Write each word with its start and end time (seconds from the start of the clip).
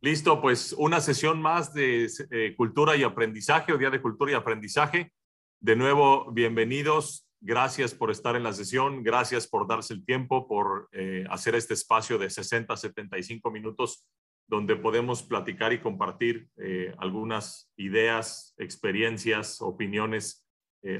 Listo, 0.00 0.40
pues 0.40 0.72
una 0.78 1.00
sesión 1.00 1.42
más 1.42 1.74
de 1.74 2.08
eh, 2.30 2.54
cultura 2.56 2.94
y 2.94 3.02
aprendizaje 3.02 3.72
o 3.72 3.78
día 3.78 3.90
de 3.90 4.00
cultura 4.00 4.30
y 4.30 4.34
aprendizaje. 4.34 5.12
De 5.58 5.74
nuevo, 5.74 6.30
bienvenidos. 6.30 7.28
Gracias 7.40 7.94
por 7.94 8.12
estar 8.12 8.36
en 8.36 8.44
la 8.44 8.52
sesión. 8.52 9.02
Gracias 9.02 9.48
por 9.48 9.66
darse 9.66 9.94
el 9.94 10.04
tiempo, 10.04 10.46
por 10.46 10.88
eh, 10.92 11.24
hacer 11.30 11.56
este 11.56 11.74
espacio 11.74 12.16
de 12.16 12.30
60 12.30 12.72
a 12.72 12.76
75 12.76 13.50
minutos 13.50 14.06
donde 14.46 14.76
podemos 14.76 15.24
platicar 15.24 15.72
y 15.72 15.80
compartir 15.80 16.48
eh, 16.58 16.94
algunas 16.98 17.68
ideas, 17.76 18.54
experiencias, 18.56 19.60
opiniones 19.60 20.44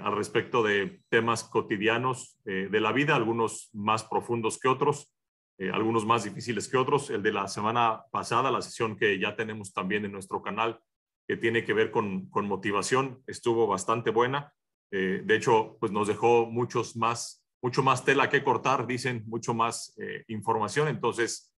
al 0.03 0.17
respecto 0.17 0.65
de 0.65 1.01
temas 1.09 1.45
cotidianos 1.45 2.37
de 2.45 2.81
la 2.81 2.91
vida, 2.91 3.15
algunos 3.15 3.71
más 3.73 4.03
profundos 4.03 4.59
que 4.59 4.67
otros. 4.67 5.15
Eh, 5.61 5.71
algunos 5.73 6.07
más 6.07 6.23
difíciles 6.23 6.69
que 6.69 6.77
otros. 6.77 7.11
El 7.11 7.23
de 7.23 7.33
la 7.33 7.49
semana 7.49 8.05
pasada, 8.13 8.51
la 8.51 8.63
sesión 8.63 8.97
que 8.97 9.19
ya 9.19 9.35
tenemos 9.35 9.73
también 9.73 10.05
en 10.05 10.13
nuestro 10.13 10.41
canal, 10.41 10.81
que 11.27 11.37
tiene 11.37 11.65
que 11.65 11.75
ver 11.75 11.91
con, 11.91 12.31
con 12.31 12.47
motivación, 12.47 13.23
estuvo 13.27 13.67
bastante 13.67 14.11
buena. 14.11 14.55
Eh, 14.93 15.23
de 15.25 15.35
hecho, 15.35 15.77
pues 15.81 15.91
nos 15.91 16.07
dejó 16.07 16.47
muchos 16.47 16.97
más, 16.97 17.45
mucho 17.61 17.83
más 17.83 18.05
tela 18.05 18.31
que 18.31 18.45
cortar, 18.45 18.87
dicen, 18.87 19.25
mucho 19.27 19.53
más 19.53 19.95
eh, 19.99 20.25
información. 20.29 20.89
Entonces, 20.89 21.53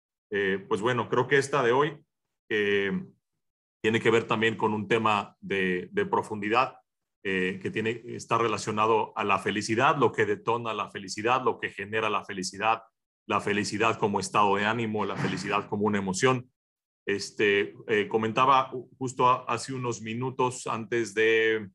pues 0.68 0.80
bueno, 0.80 1.08
creo 1.08 1.26
que 1.26 1.38
esta 1.38 1.60
de 1.60 1.72
hoy 1.72 2.04
tiene 3.82 3.98
que 4.00 4.10
ver 4.12 4.28
también 4.28 4.56
con 4.56 4.72
un 4.72 4.86
tema 4.86 5.36
de, 5.40 5.88
de 5.90 6.06
profundidad. 6.06 6.76
que 7.20 7.70
tiene, 7.72 8.00
está 8.04 8.38
relacionado 8.38 9.12
a 9.16 9.24
la 9.24 9.40
felicidad, 9.40 9.96
lo 9.96 10.12
que 10.12 10.26
detona 10.26 10.72
la 10.72 10.88
felicidad, 10.88 11.42
lo 11.42 11.58
que 11.58 11.70
genera 11.70 12.08
la 12.08 12.24
felicidad, 12.24 12.84
la 13.30 13.40
felicidad 13.40 13.96
como 13.96 14.18
estado 14.18 14.56
de 14.56 14.64
ánimo, 14.64 15.04
la 15.04 15.14
felicidad 15.14 15.68
como 15.68 15.86
una 15.86 15.98
emoción. 15.98 16.50
Este, 17.06 17.76
eh, 17.86 18.08
comentaba 18.08 18.72
justo 18.98 19.48
hace 19.48 19.72
unos 19.72 20.02
minutos 20.02 20.66
antes 20.66 21.14
de 21.14 21.70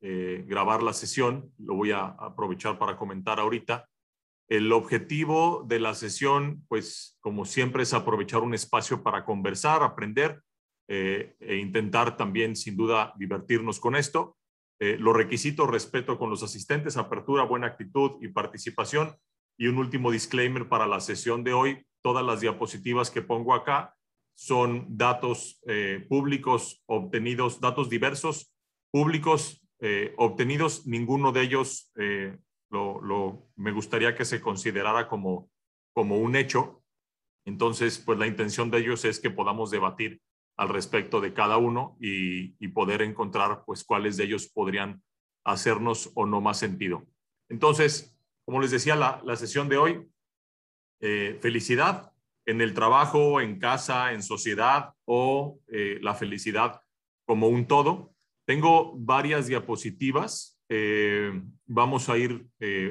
eh, 0.00 0.44
grabar 0.46 0.84
la 0.84 0.92
sesión, 0.92 1.52
lo 1.58 1.74
voy 1.74 1.90
a 1.90 2.04
aprovechar 2.04 2.78
para 2.78 2.96
comentar 2.96 3.40
ahorita. 3.40 3.88
El 4.48 4.70
objetivo 4.70 5.64
de 5.66 5.80
la 5.80 5.94
sesión, 5.94 6.64
pues 6.68 7.18
como 7.20 7.44
siempre, 7.44 7.82
es 7.82 7.92
aprovechar 7.92 8.42
un 8.42 8.54
espacio 8.54 9.02
para 9.02 9.24
conversar, 9.24 9.82
aprender 9.82 10.42
eh, 10.86 11.34
e 11.40 11.56
intentar 11.56 12.16
también, 12.16 12.54
sin 12.54 12.76
duda, 12.76 13.12
divertirnos 13.18 13.80
con 13.80 13.96
esto. 13.96 14.36
los 14.78 15.16
requisitos, 15.16 15.68
respeto 15.68 16.18
con 16.18 16.30
los 16.30 16.42
asistentes, 16.42 16.96
apertura, 16.96 17.42
buena 17.42 17.66
actitud 17.66 18.12
y 18.20 18.28
participación. 18.28 19.16
Y 19.56 19.66
un 19.68 19.78
último 19.78 20.10
disclaimer 20.10 20.68
para 20.68 20.86
la 20.86 21.00
sesión 21.00 21.44
de 21.44 21.52
hoy, 21.52 21.86
todas 22.02 22.24
las 22.24 22.40
diapositivas 22.40 23.10
que 23.10 23.22
pongo 23.22 23.54
acá 23.54 23.94
son 24.34 24.86
datos 24.96 25.60
eh, 25.66 26.04
públicos 26.08 26.82
obtenidos, 26.86 27.60
datos 27.60 27.88
diversos, 27.88 28.52
públicos 28.90 29.64
eh, 29.80 30.14
obtenidos, 30.18 30.86
ninguno 30.86 31.32
de 31.32 31.42
ellos 31.42 31.92
eh, 31.96 32.36
lo, 32.70 33.48
me 33.56 33.72
gustaría 33.72 34.14
que 34.14 34.24
se 34.24 34.40
considerara 34.40 35.08
como, 35.08 35.50
como 35.92 36.18
un 36.18 36.36
hecho. 36.36 36.82
Entonces, 37.46 37.98
pues 37.98 38.18
la 38.18 38.26
intención 38.26 38.70
de 38.70 38.78
ellos 38.78 39.04
es 39.04 39.20
que 39.20 39.30
podamos 39.30 39.70
debatir 39.70 40.20
al 40.56 40.68
respecto 40.68 41.20
de 41.20 41.32
cada 41.32 41.56
uno 41.56 41.96
y, 42.00 42.56
y 42.64 42.68
poder 42.68 43.02
encontrar 43.02 43.64
pues 43.66 43.84
cuáles 43.84 44.16
de 44.16 44.24
ellos 44.24 44.48
podrían 44.48 45.02
hacernos 45.44 46.10
o 46.14 46.26
no 46.26 46.40
más 46.40 46.58
sentido. 46.58 47.06
Entonces, 47.48 48.13
como 48.44 48.60
les 48.60 48.70
decía, 48.70 48.94
la, 48.96 49.36
sesión 49.36 49.68
de 49.68 49.76
hoy, 49.76 50.06
eh, 51.00 51.38
felicidad 51.40 52.12
en 52.46 52.60
el 52.60 52.74
trabajo, 52.74 53.40
en 53.40 53.58
casa, 53.58 54.12
en 54.12 54.22
sociedad 54.22 54.92
o 55.06 55.58
eh, 55.68 55.98
la 56.02 56.14
felicidad 56.14 56.80
como 57.26 57.48
un 57.48 57.66
todo. 57.66 58.14
Tengo 58.46 58.92
varias 58.96 59.46
diapositivas. 59.46 60.60
Eh, 60.68 61.42
vamos 61.66 62.08
a 62.08 62.18
ir 62.18 62.46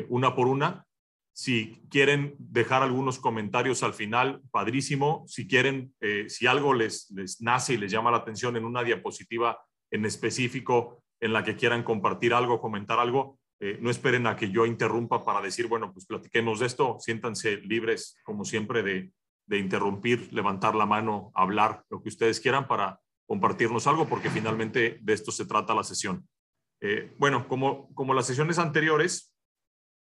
una 0.10 0.36
por 0.36 0.48
una. 0.48 0.88
Si 1.36 1.82
quieren 1.90 2.36
dejar 2.40 2.82
algunos 2.82 3.20
comentarios 3.20 3.84
al 3.84 3.94
final, 3.94 4.42
padrísimo. 4.52 5.24
Si 5.28 5.48
quieren, 5.48 5.94
si 6.28 6.48
algo 6.48 6.74
les, 6.74 7.12
les 7.12 7.42
nace 7.42 7.74
y 7.74 7.78
les 7.78 7.92
llama 7.92 8.12
la 8.12 8.18
atención 8.18 8.56
en 8.58 8.66
una 8.66 8.84
diapositiva 8.84 9.60
en 9.92 10.06
específico 10.06 11.04
en 11.20 11.34
la 11.34 11.44
que 11.44 11.56
quieran 11.56 11.84
compartir 11.84 12.34
algo, 12.34 12.60
comentar 12.60 13.00
algo, 13.00 13.40
eh, 13.66 13.78
no 13.80 13.90
esperen 13.90 14.28
a 14.28 14.36
que 14.36 14.52
yo 14.52 14.66
interrumpa 14.66 15.24
para 15.24 15.40
decir, 15.40 15.68
bueno, 15.68 15.94
pues 15.94 16.06
platiquemos 16.06 16.60
de 16.60 16.66
esto. 16.66 16.98
Siéntanse 17.00 17.62
libres, 17.62 18.18
como 18.26 18.44
siempre, 18.44 18.84
de, 18.84 19.14
interrumpir, 19.58 20.34
levantar 20.34 20.76
la 20.76 20.86
mano, 20.86 21.32
hablar, 21.34 21.86
lo 21.90 22.04
que 22.04 22.10
ustedes 22.10 22.42
quieran 22.42 22.68
para 22.68 23.00
compartirnos 23.26 23.88
algo, 23.88 24.06
porque 24.10 24.30
finalmente 24.30 25.00
de 25.02 25.14
esto 25.14 25.32
se 25.32 25.46
trata 25.46 25.74
la 25.74 25.86
sesión. 25.86 26.28
Eh, 26.82 27.14
bueno, 27.18 27.48
como, 27.48 27.88
como 27.96 28.14
las 28.14 28.28
sesiones 28.28 28.60
anteriores, 28.60 29.34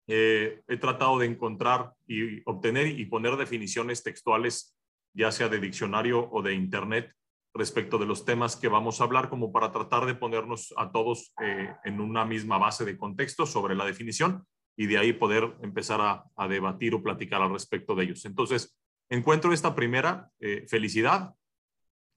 eh, 0.08 0.62
he 0.66 0.78
tratado 0.78 1.18
de 1.18 1.26
encontrar 1.26 1.92
y 2.06 2.40
obtener 2.46 2.86
y 2.86 3.04
poner 3.04 3.36
definiciones 3.36 4.02
textuales, 4.02 4.74
ya 5.12 5.30
sea 5.32 5.50
de 5.50 5.60
diccionario 5.60 6.30
o 6.32 6.40
de 6.40 6.54
internet, 6.54 7.12
respecto 7.54 7.98
de 7.98 8.06
los 8.06 8.24
temas 8.24 8.56
que 8.56 8.68
vamos 8.68 9.00
a 9.00 9.04
hablar, 9.04 9.28
como 9.28 9.52
para 9.52 9.72
tratar 9.72 10.06
de 10.06 10.14
ponernos 10.14 10.72
a 10.76 10.90
todos 10.90 11.32
eh, 11.42 11.68
en 11.84 12.00
una 12.00 12.24
misma 12.24 12.58
base 12.58 12.84
de 12.84 12.96
contexto 12.96 13.46
sobre 13.46 13.74
la 13.74 13.84
definición 13.84 14.46
y 14.76 14.86
de 14.86 14.98
ahí 14.98 15.12
poder 15.12 15.56
empezar 15.62 16.00
a, 16.00 16.48
debatir 16.48 16.94
o 16.94 17.02
platicar 17.02 17.42
al 17.42 17.52
respecto 17.52 17.94
de 17.94 18.04
ellos. 18.04 18.24
Entonces, 18.24 18.78
encuentro 19.10 19.52
esta 19.52 19.74
primera, 19.74 20.30
eh, 20.40 20.64
felicidad, 20.68 21.34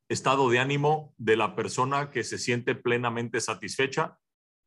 estado 0.07 0.49
de 0.49 0.59
ánimo 0.59 1.13
de 1.17 1.35
la 1.35 1.55
persona 1.55 2.11
que 2.11 2.23
se 2.23 2.37
siente 2.37 2.75
plenamente 2.75 3.41
satisfecha 3.41 4.17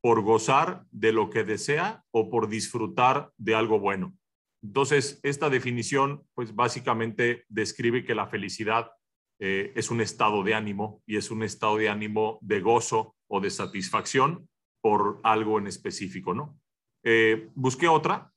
por 0.01 0.21
gozar 0.21 0.83
de 0.91 1.11
lo 1.11 1.29
que 1.29 1.43
desea 1.43 2.03
o 2.11 2.29
por 2.29 2.49
disfrutar 2.49 3.31
de 3.37 3.55
algo 3.55 3.79
bueno. 3.79 4.15
Entonces, 4.61 5.19
esta 5.23 5.49
definición, 5.49 6.23
pues 6.33 6.53
básicamente 6.53 7.45
describe 7.47 8.03
que 8.03 8.15
la 8.15 8.27
felicidad 8.27 8.91
eh, 9.39 9.71
es 9.75 9.91
un 9.91 10.01
estado 10.01 10.43
de 10.43 10.55
ánimo 10.55 11.03
y 11.05 11.17
es 11.17 11.29
un 11.29 11.43
estado 11.43 11.77
de 11.77 11.89
ánimo 11.89 12.39
de 12.41 12.59
gozo 12.59 13.15
o 13.27 13.39
de 13.39 13.51
satisfacción 13.51 14.49
por 14.81 15.19
algo 15.23 15.59
en 15.59 15.67
específico, 15.67 16.33
¿no? 16.33 16.59
Eh, 17.03 17.49
busqué 17.53 17.87
otra, 17.87 18.31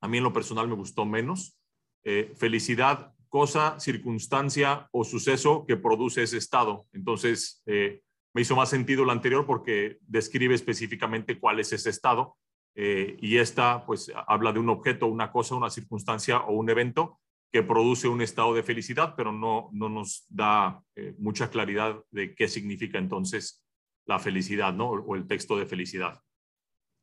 a 0.00 0.08
mí 0.08 0.18
en 0.18 0.24
lo 0.24 0.32
personal 0.32 0.66
me 0.66 0.74
gustó 0.74 1.04
menos, 1.04 1.56
eh, 2.02 2.32
felicidad, 2.36 3.14
cosa, 3.28 3.78
circunstancia 3.78 4.88
o 4.92 5.04
suceso 5.04 5.64
que 5.66 5.76
produce 5.76 6.22
ese 6.22 6.38
estado. 6.38 6.86
Entonces, 6.92 7.62
me 7.66 8.42
hizo 8.42 8.54
más 8.54 8.70
sentido 8.70 9.04
lo 9.04 9.10
anterior 9.10 9.44
porque 9.44 9.98
describe 10.02 10.54
específicamente 10.54 11.40
cuál 11.40 11.58
es 11.58 11.72
ese 11.72 11.90
estado 11.90 12.36
y 12.76 13.36
esta 13.38 13.84
pues 13.86 14.12
habla 14.28 14.52
de 14.52 14.60
un 14.60 14.68
objeto, 14.68 15.06
una 15.06 15.32
cosa, 15.32 15.56
una 15.56 15.68
circunstancia 15.70 16.42
o 16.42 16.52
un 16.52 16.70
evento 16.70 17.18
que 17.54 17.62
produce 17.62 18.08
un 18.08 18.20
estado 18.20 18.52
de 18.52 18.64
felicidad, 18.64 19.14
pero 19.16 19.30
no, 19.30 19.70
no 19.72 19.88
nos 19.88 20.26
da 20.28 20.82
eh, 20.96 21.14
mucha 21.18 21.50
claridad 21.50 22.02
de 22.10 22.34
qué 22.34 22.48
significa 22.48 22.98
entonces 22.98 23.64
la 24.06 24.18
felicidad, 24.18 24.74
¿no? 24.74 24.90
O 24.90 25.14
el 25.14 25.28
texto 25.28 25.56
de 25.56 25.64
felicidad. 25.64 26.20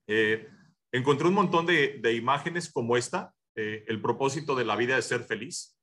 Eh, 0.08 0.50
encontré 0.92 1.30
un 1.30 1.36
montón 1.36 1.66
de, 1.66 2.14
imágenes 2.14 2.70
como 2.70 2.98
esta. 2.98 3.34
Eh, 3.56 3.86
el 3.88 4.02
propósito 4.02 4.54
de 4.54 4.66
la 4.66 4.76
vida 4.76 4.98
es 4.98 5.06
ser 5.06 5.24
feliz. 5.24 5.80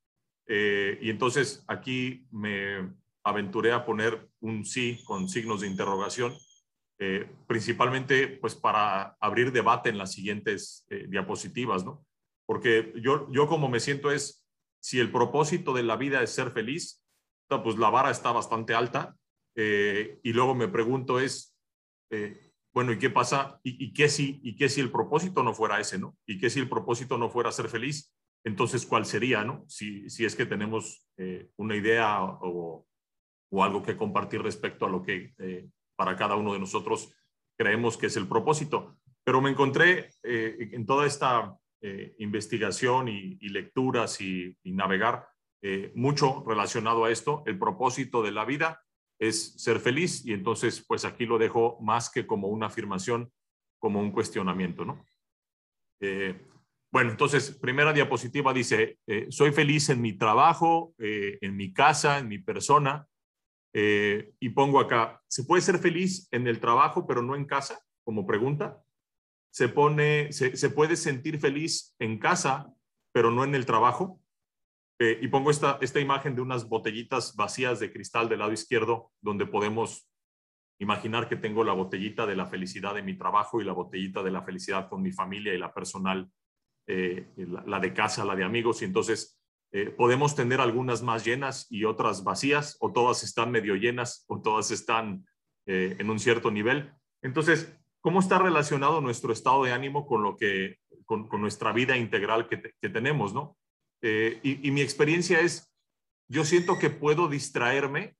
y 0.47 1.09
entonces 1.09 1.65
aquí 1.67 2.27
me 2.31 2.93
aventuré 3.25 3.73
a 3.73 3.87
poner 3.87 4.29
un 4.41 4.67
sí 4.67 5.01
con 5.07 5.31
signos 5.31 5.63
de 5.63 5.67
interrogación, 5.67 6.35
principalmente 7.47 8.29
pues 8.29 8.55
para 8.55 9.17
abrir 9.19 9.51
debate 9.51 9.89
en 9.89 9.97
las 9.97 10.13
siguientes 10.13 10.87
diapositivas, 11.09 11.87
¿no? 11.87 12.05
Porque 12.47 12.93
yo, 12.97 13.31
yo 13.31 13.47
como 13.47 13.69
me 13.69 13.81
siento 13.81 14.11
es, 14.11 14.38
si 14.81 14.99
el 15.01 15.11
propósito 15.11 15.73
de 15.73 15.83
la 15.83 15.97
vida 15.97 16.23
es 16.23 16.31
ser 16.31 16.51
feliz, 16.51 17.05
pues 17.49 17.79
la 17.79 17.91
vara 17.91 18.11
está 18.11 18.33
bastante 18.33 18.75
alta. 18.75 19.17
Eh, 19.57 20.21
y 20.23 20.33
luego 20.33 20.55
me 20.55 20.69
pregunto 20.69 21.19
es, 21.19 21.57
eh, 22.11 22.53
bueno, 22.73 22.93
¿y 22.93 22.99
qué 22.99 23.11
pasa? 23.11 23.59
¿Y, 23.65 23.93
qué 23.93 24.09
si, 24.09 24.41
¿Y 24.43 24.55
qué 24.55 24.69
si 24.69 24.81
el 24.81 24.93
propósito 24.93 25.43
no 25.43 25.55
fuera 25.55 25.81
ese, 25.81 25.99
no? 25.99 26.17
¿Y 26.27 26.39
qué 26.39 26.51
si 26.51 26.61
el 26.61 26.69
propósito 26.69 27.19
no 27.19 27.31
fuera 27.31 27.51
ser 27.51 27.69
feliz? 27.69 28.15
Entonces, 28.45 28.87
¿cuál 28.87 29.05
sería, 29.05 29.43
no? 29.43 29.65
Si, 29.67 30.09
si 30.11 30.25
es 30.25 30.37
que 30.37 30.47
tenemos 30.47 31.09
eh, 31.17 31.51
una 31.57 31.75
idea 31.75 32.23
o, 32.23 32.87
o, 33.51 33.65
algo 33.65 33.83
que 33.83 33.97
compartir 33.97 34.43
respecto 34.43 34.87
a 34.87 34.91
lo 34.91 35.03
que 35.03 35.35
para 35.97 36.15
cada 36.15 36.37
uno 36.37 36.53
de 36.53 36.61
nosotros 36.61 37.13
creemos 37.59 37.97
que 37.97 38.07
es 38.07 38.17
el 38.17 38.29
propósito. 38.29 38.97
Pero 39.25 39.41
me 39.41 39.51
encontré 39.51 40.11
en 40.23 40.87
toda 40.87 41.07
esta 41.07 41.59
eh, 41.81 42.17
investigación 42.19 43.07
y, 43.07 43.37
lecturas 43.51 44.21
y, 44.21 44.57
navegar 44.65 45.29
eh, 45.63 45.93
mucho 45.95 46.43
relacionado 46.45 47.05
a 47.05 47.11
esto. 47.13 47.45
El 47.47 47.57
propósito 47.57 48.21
de 48.21 48.33
la 48.33 48.45
vida 48.45 48.83
es 49.21 49.55
ser 49.63 49.79
feliz 49.79 50.27
y 50.27 50.33
entonces 50.33 50.85
pues 50.87 51.05
aquí 51.05 51.25
lo 51.25 51.39
dejo 51.39 51.79
más 51.81 52.11
que 52.11 52.27
como 52.27 52.49
una 52.49 52.67
afirmación, 52.67 53.33
como 53.79 54.01
un 54.01 54.11
cuestionamiento, 54.11 54.85
¿no? 54.85 55.05
Eh, 56.01 56.49
bueno, 56.91 57.11
entonces, 57.11 57.57
primera 57.57 57.93
diapositiva 57.93 58.53
dice, 58.55 58.99
soy 59.29 59.53
feliz 59.53 59.91
en 59.91 60.01
mi 60.01 60.15
trabajo, 60.15 60.95
en 60.99 61.55
mi 61.55 61.71
casa, 61.75 62.19
en 62.19 62.29
mi 62.29 62.39
persona, 62.39 63.07
y 63.75 64.49
pongo 64.55 64.81
acá, 64.81 65.21
¿se 65.29 65.45
puede 65.45 65.61
ser 65.61 65.79
feliz 65.79 66.29
en 66.31 66.47
el 66.47 66.61
trabajo 66.61 67.07
pero 67.07 67.21
no 67.21 67.37
en 67.37 67.45
casa? 67.45 67.79
Como 68.05 68.27
pregunta. 68.27 68.83
¿Se, 69.59 69.69
pone, 69.69 70.33
se, 70.33 70.71
puede 70.71 70.95
sentir 70.95 71.41
feliz 71.41 71.97
en 71.99 72.21
casa 72.21 72.73
pero 73.11 73.33
no 73.33 73.43
en 73.43 73.57
el 73.57 73.67
trabajo? 73.67 74.21
Eh, 75.01 75.19
y 75.21 75.27
pongo 75.27 75.51
esta, 75.51 75.79
esta 75.81 75.99
imagen 75.99 76.37
de 76.37 76.43
unas 76.43 76.69
botellitas 76.69 77.35
vacías 77.35 77.81
de 77.81 77.93
cristal 77.93 78.29
del 78.29 78.39
lado 78.39 78.53
izquierdo, 78.53 79.11
donde 79.21 79.47
podemos 79.47 80.09
imaginar 80.79 81.29
que 81.29 81.35
tengo 81.35 81.65
la 81.65 81.73
botellita 81.73 82.25
de 82.25 82.37
la 82.37 82.47
felicidad 82.47 82.95
de 82.95 83.03
mi 83.03 83.19
trabajo 83.19 83.61
y 83.61 83.65
la 83.65 83.73
botellita 83.73 84.23
de 84.23 84.31
la 84.31 84.43
felicidad 84.43 84.89
con 84.89 85.03
mi 85.03 85.11
familia 85.11 85.53
y 85.53 85.59
la 85.59 85.75
personal, 85.75 86.31
eh, 86.87 87.27
la, 87.37 87.81
de 87.81 87.93
casa, 87.93 88.25
la 88.25 88.37
de 88.37 88.45
amigos. 88.45 88.83
Y 88.83 88.85
entonces 88.85 89.41
eh, 89.73 89.91
podemos 89.91 90.37
tener 90.37 90.61
algunas 90.61 91.03
más 91.03 91.25
llenas 91.25 91.67
y 91.69 91.83
otras 91.83 92.23
vacías, 92.23 92.77
o 92.79 92.93
todas 92.93 93.25
están 93.25 93.51
medio 93.51 93.75
llenas, 93.75 94.25
o 94.29 94.41
todas 94.41 94.71
están 94.71 95.27
en 95.67 96.09
un 96.09 96.21
cierto 96.21 96.51
nivel. 96.51 96.95
Entonces, 97.21 97.78
¿cómo 98.01 98.21
está 98.21 98.39
relacionado 98.39 99.01
nuestro 99.01 99.33
estado 99.33 99.65
de 99.65 99.73
ánimo 99.73 100.07
con 100.07 100.23
lo 100.23 100.37
que, 100.37 100.77
con, 101.05 101.29
nuestra 101.41 101.73
vida 101.73 101.97
integral 101.97 102.49
que, 102.49 102.89
tenemos, 102.89 103.35
no? 103.35 103.57
y 104.01 104.71
mi 104.71 104.81
experiencia 104.81 105.41
es, 105.41 105.75
yo 106.29 106.45
siento 106.45 106.79
que 106.79 106.91
puedo 106.91 107.29
distraerme 107.29 108.17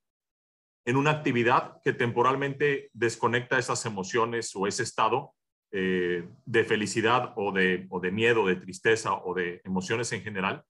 en 0.89 0.97
una 0.97 1.11
actividad 1.11 1.83
que 1.85 1.93
temporalmente 1.93 2.89
desconecta 2.95 3.59
esas 3.59 3.85
emociones 3.85 4.57
o 4.57 4.67
ese 4.67 4.83
estado 4.83 5.35
eh, 5.71 6.27
de 6.47 6.65
felicidad 6.65 7.35
o 7.37 7.53
de, 7.53 7.87
o 7.91 8.01
de 8.01 8.11
miedo, 8.11 8.47
de 8.47 8.57
tristeza 8.57 9.13
o 9.13 9.35
de 9.35 9.61
emociones 9.65 10.11
en 10.13 10.23
general, 10.23 10.65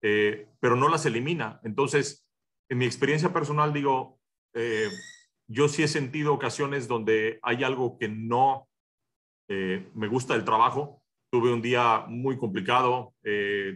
eh, 0.00 0.46
pero 0.60 0.76
no 0.76 0.88
las 0.88 1.06
elimina. 1.06 1.60
Entonces, 1.64 2.24
en 2.68 2.78
mi 2.78 2.84
experiencia 2.84 3.32
personal, 3.32 3.72
digo, 3.72 4.20
eh, 4.54 4.88
yo 5.54 5.68
sí 5.68 5.82
he 5.82 5.88
sentido 5.88 6.34
ocasiones 6.34 6.88
donde 6.88 7.38
hay 7.42 7.64
algo 7.64 7.96
que 7.98 8.08
no 8.08 8.68
me 9.48 10.08
gusta 10.08 10.34
del 10.34 10.44
trabajo. 10.44 11.02
Tuve 11.30 11.52
un 11.52 11.62
día 11.62 12.04
muy 12.08 12.36
complicado, 12.38 13.14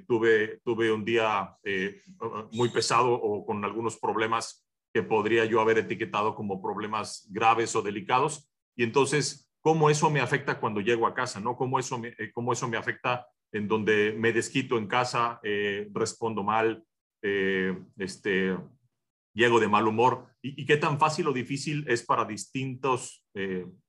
tuve, 0.07 0.61
tuve 0.65 0.91
un 0.91 1.05
día 1.05 1.57
muy 2.53 2.71
pesado 2.71 3.13
o 3.13 3.45
con 3.47 3.65
algunos 3.65 3.99
problemas 3.99 4.69
que 4.93 5.03
podría 5.03 5.45
yo 5.45 5.61
haber 5.61 5.79
etiquetado 5.79 6.35
como 6.35 6.63
problemas 6.63 7.27
graves 7.31 7.75
o 7.77 7.83
delicados. 7.83 8.51
Y 8.77 8.85
entonces, 8.85 9.51
¿cómo 9.61 9.91
eso 9.91 10.11
me 10.11 10.21
afecta 10.21 10.59
cuando 10.61 10.81
llego 10.81 11.07
a 11.07 11.15
casa? 11.15 11.41
¿no? 11.41 11.57
¿Cómo, 11.57 11.79
eso 11.79 11.99
me, 11.99 12.09
eh, 12.19 12.31
cómo 12.33 12.53
eso 12.53 12.69
me 12.69 12.77
afecta 12.77 13.27
en 13.53 13.67
donde 13.67 14.15
me 14.17 14.33
desquito 14.33 14.79
en 14.79 14.87
casa, 14.87 15.41
eh, 15.43 15.89
respondo 15.93 16.43
mal, 16.43 16.85
eh, 17.23 17.77
este, 17.97 18.57
llego 19.39 19.61
de 19.61 19.69
mal 19.69 19.87
humor? 19.87 20.27
¿Y, 20.43 20.67
qué 20.67 20.77
tan 20.77 20.99
fácil 20.99 21.29
o 21.29 21.33
difícil 21.33 21.85
es 21.89 22.05
para 22.05 22.25
distintos 22.25 23.25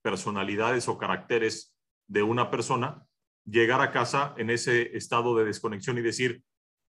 personalidades 0.01 0.87
o 0.87 0.97
caracteres 0.97 1.75
de 2.07 2.23
una 2.23 2.49
persona 2.49 3.05
llegar 3.45 3.81
a 3.81 3.91
casa 3.91 4.33
en 4.37 4.49
ese 4.49 4.95
estado 4.95 5.35
de 5.35 5.45
desconexión 5.45 5.97
y 5.97 6.01
decir, 6.01 6.43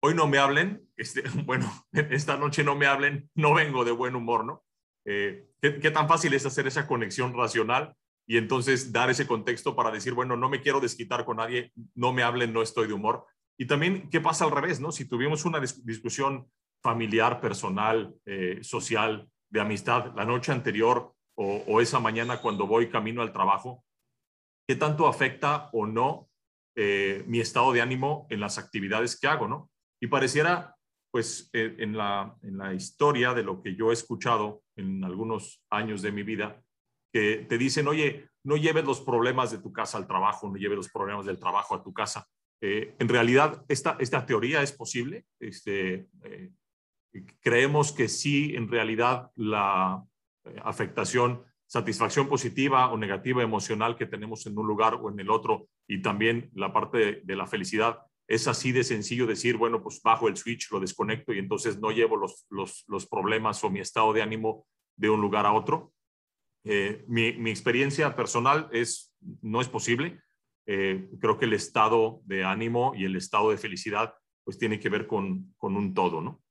hoy 0.01 0.15
no 0.15 0.27
me 0.27 0.37
hablen, 0.37 0.87
este, 0.97 1.23
bueno, 1.45 1.71
esta 1.91 2.37
noche 2.37 2.63
no 2.63 2.75
me 2.75 2.87
hablen, 2.87 3.29
no 3.35 3.53
vengo 3.53 3.85
de 3.85 3.91
buen 3.91 4.15
humor, 4.15 4.45
¿no? 4.45 4.63
Eh, 5.05 5.47
¿qué, 5.61 5.91
tan 5.91 6.07
fácil 6.07 6.33
es 6.33 6.45
hacer 6.45 6.67
esa 6.67 6.85
conexión 6.85 7.33
racional 7.33 7.95
y 8.27 8.37
entonces 8.37 8.91
dar 8.91 9.09
ese 9.09 9.25
contexto 9.25 9.75
para 9.75 9.89
decir, 9.89 10.13
bueno, 10.13 10.37
no 10.37 10.47
me 10.47 10.61
quiero 10.61 10.79
desquitar 10.79 11.25
con 11.25 11.37
nadie, 11.37 11.71
no 11.95 12.13
me 12.13 12.21
hablen, 12.21 12.53
no 12.53 12.61
estoy 12.61 12.87
de 12.87 12.93
humor? 12.93 13.25
Y 13.57 13.65
también, 13.65 14.09
¿qué 14.09 14.21
pasa 14.21 14.45
al 14.45 14.51
revés, 14.51 14.79
no? 14.79 14.91
Si 14.91 15.05
tuvimos 15.05 15.45
una 15.45 15.59
discusión 15.59 16.47
familiar, 16.81 17.39
personal, 17.39 18.15
eh, 18.25 18.59
social, 18.61 19.29
de 19.49 19.61
amistad, 19.61 20.13
la 20.15 20.25
noche 20.25 20.51
anterior 20.51 21.13
o, 21.35 21.81
esa 21.81 21.99
mañana 21.99 22.39
cuando 22.39 22.67
voy 22.67 22.89
camino 22.89 23.21
al 23.21 23.33
trabajo, 23.33 23.83
¿qué 24.67 24.75
tanto 24.75 25.07
afecta 25.07 25.69
o 25.73 25.87
no 25.87 26.29
eh, 26.75 27.23
mi 27.27 27.39
estado 27.39 27.73
de 27.73 27.81
ánimo 27.81 28.27
en 28.29 28.39
las 28.39 28.57
actividades 28.57 29.19
que 29.19 29.27
hago, 29.27 29.47
¿no? 29.47 29.71
Y 29.99 30.07
pareciera, 30.07 30.75
pues, 31.11 31.49
eh, 31.53 31.75
en, 31.79 31.97
la, 31.97 32.37
en 32.43 32.57
la 32.57 32.73
historia 32.73 33.33
de 33.33 33.43
lo 33.43 33.61
que 33.61 33.75
yo 33.75 33.89
he 33.89 33.93
escuchado 33.93 34.63
en 34.77 35.03
algunos 35.03 35.63
años 35.69 36.01
de 36.01 36.11
mi 36.11 36.23
vida, 36.23 36.61
que 37.11 37.45
te 37.49 37.57
dicen, 37.57 37.87
oye, 37.87 38.29
no 38.45 38.55
lleves 38.55 38.85
los 38.85 39.01
problemas 39.01 39.51
de 39.51 39.57
tu 39.57 39.73
casa 39.73 39.97
al 39.97 40.07
trabajo, 40.07 40.47
no 40.47 40.55
lleves 40.55 40.77
los 40.77 40.91
problemas 40.91 41.25
del 41.25 41.39
trabajo 41.39 41.75
a 41.75 41.83
tu 41.83 41.91
casa. 41.91 42.27
En 42.61 43.09
realidad, 43.09 43.65
esta, 43.67 43.97
esta 43.99 44.23
teoría 44.25 44.61
es 44.61 44.71
posible. 44.71 45.25
Este, 45.39 46.07
creemos 47.41 47.91
que 47.91 48.07
sí, 48.07 48.55
en 48.55 48.69
realidad, 48.69 49.31
la 49.35 50.03
afectación, 50.63 51.43
satisfacción 51.67 52.27
positiva 52.27 52.91
o 52.91 52.97
negativa 52.97 53.43
emocional 53.43 53.95
que 53.95 54.05
tenemos 54.05 54.45
en 54.45 54.57
un 54.57 54.67
lugar 54.67 54.95
o 54.95 55.09
en 55.09 55.19
el 55.19 55.29
otro, 55.29 55.67
y 55.87 56.01
también 56.01 56.49
la 56.53 56.73
parte 56.73 57.21
de 57.23 57.35
la 57.35 57.47
felicidad, 57.47 57.99
es 58.31 58.47
así 58.47 58.71
de 58.71 58.85
sencillo 58.85 59.27
decir, 59.27 59.57
bueno, 59.57 59.83
pues 59.83 60.01
bajo 60.01 60.29
el 60.29 60.37
switch, 60.37 60.71
lo 60.71 60.79
desconecto 60.79 61.33
y 61.33 61.39
entonces 61.39 61.79
no 61.79 61.91
llevo 61.91 62.15
los, 62.15 62.45
los, 62.49 63.05
problemas 63.07 63.61
o 63.63 63.69
mi 63.69 63.81
estado 63.81 64.13
de 64.13 64.21
ánimo 64.21 64.65
de 64.95 65.09
un 65.09 65.19
lugar 65.19 65.45
a 65.45 65.51
otro. 65.51 65.91
Eh, 66.63 67.03
mi, 67.09 67.33
mi, 67.33 67.49
experiencia 67.49 68.15
personal 68.15 68.69
es, 68.71 69.13
no 69.41 69.59
es 69.59 69.67
posible. 69.67 70.21
Eh, 70.65 71.09
creo 71.19 71.37
que 71.37 71.45
el 71.45 71.53
estado 71.53 72.21
de 72.23 72.45
ánimo 72.45 72.93
y 72.95 73.03
el 73.03 73.17
estado 73.17 73.51
de 73.51 73.57
felicidad 73.57 74.13
pues 74.45 74.57
tiene 74.57 74.79
que 74.79 74.89
ver 74.89 75.07
con, 75.07 75.53
con 75.57 75.75
un 75.75 75.93
todo, 75.93 76.21
¿no? 76.21 76.41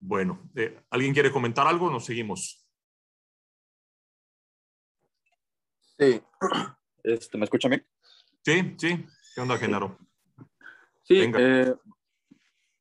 Bueno, 0.00 0.50
eh, 0.54 0.80
¿alguien 0.90 1.12
quiere 1.12 1.32
comentar 1.32 1.66
algo? 1.66 1.90
Nos 1.90 2.04
seguimos. 2.04 2.64
Sí, 5.98 6.22
este, 7.02 7.38
¿me 7.38 7.44
escucha 7.44 7.68
bien? 7.68 7.84
Sí, 8.44 8.74
sí. 8.78 9.04
¿Qué 9.34 9.40
onda, 9.40 9.58
Genaro? 9.58 9.98
Sí, 11.02 11.20
eh, 11.20 11.74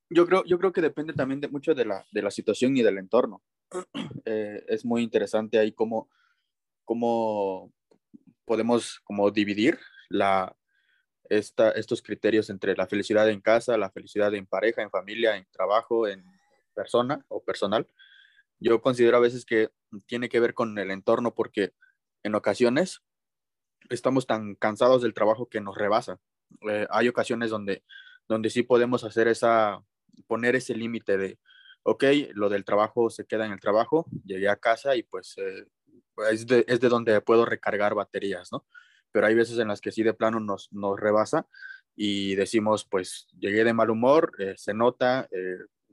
yo, 0.10 0.26
creo, 0.26 0.44
yo 0.46 0.60
creo 0.60 0.72
que 0.72 0.82
depende 0.82 1.14
también 1.14 1.42
de 1.42 1.48
mucho 1.48 1.74
de 1.74 1.86
la, 1.86 2.06
de 2.12 2.22
la 2.22 2.32
situación 2.32 2.78
y 2.78 2.84
del 2.84 2.98
entorno. 2.98 3.42
Eh, 4.30 4.66
es 4.68 4.84
muy 4.84 5.04
interesante 5.04 5.58
ahí 5.58 5.72
cómo, 5.72 6.10
cómo 6.84 7.72
podemos 8.44 9.00
como 9.06 9.32
dividir 9.32 9.80
la, 10.10 10.54
esta, 11.30 11.72
estos 11.72 12.02
criterios 12.02 12.50
entre 12.50 12.76
la 12.76 12.88
felicidad 12.88 13.30
en 13.30 13.40
casa, 13.40 13.78
la 13.78 13.90
felicidad 13.90 14.36
en 14.36 14.46
pareja, 14.46 14.82
en 14.82 14.90
familia, 14.90 15.38
en 15.38 15.48
trabajo, 15.50 16.10
en 16.10 16.26
persona 16.78 17.26
o 17.28 17.44
personal. 17.44 17.88
Yo 18.60 18.82
considero 18.82 19.18
a 19.18 19.26
veces 19.28 19.46
que 19.46 19.72
tiene 20.06 20.30
que 20.30 20.40
ver 20.40 20.54
con 20.54 20.78
el 20.78 20.92
entorno 20.92 21.34
porque 21.34 21.74
en 22.24 22.36
ocasiones 22.36 23.02
estamos 23.90 24.28
tan 24.28 24.56
cansados 24.56 25.02
del 25.02 25.16
trabajo 25.16 25.50
que 25.50 25.60
nos 25.60 25.76
rebasa. 25.76 26.20
Eh, 26.70 26.88
hay 26.92 27.08
ocasiones 27.08 27.50
donde, 27.50 27.84
donde 28.28 28.50
sí 28.52 28.62
podemos 28.64 29.04
hacer 29.04 29.28
esa, 29.28 29.84
poner 30.28 30.56
ese 30.56 30.76
límite 30.76 31.18
de, 31.18 31.40
ok, 31.84 32.04
lo 32.34 32.50
del 32.50 32.64
trabajo 32.64 33.10
se 33.10 33.26
queda 33.26 33.46
en 33.46 33.54
el 33.54 33.60
trabajo, 33.60 34.06
llegué 34.24 34.50
a 34.50 34.58
casa 34.58 34.96
y 34.96 35.04
pues 35.04 35.36
eh, 35.38 35.66
es, 36.32 36.46
de, 36.46 36.64
es, 36.68 36.80
de, 36.80 36.90
donde 36.90 37.22
puedo 37.22 37.46
recargar 37.46 37.96
baterías, 37.96 38.52
¿no? 38.52 38.66
Pero 39.12 39.26
hay 39.26 39.36
veces 39.36 39.58
en 39.58 39.70
las 39.70 39.82
que 39.82 39.92
sí 39.92 40.04
de 40.04 40.14
plano 40.14 40.40
nos, 40.40 40.72
nos 40.72 41.00
rebasa 41.00 41.48
y 41.96 42.36
decimos, 42.36 42.86
pues 42.86 43.28
llegué 43.40 43.64
de 43.64 43.74
mal 43.74 43.90
humor, 43.90 44.34
eh, 44.38 44.54
se 44.58 44.74
nota, 44.74 45.28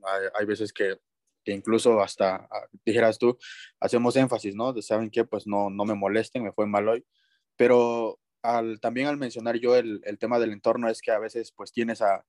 hay, 0.07 0.29
hay, 0.35 0.47
veces 0.47 0.73
que, 0.73 0.99
que, 1.45 1.53
incluso 1.53 2.01
hasta, 2.01 2.37
ah, 2.51 2.67
dijeras 2.85 3.19
tú, 3.19 3.39
hacemos 3.81 4.17
énfasis, 4.17 4.55
¿no? 4.55 4.73
De, 4.73 4.83
¿Saben 4.83 5.11
qué? 5.11 5.25
Pues 5.25 5.47
no, 5.47 5.71
no 5.71 5.85
me 5.85 5.95
molesten, 5.95 6.45
me 6.45 6.53
fue 6.53 6.67
mal 6.67 6.89
hoy, 6.89 7.05
pero 7.57 8.19
también 8.81 9.07
al 9.07 9.17
mencionar 9.17 9.57
yo 9.57 9.75
el, 9.75 10.03
tema 10.19 10.39
del 10.39 10.53
entorno 10.53 10.89
es 10.89 11.01
que 11.01 11.11
a 11.11 11.19
veces 11.19 11.53
pues 11.53 11.73
tienes 11.73 12.03
a, 12.03 12.25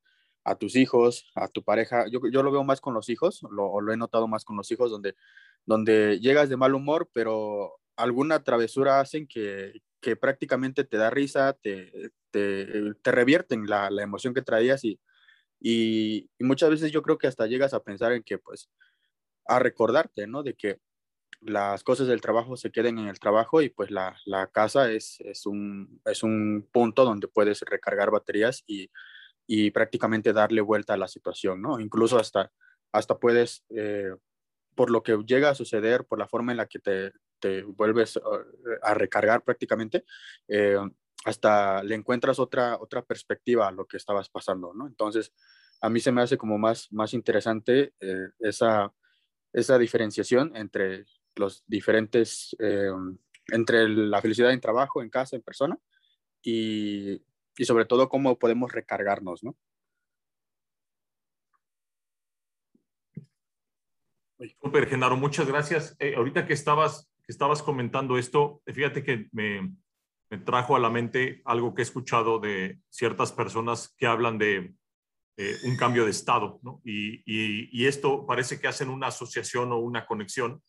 tus 0.58 0.76
hijos, 0.76 1.30
a 1.34 1.48
tu 1.48 1.64
pareja, 1.64 2.06
yo, 2.08 2.20
yo, 2.30 2.42
lo 2.42 2.52
veo 2.52 2.62
más 2.62 2.80
con 2.80 2.94
los 2.94 3.08
hijos, 3.08 3.42
lo, 3.50 3.80
lo 3.80 3.92
he 3.92 3.96
notado 3.96 4.28
más 4.28 4.44
con 4.44 4.56
los 4.56 4.70
hijos, 4.70 4.90
donde, 4.90 5.16
donde 5.64 6.20
llegas 6.20 6.48
de 6.48 6.56
mal 6.56 6.74
humor, 6.74 7.10
pero 7.12 7.80
alguna 7.96 8.44
travesura 8.44 9.00
hacen 9.00 9.26
que, 9.26 9.82
que 10.00 10.14
prácticamente 10.14 10.84
te 10.84 10.96
da 10.98 11.10
risa, 11.10 11.52
te, 11.54 12.12
te, 12.30 12.94
te 13.02 13.10
revierten 13.10 13.66
la, 13.66 13.90
la, 13.90 14.04
emoción 14.04 14.34
que 14.34 14.42
traías 14.42 14.84
y, 14.84 15.00
y, 15.60 16.30
muchas 16.40 16.70
veces 16.70 16.92
yo 16.92 17.02
creo 17.02 17.18
que 17.18 17.26
hasta 17.26 17.46
llegas 17.46 17.74
a 17.74 17.82
pensar 17.82 18.12
en 18.12 18.22
que 18.22 18.38
pues 18.38 18.70
a 19.46 19.58
recordarte, 19.58 20.26
¿no? 20.26 20.42
De 20.42 20.54
que 20.54 20.78
las 21.40 21.84
cosas 21.84 22.08
del 22.08 22.20
trabajo 22.20 22.56
se 22.56 22.70
queden 22.70 22.98
en 22.98 23.08
el 23.08 23.20
trabajo 23.20 23.62
y 23.62 23.68
pues 23.68 23.90
la, 23.90 24.16
la 24.24 24.48
casa 24.48 24.90
es, 24.90 25.20
es, 25.20 25.46
un, 25.46 26.00
es 26.04 26.22
un 26.22 26.68
punto 26.72 27.04
donde 27.04 27.28
puedes 27.28 27.60
recargar 27.62 28.10
baterías 28.10 28.64
y, 28.66 28.90
y, 29.46 29.70
prácticamente 29.70 30.32
darle 30.32 30.60
vuelta 30.60 30.94
a 30.94 30.98
la 30.98 31.08
situación, 31.08 31.62
¿no? 31.62 31.80
Incluso 31.80 32.18
hasta, 32.18 32.52
hasta 32.92 33.18
puedes, 33.18 33.64
eh, 33.70 34.14
por 34.74 34.90
lo 34.90 35.02
que 35.02 35.16
llega 35.26 35.50
a 35.50 35.54
suceder, 35.54 36.04
por 36.04 36.18
la 36.18 36.28
forma 36.28 36.52
en 36.52 36.58
la 36.58 36.66
que 36.66 36.78
te, 36.78 37.12
te 37.38 37.62
vuelves 37.62 38.18
a 38.82 38.94
recargar 38.94 39.44
prácticamente, 39.44 40.04
eh, 40.48 40.78
hasta 41.26 41.82
le 41.82 41.94
encuentras 41.94 42.38
otra, 42.38 42.78
otra 42.80 43.02
perspectiva 43.02 43.68
a 43.68 43.72
lo 43.72 43.86
que 43.86 43.98
estabas 43.98 44.30
pasando, 44.30 44.72
¿no? 44.72 44.86
Entonces, 44.86 45.32
a 45.80 45.90
mí 45.90 46.00
se 46.00 46.12
me 46.12 46.22
hace 46.22 46.38
como 46.38 46.56
más, 46.56 46.90
más 46.92 47.12
interesante 47.12 47.92
eh, 48.00 48.28
esa 48.38 48.92
esa 49.56 49.78
diferenciación 49.78 50.54
entre 50.54 51.06
los 51.34 51.64
diferentes, 51.66 52.54
eh, 52.58 52.90
entre 53.48 53.88
la 53.88 54.20
felicidad 54.20 54.52
en 54.52 54.60
trabajo, 54.60 55.02
en 55.02 55.08
casa, 55.08 55.34
en 55.34 55.42
persona, 55.42 55.78
y, 56.42 57.22
y 57.56 57.64
sobre 57.64 57.86
todo 57.86 58.10
cómo 58.10 58.38
podemos 58.38 58.70
recargarnos, 58.70 59.42
¿no? 59.42 59.56
Super, 64.60 64.86
Genaro, 64.86 65.16
muchas 65.16 65.46
gracias. 65.48 65.96
Eh, 65.98 66.14
ahorita 66.14 66.46
que 66.46 66.52
estabas, 66.52 67.10
que 67.24 67.32
estabas 67.32 67.62
comentando 67.62 68.18
esto, 68.18 68.60
fíjate 68.66 69.02
que 69.02 69.28
me, 69.32 69.74
me, 70.30 70.38
trajo 70.38 70.76
a 70.76 70.80
la 70.80 70.90
mente 70.90 71.42
algo 71.44 71.74
que 71.74 71.82
he 71.82 71.84
escuchado 71.84 72.38
de 72.38 72.78
ciertas 72.90 73.32
personas 73.32 73.94
que 73.98 74.06
hablan 74.06 74.38
de 74.38 74.74
un 75.64 75.76
cambio 75.76 76.04
de 76.04 76.10
estado. 76.10 76.60
Y, 76.84 77.16
y, 77.26 77.68
y, 77.70 77.86
esto 77.86 78.26
parece 78.26 78.58
que 78.58 78.68
hacen 78.68 78.88
una 78.88 79.08
asociación 79.08 79.70
o 79.72 79.78
una 79.78 80.06
conexión 80.06 80.62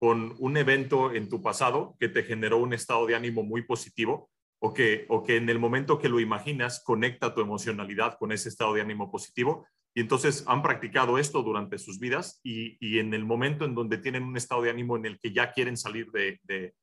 con 0.00 0.34
un 0.38 0.56
evento 0.56 1.12
en 1.12 1.28
tu 1.28 1.42
pasado 1.42 1.96
que 1.98 2.08
te 2.08 2.22
generó 2.22 2.58
un 2.58 2.72
estado 2.72 3.06
de 3.06 3.14
ánimo 3.14 3.42
muy 3.42 3.62
positivo 3.62 4.30
o 4.60 4.74
que, 4.74 5.06
o 5.08 5.22
que 5.22 5.36
en 5.36 5.48
el 5.48 5.58
momento 5.58 5.98
que 5.98 6.08
lo 6.08 6.20
imaginas 6.20 6.82
conecta 6.84 7.34
tu 7.34 7.40
emocionalidad 7.40 8.16
con 8.18 8.32
ese 8.32 8.48
estado 8.48 8.74
de 8.74 8.80
ánimo 8.80 9.10
positivo 9.10 9.66
y 9.94 10.00
entonces 10.00 10.44
han 10.46 10.62
practicado 10.62 11.18
esto 11.18 11.42
durante 11.42 11.78
sus 11.78 11.98
vidas 11.98 12.40
y, 12.42 12.98
en 12.98 13.14
el 13.14 13.24
momento 13.24 13.64
en 13.64 13.74
donde 13.74 13.98
tienen 13.98 14.22
un 14.22 14.36
estado 14.36 14.62
de 14.62 14.70
ánimo 14.70 14.96
en 14.96 15.06
el 15.06 15.18
que 15.18 15.32
ya 15.32 15.52
quieren 15.52 15.76
salir 15.76 16.10
de, 16.12 16.74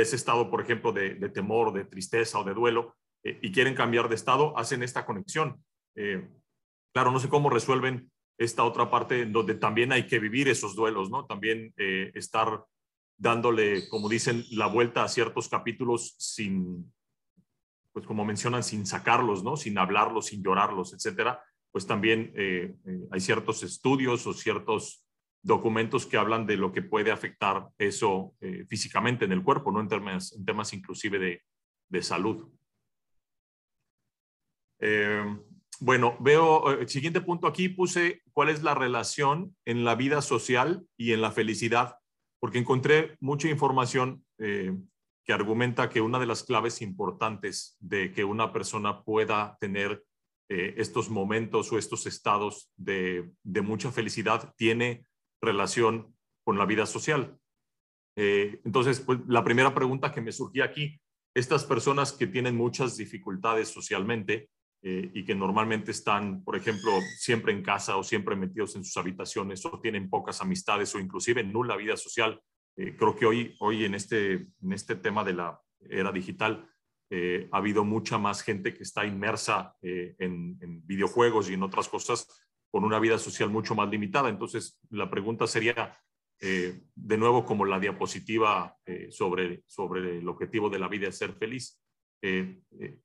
ese 0.00 0.16
estado, 0.16 0.50
por 0.50 0.60
ejemplo, 0.60 0.92
de, 0.92 1.14
temor, 1.30 1.72
de 1.72 1.84
tristeza 1.84 2.38
o 2.38 2.44
de 2.44 2.54
duelo, 2.54 2.96
eh, 3.22 3.38
y 3.42 3.52
quieren 3.52 3.74
cambiar 3.74 4.08
de 4.08 4.14
estado, 4.14 4.56
hacen 4.58 4.82
esta 4.82 5.06
conexión. 5.06 5.64
Eh, 5.94 6.28
claro, 6.92 7.10
no 7.10 7.20
sé 7.20 7.28
cómo 7.28 7.50
resuelven 7.50 8.10
esta 8.38 8.64
otra 8.64 8.90
parte 8.90 9.24
donde 9.26 9.54
también 9.54 9.92
hay 9.92 10.06
que 10.06 10.18
vivir 10.18 10.48
esos 10.48 10.76
duelos, 10.76 11.10
¿no? 11.10 11.24
También 11.24 11.72
eh, 11.78 12.10
estar 12.14 12.64
dándole, 13.16 13.88
como 13.88 14.08
dicen, 14.08 14.44
la 14.50 14.66
vuelta 14.66 15.02
a 15.02 15.08
ciertos 15.08 15.48
capítulos 15.48 16.16
sin, 16.18 16.92
pues 17.92 18.06
como 18.06 18.24
mencionan, 18.24 18.62
sin 18.62 18.84
sacarlos, 18.84 19.42
¿no? 19.42 19.56
Sin 19.56 19.78
hablarlos, 19.78 20.26
sin 20.26 20.42
llorarlos, 20.42 20.92
etcétera 20.92 21.42
pues 21.72 21.86
también 21.86 22.32
hay 23.10 23.20
ciertos 23.20 23.62
estudios 23.62 24.26
o 24.26 24.32
ciertos 24.32 25.05
documentos 25.46 26.06
que 26.06 26.16
hablan 26.16 26.46
de 26.46 26.56
lo 26.56 26.72
que 26.72 26.82
puede 26.82 27.12
afectar 27.12 27.68
eso 27.78 28.34
eh, 28.40 28.64
físicamente 28.68 29.24
en 29.24 29.32
el 29.32 29.42
cuerpo, 29.42 29.70
¿no? 29.70 29.80
En 29.80 29.88
temas, 29.88 30.32
en 30.32 30.44
temas 30.44 30.72
inclusive 30.72 31.18
de, 31.18 31.42
de 31.88 32.02
salud. 32.02 32.48
bueno, 35.80 36.16
veo, 36.20 36.70
el 36.70 36.88
siguiente 36.88 37.20
punto 37.20 37.46
aquí 37.46 37.68
puse 37.68 38.22
cuál 38.32 38.48
es 38.48 38.62
la 38.62 38.74
relación 38.74 39.56
en 39.64 39.84
la 39.84 39.94
vida 39.94 40.20
social 40.22 40.86
y 40.96 41.12
en 41.12 41.20
la 41.20 41.32
felicidad, 41.32 41.96
porque 42.40 42.58
encontré 42.58 43.16
mucha 43.20 43.48
información 43.48 44.24
que 45.26 45.32
argumenta 45.32 45.90
que 45.90 46.00
una 46.00 46.18
de 46.18 46.26
las 46.26 46.44
claves 46.44 46.80
importantes 46.80 47.76
de 47.80 48.12
que 48.12 48.24
una 48.24 48.52
persona 48.52 49.02
pueda 49.02 49.58
tener 49.60 50.04
eh, 50.48 50.74
estos 50.76 51.10
momentos 51.10 51.72
o 51.72 51.78
estos 51.78 52.06
estados 52.06 52.70
de, 52.76 53.32
mucha 53.42 53.90
felicidad 53.90 54.54
tiene 54.56 55.04
relación 55.40 56.14
con 56.44 56.58
la 56.58 56.66
vida 56.66 56.86
social. 56.86 57.38
Eh, 58.16 58.60
entonces, 58.64 59.00
pues, 59.00 59.20
la 59.26 59.44
primera 59.44 59.74
pregunta 59.74 60.12
que 60.12 60.20
me 60.20 60.32
surgía 60.32 60.64
aquí, 60.64 61.00
estas 61.34 61.64
personas 61.64 62.12
que 62.12 62.26
tienen 62.26 62.56
muchas 62.56 62.96
dificultades 62.96 63.68
socialmente 63.68 64.48
eh, 64.82 65.10
y 65.12 65.24
que 65.24 65.34
normalmente 65.34 65.90
están, 65.90 66.42
por 66.44 66.56
ejemplo, 66.56 66.92
siempre 67.18 67.52
en 67.52 67.62
casa 67.62 67.96
o 67.96 68.02
siempre 68.02 68.36
metidos 68.36 68.76
en 68.76 68.84
sus 68.84 68.96
habitaciones 68.96 69.64
o 69.66 69.80
tienen 69.80 70.08
pocas 70.08 70.40
amistades 70.40 70.94
o 70.94 70.98
inclusive 70.98 71.44
nula 71.44 71.76
vida 71.76 71.96
social, 71.96 72.40
creo 72.74 73.16
que 73.16 73.24
hoy, 73.24 73.56
hoy 73.60 73.86
en, 73.86 73.94
este, 73.94 74.34
en 74.34 74.72
este 74.72 74.96
tema 74.96 75.24
de 75.24 75.32
la 75.32 75.58
era 75.80 76.12
digital, 76.12 76.68
eh, 77.08 77.48
ha 77.52 77.58
habido 77.58 77.84
mucha 77.84 78.18
más 78.18 78.42
gente 78.42 78.74
que 78.74 78.82
está 78.82 79.06
inmersa 79.06 79.76
eh, 79.80 80.16
en, 80.18 80.58
videojuegos 80.86 81.48
y 81.48 81.54
en 81.54 81.62
otras 81.62 81.88
cosas 81.88 82.26
con 82.70 82.84
una 82.84 82.98
vida 82.98 83.18
social 83.18 83.50
mucho 83.50 83.74
más 83.74 83.88
limitada. 83.88 84.28
Entonces, 84.28 84.78
la 84.90 85.10
pregunta 85.10 85.46
sería, 85.46 85.96
eh, 86.40 86.82
de 86.94 87.18
nuevo, 87.18 87.44
como 87.44 87.64
la 87.64 87.80
diapositiva 87.80 88.76
sobre, 89.10 89.62
sobre 89.66 90.18
el 90.18 90.28
objetivo 90.28 90.68
de 90.68 90.78
la 90.78 90.88
vida 90.88 91.08
es 91.08 91.18
ser 91.18 91.32
feliz. 91.34 91.80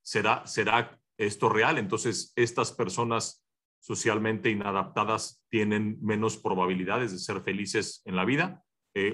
¿será, 0.02 0.46
¿Será 0.46 1.00
esto 1.18 1.50
real? 1.50 1.78
Entonces, 1.78 2.34
estas 2.36 2.72
personas 2.72 3.46
socialmente 3.80 4.50
inadaptadas 4.50 5.44
tienen 5.50 5.98
menos 6.02 6.38
probabilidades 6.38 7.12
de 7.12 7.20
ser 7.20 7.42
felices 7.42 8.02
en 8.06 8.16
la 8.16 8.26
vida 8.26 8.64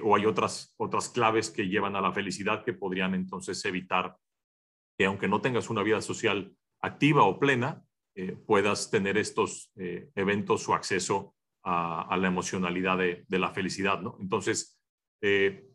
o 0.02 0.16
hay 0.16 0.26
otras, 0.26 0.74
otras 0.76 1.08
claves 1.08 1.50
que 1.50 1.68
llevan 1.68 1.94
a 1.94 2.00
la 2.00 2.12
felicidad 2.12 2.64
que 2.64 2.72
podrían 2.72 3.14
entonces 3.14 3.64
evitar 3.64 4.16
que 4.98 5.06
aunque 5.06 5.28
no 5.28 5.40
tengas 5.40 5.70
una 5.70 5.82
vida 5.82 6.02
social 6.02 6.52
activa 6.80 7.22
o 7.22 7.38
plena, 7.38 7.84
eh, 8.20 8.36
puedas 8.44 8.90
tener 8.90 9.16
estos 9.16 9.70
eh, 9.76 10.10
eventos 10.16 10.68
o 10.68 10.74
acceso 10.74 11.36
a, 11.62 12.16
la 12.16 12.26
emocionalidad 12.26 12.98
de, 12.98 13.38
la 13.38 13.52
felicidad. 13.52 14.00
¿no? 14.00 14.16
Entonces, 14.20 14.76
eh, 15.20 15.68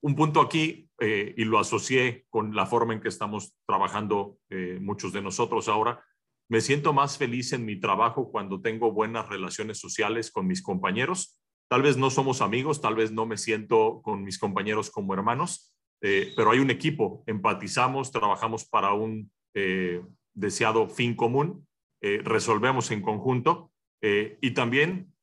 un 0.00 0.14
punto 0.16 0.40
aquí, 0.40 0.88
y 0.98 1.44
lo 1.44 1.58
asocié 1.58 2.24
con 2.30 2.54
la 2.54 2.64
forma 2.64 2.94
en 2.94 3.00
que 3.00 3.08
estamos 3.08 3.56
trabajando 3.66 4.38
muchos 4.80 5.12
de 5.12 5.20
nosotros 5.20 5.68
ahora, 5.68 6.02
me 6.48 6.60
siento 6.60 6.92
más 6.92 7.18
feliz 7.18 7.52
en 7.52 7.64
mi 7.64 7.78
trabajo 7.78 8.30
cuando 8.30 8.60
tengo 8.60 8.92
buenas 8.92 9.28
relaciones 9.28 9.78
sociales 9.78 10.30
con 10.30 10.46
mis 10.46 10.62
compañeros. 10.62 11.40
Tal 11.68 11.82
vez 11.82 11.96
no 11.96 12.10
somos 12.10 12.40
amigos, 12.40 12.80
tal 12.80 12.94
vez 12.94 13.12
no 13.12 13.26
me 13.26 13.36
siento 13.36 14.00
con 14.02 14.22
mis 14.22 14.38
compañeros 14.38 14.90
como 14.90 15.14
hermanos, 15.14 15.74
eh, 16.02 16.32
pero 16.36 16.50
hay 16.50 16.58
un 16.58 16.70
equipo, 16.70 17.22
empatizamos, 17.26 18.12
trabajamos 18.12 18.64
para 18.64 18.92
un 18.92 19.30
eh, 19.54 20.02
deseado 20.34 20.88
fin 20.88 21.14
común, 21.14 21.66
eh, 22.02 22.20
resolvemos 22.22 22.90
en 22.90 23.02
conjunto 23.02 23.70
y 24.04 24.50
también, 24.50 25.14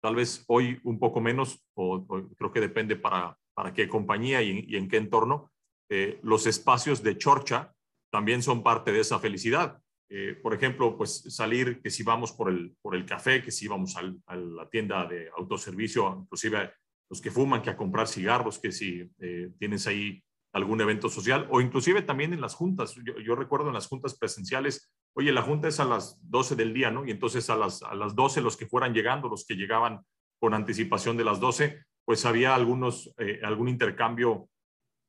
tal 0.00 0.16
vez 0.16 0.42
hoy 0.48 0.80
un 0.82 0.98
poco 0.98 1.20
menos, 1.20 1.62
o, 1.74 2.06
creo 2.38 2.50
que 2.50 2.60
depende 2.60 2.96
para, 2.96 3.36
para 3.52 3.74
qué 3.74 3.86
compañía 3.86 4.40
y, 4.40 4.74
en 4.74 4.88
qué 4.88 4.96
entorno, 4.96 5.52
los 6.22 6.46
espacios 6.46 7.02
de 7.02 7.18
chorcha 7.18 7.74
también 8.10 8.42
son 8.42 8.62
parte 8.62 8.92
de 8.92 9.00
esa 9.00 9.18
felicidad. 9.18 9.82
por 10.42 10.54
ejemplo, 10.54 10.96
pues 10.96 11.22
salir, 11.28 11.82
que 11.82 11.90
si 11.90 12.02
vamos 12.02 12.32
por 12.32 12.48
el, 12.48 12.74
por 12.80 12.94
el 12.94 13.04
café, 13.04 13.42
que 13.42 13.50
si 13.50 13.68
vamos 13.68 13.94
a 13.98 14.36
la 14.36 14.70
tienda 14.70 15.04
de 15.04 15.28
autoservicio, 15.36 16.20
inclusive 16.22 16.70
los 17.10 17.20
que 17.20 17.30
fuman, 17.30 17.62
que 17.62 17.70
a 17.70 17.76
comprar 17.76 18.06
cigarros, 18.06 18.58
que 18.58 18.72
si 18.72 19.10
eh, 19.18 19.50
tienes 19.58 19.86
ahí 19.86 20.22
algún 20.52 20.80
evento 20.80 21.08
social 21.08 21.46
o 21.50 21.60
inclusive 21.60 22.02
también 22.02 22.32
en 22.32 22.40
las 22.40 22.54
juntas. 22.54 22.94
Yo, 23.24 23.34
recuerdo 23.34 23.68
en 23.68 23.74
las 23.74 23.86
juntas 23.86 24.18
presenciales, 24.18 24.90
oye, 25.18 25.32
la 25.32 25.42
junta 25.42 25.66
es 25.66 25.80
a 25.80 25.84
las 25.84 26.16
12 26.30 26.54
del 26.54 26.72
día, 26.72 26.92
¿no? 26.92 27.04
Y 27.04 27.10
entonces 27.10 27.50
a 27.50 27.56
las, 27.56 27.82
a 27.82 27.92
las 27.96 28.14
12 28.14 28.40
los 28.40 28.56
que 28.56 28.68
fueran 28.68 28.94
llegando, 28.94 29.28
los 29.28 29.44
que 29.44 29.56
llegaban 29.56 30.00
con 30.38 30.54
anticipación 30.54 31.16
de 31.16 31.24
las 31.24 31.40
12, 31.40 31.82
pues 32.04 32.24
había 32.24 32.54
algunos, 32.54 33.12
eh, 33.18 33.40
algún 33.42 33.68
intercambio 33.68 34.48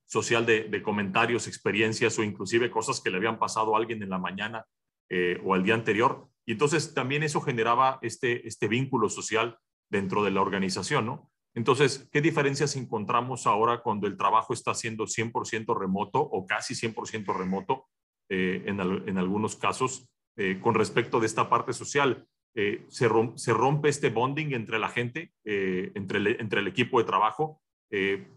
social 0.07 0.47
de, 0.47 0.81
comentarios, 0.81 1.47
experiencias 1.47 2.17
o 2.17 2.23
inclusive 2.23 2.71
cosas 2.71 3.01
que 3.01 3.11
le 3.11 3.17
habían 3.17 3.37
pasado 3.37 3.75
a 3.75 3.77
alguien 3.77 4.01
en 4.01 4.09
la 4.09 4.17
mañana 4.17 4.65
eh, 5.09 5.39
o 5.45 5.53
al 5.53 5.61
día 5.61 5.75
anterior. 5.75 6.27
Y 6.43 6.53
entonces 6.53 6.95
también 6.95 7.21
eso 7.21 7.39
generaba 7.41 7.99
este, 8.01 8.47
este 8.47 8.67
vínculo 8.67 9.09
social 9.09 9.59
dentro 9.91 10.23
de 10.23 10.31
la 10.31 10.41
organización, 10.41 11.05
¿no? 11.05 11.31
Entonces, 11.53 12.09
¿qué 12.11 12.19
diferencias 12.21 12.75
encontramos 12.75 13.45
ahora 13.45 13.83
cuando 13.83 14.07
el 14.07 14.17
trabajo 14.17 14.53
está 14.53 14.73
siendo 14.73 15.05
100% 15.05 15.79
remoto 15.79 16.19
o 16.19 16.47
casi 16.47 16.73
100% 16.73 17.37
remoto 17.37 17.85
eh, 18.31 18.63
en, 18.67 19.17
algunos 19.17 19.55
casos 19.55 20.07
eh, 20.37 20.59
con 20.61 20.75
respecto 20.75 21.19
de 21.19 21.25
esta 21.25 21.49
parte 21.49 21.73
social? 21.73 22.27
Eh, 22.55 22.85
se, 22.87 23.07
rompe 23.07 23.89
este 23.89 24.09
bonding 24.09 24.53
entre 24.53 24.77
la 24.77 24.89
gente, 24.89 25.31
entre 25.43 26.19
el, 26.19 26.27
entre, 26.39 26.59
el, 26.59 26.67
equipo 26.67 26.99
de 26.99 27.05
trabajo. 27.05 27.61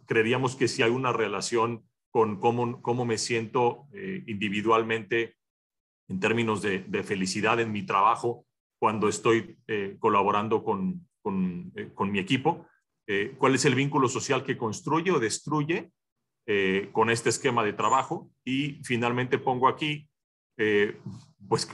creeríamos 0.07 0.57
que 0.57 0.69
si 0.69 0.83
hay 0.83 0.91
una 0.91 1.13
relación 1.13 1.85
con 2.11 2.41
cómo, 2.41 2.81
cómo 2.81 3.05
me 3.05 3.19
siento 3.19 3.87
individualmente 4.27 5.37
en 6.09 6.21
términos 6.21 6.63
de, 6.63 7.03
felicidad 7.03 7.61
en 7.61 7.73
mi 7.73 7.85
trabajo 7.85 8.47
cuando 8.79 9.09
estoy 9.09 9.59
colaborando 9.99 10.63
con, 10.63 11.07
con 11.23 12.13
mi 12.13 12.19
equipo. 12.19 12.67
Cuál 13.39 13.55
es 13.55 13.65
el 13.65 13.75
vínculo 13.75 14.09
social 14.09 14.45
que 14.45 14.57
construye 14.57 15.11
o 15.11 15.21
destruye 15.21 15.91
eh, 16.47 16.91
con 16.93 17.11
este 17.11 17.29
esquema 17.29 17.65
de 17.65 17.73
trabajo. 17.73 18.31
Y 18.45 18.81
finalmente 18.85 19.39
pongo 19.39 19.69
aquí, 19.69 20.09
eh, 20.57 20.99
pues, 21.49 21.67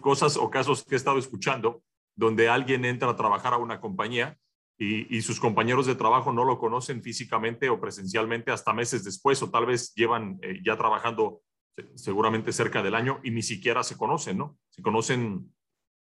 cosas 0.00 0.36
o 0.36 0.50
casos 0.50 0.84
que 0.84 0.94
he 0.94 0.98
estado 0.98 1.18
escuchando 1.18 1.82
donde 2.16 2.48
alguien 2.48 2.84
entra 2.84 3.10
a 3.10 3.16
trabajar 3.16 3.54
a 3.54 3.58
una 3.58 3.80
compañía 3.80 4.36
y, 4.80 5.22
sus 5.22 5.40
compañeros 5.40 5.86
de 5.86 5.96
trabajo 5.96 6.32
no 6.32 6.44
lo 6.44 6.58
conocen 6.58 7.02
físicamente 7.02 7.68
o 7.68 7.80
presencialmente 7.80 8.52
hasta 8.52 8.72
meses 8.72 9.04
después 9.04 9.42
o 9.42 9.50
tal 9.50 9.66
vez 9.66 9.92
llevan 9.94 10.40
ya 10.64 10.76
trabajando 10.76 11.42
seguramente 11.94 12.52
cerca 12.52 12.82
del 12.82 12.94
año 12.94 13.20
y 13.22 13.30
ni 13.30 13.42
siquiera 13.42 13.82
se 13.82 13.96
conocen, 13.96 14.38
¿no? 14.38 14.58
Se 14.70 14.82
conocen, 14.82 15.52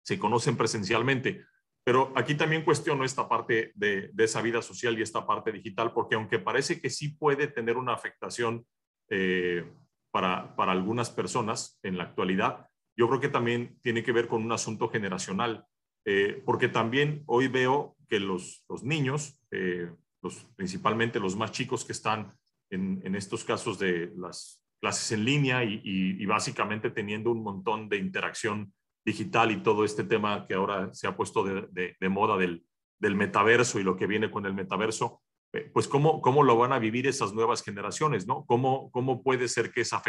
se 0.02 0.18
conocen 0.18 0.56
presencialmente. 0.56 1.44
Pero 1.84 2.12
aquí 2.16 2.34
también 2.34 2.64
cuestiono 2.64 3.04
esta 3.04 3.28
parte 3.28 3.72
de, 3.74 4.10
esa 4.16 4.40
vida 4.40 4.62
social 4.62 4.98
y 4.98 5.02
esta 5.02 5.26
parte 5.26 5.52
digital, 5.52 5.92
porque 5.92 6.14
aunque 6.14 6.38
parece 6.38 6.80
que 6.80 6.88
sí 6.88 7.10
puede 7.10 7.46
tener 7.46 7.76
una 7.76 7.92
afectación 7.92 8.66
eh, 9.10 9.70
para, 10.10 10.56
para 10.56 10.72
algunas 10.72 11.10
personas 11.10 11.78
en 11.82 11.98
la 11.98 12.04
actualidad, 12.04 12.68
yo 12.96 13.08
creo 13.08 13.20
que 13.20 13.28
también 13.28 13.78
tiene 13.82 14.02
que 14.02 14.12
ver 14.12 14.28
con 14.28 14.42
un 14.42 14.52
asunto 14.52 14.88
generacional, 14.88 15.66
eh, 16.04 16.42
porque 16.44 16.68
también 16.68 17.22
hoy 17.26 17.48
veo 17.48 17.96
que 18.08 18.20
los, 18.20 18.64
los 18.68 18.84
niños, 18.84 19.40
eh, 19.50 19.90
los, 20.22 20.46
principalmente 20.56 21.18
los 21.18 21.36
más 21.36 21.52
chicos 21.52 21.84
que 21.84 21.92
están 21.92 22.32
en, 22.70 23.14
estos 23.14 23.44
casos 23.44 23.78
de 23.78 24.12
las 24.16 24.60
clases 24.80 25.12
en 25.12 25.24
línea 25.24 25.62
y, 25.62 26.26
básicamente 26.26 26.90
teniendo 26.90 27.30
un 27.30 27.42
montón 27.42 27.88
de 27.88 27.98
interacción 27.98 28.72
digital 29.04 29.50
y 29.50 29.62
todo 29.62 29.84
este 29.84 30.04
tema 30.04 30.46
que 30.46 30.54
ahora 30.54 30.92
se 30.94 31.06
ha 31.06 31.16
puesto 31.16 31.44
de, 31.44 31.96
moda 32.08 32.36
del, 32.36 32.64
metaverso 33.00 33.78
y 33.78 33.82
lo 33.82 33.96
que 33.96 34.06
viene 34.06 34.30
con 34.30 34.46
el 34.46 34.54
metaverso, 34.54 35.22
eh, 35.52 35.70
pues 35.72 35.86
cómo, 35.88 36.22
cómo 36.22 36.42
lo 36.42 36.56
van 36.56 36.72
a 36.72 36.78
vivir 36.78 37.06
esas 37.06 37.34
nuevas 37.34 37.62
generaciones, 37.62 38.26
¿no? 38.26 38.44
¿Cómo, 38.46 38.90
cómo 38.90 39.22
puede 39.22 39.48
ser 39.48 39.72
que 39.72 39.82
esa, 39.82 40.02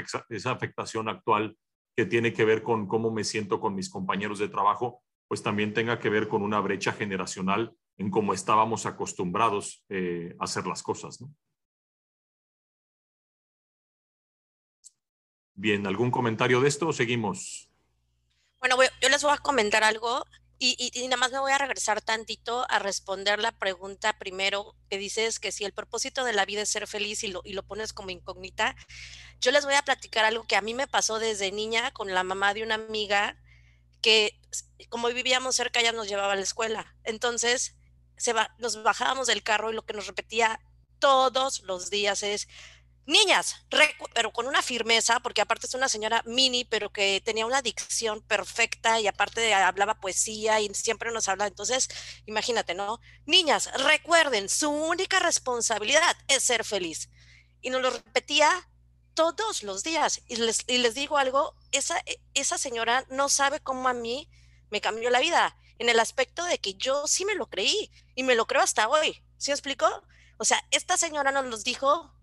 afectación 0.51 1.09
actual 1.09 1.57
que 1.95 2.05
tiene 2.05 2.31
que 2.31 2.45
ver 2.45 2.63
con 2.63 2.87
cómo 2.87 3.11
me 3.11 3.23
siento 3.23 3.59
con 3.59 3.75
mis 3.75 3.89
compañeros 3.89 4.39
de 4.39 4.47
trabajo, 4.47 5.01
pues 5.27 5.43
también 5.43 5.73
tenga 5.73 5.99
que 5.99 6.09
ver 6.09 6.27
con 6.27 6.41
una 6.41 6.59
brecha 6.61 6.93
generacional 6.93 7.75
en 7.97 8.09
cómo 8.09 8.33
estábamos 8.33 8.85
acostumbrados 8.85 9.83
eh, 9.89 10.35
a 10.39 10.45
hacer 10.45 10.67
las 10.67 10.83
cosas. 10.83 11.23
Bien, 15.53 15.87
¿algún 15.87 16.11
comentario 16.11 16.59
de 16.59 16.67
esto? 16.67 16.91
Seguimos. 16.91 17.74
Bueno, 18.59 18.77
yo 19.01 19.09
les 19.09 19.23
voy 19.23 19.33
a 19.33 19.37
comentar 19.37 19.83
algo 19.83 20.25
y, 20.57 20.91
nada 21.03 21.17
más 21.17 21.31
me 21.31 21.39
voy 21.39 21.51
a 21.51 21.57
regresar 21.57 22.01
tantito 22.01 22.65
a 22.69 22.79
responder 22.79 23.39
la 23.39 23.51
pregunta 23.51 24.17
primero 24.17 24.75
que 24.89 24.97
dices 24.97 25.39
que 25.39 25.51
si 25.51 25.65
el 25.65 25.73
propósito 25.73 26.23
de 26.23 26.33
la 26.33 26.45
vida 26.45 26.61
es 26.61 26.69
ser 26.69 26.87
feliz 26.87 27.23
y 27.23 27.27
lo, 27.27 27.41
y 27.43 27.53
lo 27.53 27.63
pones 27.63 27.93
como 27.93 28.09
incógnita, 28.09 28.75
yo 29.41 29.51
les 29.51 29.65
voy 29.65 29.75
a 29.75 29.83
platicar 29.83 30.25
algo 30.25 30.47
que 30.47 30.55
a 30.55 30.61
mí 30.61 30.73
me 30.73 30.87
pasó 30.87 31.19
desde 31.19 31.51
niña 31.51 31.91
con 31.91 32.13
la 32.13 32.23
mamá 32.23 32.53
de 32.53 32.63
una 32.63 32.75
amiga 32.75 33.37
que 34.01 34.39
como 34.89 35.07
vivíamos 35.09 35.55
cerca 35.55 35.81
ya 35.81 35.91
nos 35.91 36.07
llevaba 36.07 36.33
a 36.33 36.35
la 36.35 36.41
escuela. 36.41 36.95
Entonces 37.03 37.75
se 38.17 38.33
nos 38.57 38.81
bajábamos 38.81 39.27
del 39.27 39.43
carro 39.43 39.71
y 39.71 39.75
lo 39.75 39.85
que 39.85 39.93
nos 39.93 40.07
repetía 40.07 40.59
todos 40.99 41.61
los 41.61 41.89
días 41.89 42.23
es, 42.23 42.47
Niñas, 43.07 43.57
pero 44.15 44.33
con 44.33 44.47
una 44.47 44.63
firmeza, 44.63 45.19
porque 45.19 45.41
aparte 45.41 45.67
es 45.67 45.75
una 45.75 45.87
señora 45.89 46.23
mini, 46.25 46.65
pero 46.65 46.91
que 46.91 47.21
tenía 47.23 47.45
una 47.45 47.61
dicción 47.61 48.21
perfecta 48.21 48.99
y 48.99 49.05
aparte 49.05 49.53
hablaba 49.53 49.99
poesía 49.99 50.59
y 50.59 50.73
siempre 50.73 51.11
nos 51.11 51.27
habla. 51.27 51.45
Entonces, 51.45 51.87
imagínate, 52.25 52.73
¿no? 52.73 52.99
Niñas, 53.25 53.71
recuerden, 53.83 54.49
su 54.49 54.71
única 54.71 55.19
responsabilidad 55.19 56.17
es 56.27 56.43
ser 56.43 56.63
feliz. 56.63 57.09
Y 57.61 57.69
nos 57.69 57.81
lo 57.81 57.91
repetía 57.91 58.49
todos 59.13 59.61
los 59.61 59.83
días. 59.83 60.21
Y 60.27 60.37
les, 60.37 60.63
y 60.67 60.79
les 60.79 60.95
digo 60.95 61.17
algo, 61.17 61.55
esa, 61.71 62.01
esa 62.33 62.57
señora 62.57 63.05
no 63.09 63.29
sabe 63.29 63.59
cómo 63.59 63.87
a 63.87 63.93
mí 63.93 64.29
me 64.71 64.81
cambió 64.81 65.11
la 65.11 65.19
vida, 65.19 65.55
en 65.77 65.89
el 65.89 65.99
aspecto 65.99 66.43
de 66.45 66.57
que 66.57 66.73
yo 66.73 67.05
sí 67.05 67.23
me 67.25 67.35
lo 67.35 67.47
creí 67.49 67.91
y 68.15 68.23
me 68.23 68.35
lo 68.35 68.47
creo 68.47 68.63
hasta 68.63 68.87
hoy. 68.87 69.23
¿Sí 69.37 69.51
explico? 69.51 69.85
O 70.37 70.45
sea, 70.45 70.65
esta 70.71 70.97
señora 70.97 71.31
nos 71.31 71.45
los 71.45 71.63
dijo 71.63 72.14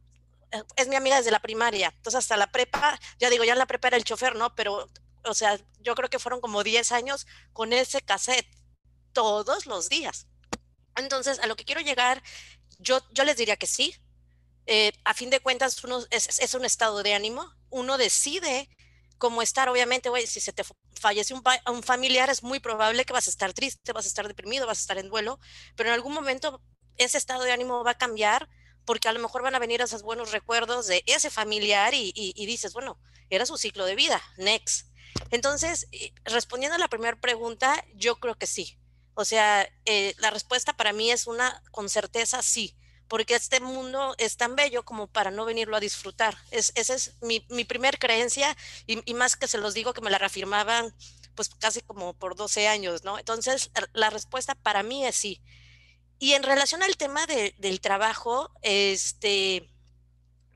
es 0.76 0.88
mi 0.88 0.96
amiga 0.96 1.16
desde 1.16 1.30
la 1.30 1.40
primaria, 1.40 1.92
entonces 1.96 2.18
hasta 2.18 2.36
la 2.36 2.50
prepa, 2.50 2.98
ya 3.18 3.30
digo, 3.30 3.44
ya 3.44 3.52
en 3.52 3.58
la 3.58 3.66
prepa 3.66 3.88
era 3.88 3.96
el 3.96 4.04
chofer, 4.04 4.36
¿no? 4.36 4.54
Pero, 4.54 4.88
o 5.24 5.34
sea, 5.34 5.58
yo 5.80 5.94
creo 5.94 6.10
que 6.10 6.18
fueron 6.18 6.40
como 6.40 6.62
10 6.62 6.92
años 6.92 7.26
con 7.52 7.72
ese 7.72 8.02
cassette 8.02 8.46
todos 9.12 9.66
los 9.66 9.88
días. 9.88 10.26
Entonces, 10.96 11.38
a 11.38 11.46
lo 11.46 11.56
que 11.56 11.64
quiero 11.64 11.80
llegar, 11.80 12.22
yo, 12.78 13.00
yo 13.12 13.24
les 13.24 13.36
diría 13.36 13.56
que 13.56 13.66
sí. 13.66 13.94
Eh, 14.66 14.92
a 15.04 15.14
fin 15.14 15.30
de 15.30 15.40
cuentas, 15.40 15.82
uno 15.84 16.00
es, 16.10 16.54
un 16.54 16.64
estado 16.64 17.02
de 17.02 17.14
ánimo, 17.14 17.52
uno 17.70 17.98
decide 17.98 18.68
cómo 19.18 19.42
estar, 19.42 19.68
obviamente, 19.68 20.08
güey, 20.08 20.26
si 20.26 20.40
se 20.40 20.52
te 20.52 20.64
fallece 21.00 21.34
un, 21.34 21.42
un 21.66 21.82
familiar, 21.82 22.30
es 22.30 22.42
muy 22.42 22.60
probable 22.60 23.04
que 23.04 23.12
vas 23.12 23.26
a 23.26 23.30
estar 23.30 23.52
triste, 23.52 23.92
vas 23.92 24.04
a 24.04 24.08
estar 24.08 24.28
deprimido, 24.28 24.66
vas 24.66 24.78
a 24.78 24.82
estar 24.82 24.98
en 24.98 25.08
duelo, 25.08 25.40
pero 25.76 25.88
en 25.88 25.94
algún 25.94 26.12
momento 26.12 26.60
ese 26.96 27.18
estado 27.18 27.42
de 27.42 27.52
ánimo 27.52 27.82
va 27.82 27.92
a 27.92 27.98
cambiar 27.98 28.48
porque 28.84 29.08
a 29.08 29.12
lo 29.12 29.20
mejor 29.20 29.42
van 29.42 29.54
a 29.54 29.58
venir 29.58 29.80
esos 29.80 30.02
buenos 30.02 30.32
recuerdos 30.32 30.86
de 30.86 31.02
ese 31.06 31.30
familiar 31.30 31.94
y, 31.94 32.32
dices, 32.34 32.72
bueno, 32.72 32.98
era 33.30 33.46
su 33.46 33.56
ciclo 33.56 33.84
de 33.86 33.94
vida, 33.94 34.22
next. 34.36 34.88
Entonces, 35.30 35.88
respondiendo 36.24 36.76
a 36.76 36.78
la 36.78 36.88
primera 36.88 37.20
pregunta, 37.20 37.84
yo 37.94 38.16
creo 38.16 38.36
que 38.36 38.46
sí. 38.46 38.78
O 39.14 39.24
sea, 39.24 39.68
eh, 39.84 40.14
la 40.18 40.30
respuesta 40.30 40.72
para 40.72 40.92
mí 40.92 41.10
es 41.10 41.26
una 41.26 41.62
con 41.70 41.88
certeza 41.88 42.42
sí, 42.42 42.76
porque 43.08 43.34
este 43.34 43.60
mundo 43.60 44.14
es 44.16 44.38
tan 44.38 44.56
bello 44.56 44.84
como 44.84 45.06
para 45.06 45.30
no 45.30 45.44
venirlo 45.44 45.76
a 45.76 45.80
disfrutar. 45.80 46.36
Es, 46.50 46.72
esa 46.76 46.94
es 46.94 47.14
mi, 47.20 47.44
mi 47.50 47.64
primer 47.64 47.98
creencia 47.98 48.56
y, 48.86 49.02
y, 49.10 49.14
más 49.14 49.36
que 49.36 49.48
se 49.48 49.58
los 49.58 49.74
digo 49.74 49.92
que 49.92 50.00
me 50.00 50.10
la 50.10 50.18
reafirmaban 50.18 50.94
pues 51.34 51.50
casi 51.50 51.80
como 51.80 52.14
por 52.14 52.36
12 52.36 52.68
años, 52.68 53.04
¿no? 53.04 53.18
Entonces, 53.18 53.70
la 53.92 54.10
respuesta 54.10 54.54
para 54.54 54.82
mí 54.82 55.06
es 55.06 55.16
sí. 55.16 55.40
Y 56.22 56.34
en 56.34 56.44
relación 56.44 56.84
al 56.84 56.96
tema 56.96 57.26
del 57.26 57.80
trabajo, 57.80 58.48
este, 58.62 59.68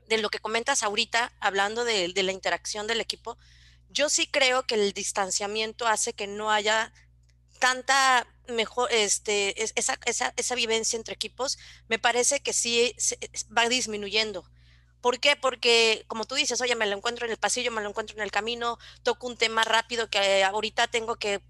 de 0.07 0.17
lo 0.17 0.29
que 0.29 0.39
comentas 0.39 0.81
ahorita, 0.81 1.33
hablando 1.41 1.83
de, 1.83 2.13
la 2.23 2.31
interacción 2.31 2.87
del 2.87 3.01
equipo, 3.01 3.37
yo 3.89 4.07
sí 4.07 4.27
creo 4.27 4.65
que 4.65 4.75
el 4.75 4.93
distanciamiento 4.93 5.85
hace 5.85 6.13
que 6.13 6.25
no 6.25 6.51
haya 6.51 6.93
tanta 7.59 8.25
mejor, 8.47 8.89
este, 8.93 9.61
esa, 9.61 9.99
esa, 10.05 10.33
esa 10.37 10.55
vivencia 10.55 10.95
entre 10.95 11.15
equipos, 11.15 11.57
me 11.89 11.99
parece 11.99 12.39
que 12.39 12.53
sí 12.53 12.95
va 13.55 13.67
disminuyendo. 13.67 14.49
¿Por 15.01 15.19
qué? 15.19 15.35
Porque, 15.35 16.05
como 16.07 16.23
tú 16.23 16.35
dices, 16.35 16.61
oye, 16.61 16.75
me 16.77 16.87
lo 16.87 16.95
encuentro 16.95 17.25
en 17.25 17.31
el 17.33 17.37
pasillo, 17.37 17.73
me 17.73 17.81
lo 17.81 17.89
encuentro 17.89 18.15
en 18.15 18.23
el 18.23 18.31
camino, 18.31 18.79
toco 19.03 19.27
un 19.27 19.35
tema 19.35 19.65
rápido 19.65 20.09
que 20.09 20.45
ahorita 20.45 20.87
tengo 20.87 21.17
que 21.17 21.41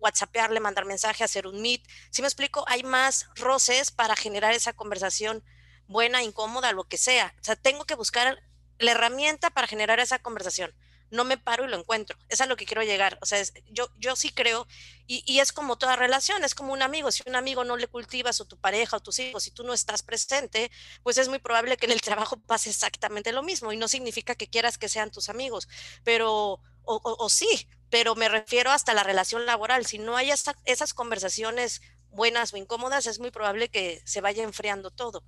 WhatsAppearle, 0.00 0.60
mandar 0.60 0.84
mensaje, 0.84 1.24
hacer 1.24 1.46
un 1.46 1.60
meet. 1.62 1.86
Si 2.10 2.22
me 2.22 2.28
explico, 2.28 2.64
hay 2.66 2.82
más 2.82 3.28
roces 3.36 3.90
para 3.90 4.16
generar 4.16 4.52
esa 4.54 4.72
conversación 4.72 5.44
buena, 5.86 6.22
incómoda, 6.22 6.72
lo 6.72 6.84
que 6.84 6.98
sea. 6.98 7.34
O 7.40 7.44
sea, 7.44 7.56
tengo 7.56 7.84
que 7.84 7.94
buscar 7.94 8.42
la 8.78 8.92
herramienta 8.92 9.50
para 9.50 9.66
generar 9.66 10.00
esa 10.00 10.18
conversación. 10.18 10.72
No 11.10 11.24
me 11.24 11.36
paro 11.36 11.64
y 11.64 11.68
lo 11.68 11.78
encuentro. 11.78 12.16
Es 12.28 12.40
a 12.40 12.46
lo 12.46 12.56
que 12.56 12.66
quiero 12.66 12.82
llegar. 12.82 13.18
O 13.20 13.26
sea, 13.26 13.42
yo, 13.66 13.90
yo 13.98 14.16
sí 14.16 14.30
creo, 14.30 14.66
y, 15.06 15.40
es 15.40 15.52
como 15.52 15.76
toda 15.76 15.96
relación, 15.96 16.44
es 16.44 16.54
como 16.54 16.72
un 16.72 16.82
amigo. 16.82 17.10
Si 17.10 17.22
un 17.26 17.36
amigo 17.36 17.64
no 17.64 17.76
le 17.76 17.88
cultivas 17.88 18.40
o 18.40 18.44
tu 18.44 18.58
pareja 18.58 18.96
o 18.96 19.00
tus 19.00 19.18
hijos, 19.18 19.42
si 19.42 19.50
tú 19.50 19.64
no 19.64 19.74
estás 19.74 20.02
presente, 20.02 20.70
pues 21.02 21.18
es 21.18 21.28
muy 21.28 21.38
probable 21.38 21.76
que 21.76 21.86
en 21.86 21.92
el 21.92 22.00
trabajo 22.00 22.36
pase 22.46 22.70
exactamente 22.70 23.32
lo 23.32 23.42
mismo. 23.42 23.72
Y 23.72 23.76
no 23.76 23.88
significa 23.88 24.34
que 24.34 24.48
quieras 24.48 24.78
que 24.78 24.88
sean 24.88 25.10
tus 25.10 25.28
amigos, 25.28 25.68
pero, 26.04 26.60
o, 26.84 27.28
sí, 27.28 27.68
pero 27.90 28.14
me 28.14 28.28
refiero 28.28 28.70
hasta 28.70 28.94
la 28.94 29.02
relación 29.02 29.46
laboral. 29.46 29.86
Si 29.86 29.98
no 29.98 30.16
hay 30.16 30.30
esas 30.30 30.94
conversaciones 30.94 31.82
buenas 32.10 32.52
o 32.52 32.56
incómodas, 32.56 33.06
es 33.06 33.18
muy 33.18 33.30
probable 33.30 33.68
que 33.68 34.02
se 34.04 34.20
vaya 34.20 34.42
enfriando 34.44 34.90
todo. 34.90 35.24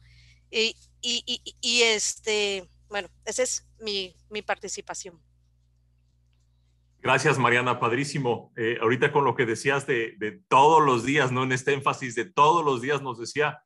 Y, 0.50 1.82
este, 1.82 2.68
bueno, 2.88 3.08
esa 3.24 3.42
es 3.42 3.66
mi, 3.78 4.14
participación. 4.44 5.20
Gracias, 7.02 7.36
Mariana, 7.38 7.80
padrísimo. 7.80 8.52
Eh, 8.56 8.78
ahorita 8.80 9.10
con 9.10 9.24
lo 9.24 9.34
que 9.34 9.44
decías 9.44 9.86
de, 9.86 10.14
de, 10.18 10.40
todos 10.48 10.84
los 10.84 11.04
días, 11.04 11.32
¿no? 11.32 11.42
En 11.42 11.50
este 11.50 11.72
énfasis 11.72 12.14
de 12.14 12.26
todos 12.26 12.64
los 12.64 12.80
días 12.80 13.02
nos 13.02 13.18
decía, 13.18 13.60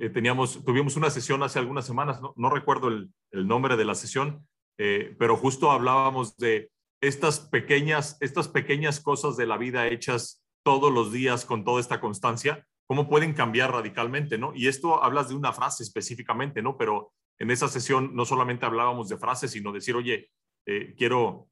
eh, 0.00 0.10
teníamos, 0.10 0.64
tuvimos 0.64 0.96
una 0.96 1.08
sesión 1.08 1.42
hace 1.44 1.60
algunas 1.60 1.86
semanas, 1.86 2.20
no, 2.20 2.34
no 2.36 2.50
recuerdo 2.50 2.88
el, 2.88 3.10
el, 3.30 3.46
nombre 3.46 3.76
de 3.76 3.84
la 3.84 3.94
sesión, 3.94 4.44
eh, 4.76 5.14
pero 5.18 5.36
justo 5.36 5.70
hablábamos 5.70 6.36
de 6.36 6.70
estas 7.00 7.38
pequeñas, 7.38 8.16
estas 8.20 8.48
pequeñas 8.48 9.00
cosas 9.00 9.36
de 9.36 9.46
la 9.46 9.56
vida 9.56 9.86
hechas 9.86 10.42
todos 10.64 10.92
los 10.92 11.12
días 11.12 11.44
con 11.44 11.64
toda 11.64 11.80
esta 11.80 12.00
constancia, 12.00 12.66
cómo 12.88 13.08
pueden 13.08 13.34
cambiar 13.34 13.70
radicalmente, 13.70 14.36
¿no? 14.36 14.52
Y 14.52 14.66
esto 14.66 15.02
hablas 15.02 15.28
de 15.28 15.36
una 15.36 15.52
frase 15.52 15.84
específicamente, 15.84 16.60
¿no? 16.60 16.76
Pero 16.76 17.12
en 17.38 17.52
esa 17.52 17.68
sesión 17.68 18.14
no 18.14 18.24
solamente 18.24 18.66
hablábamos 18.66 19.08
de 19.08 19.16
frases, 19.16 19.52
sino 19.52 19.72
decir, 19.72 19.94
oye, 19.94 20.30
eh, 20.66 20.94
quiero, 20.96 21.48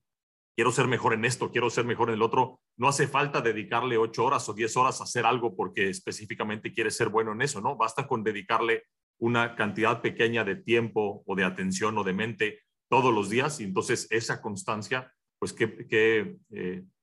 quiero 0.59 0.73
ser 0.73 0.89
mejor 0.89 1.15
en 1.15 1.25
esto, 1.25 1.53
quiero 1.53 1.71
ser 1.71 1.85
mejor 1.85 2.09
en 2.09 2.17
el 2.17 2.23
otro. 2.23 2.59
No 2.77 2.89
hace 2.89 3.07
falta 3.07 3.41
dedicarle 3.41 3.97
ocho 3.97 4.25
horas 4.25 4.49
o 4.49 4.55
diez 4.55 4.77
horas 4.77 5.01
a 5.01 5.05
hacer 5.05 5.25
algo 5.25 5.55
porque 5.55 5.89
específicamente 5.89 6.73
quieres 6.73 6.97
ser 6.97 7.11
bueno 7.11 7.31
en 7.31 7.43
eso, 7.43 7.61
¿no? 7.61 7.77
Basta 7.77 8.09
con 8.09 8.25
dedicarle 8.25 8.83
una 9.21 9.55
cantidad 9.55 10.03
pequeña 10.03 10.43
de 10.43 10.57
tiempo 10.57 11.23
o 11.25 11.37
de 11.37 11.45
atención 11.45 11.97
o 11.97 12.03
de 12.03 12.13
mente 12.13 12.63
todos 12.91 13.15
los 13.15 13.31
días 13.31 13.61
y 13.61 13.65
entonces 13.65 14.09
esa 14.11 14.43
constancia 14.43 15.15
pues 15.39 15.55
eh, 15.61 16.37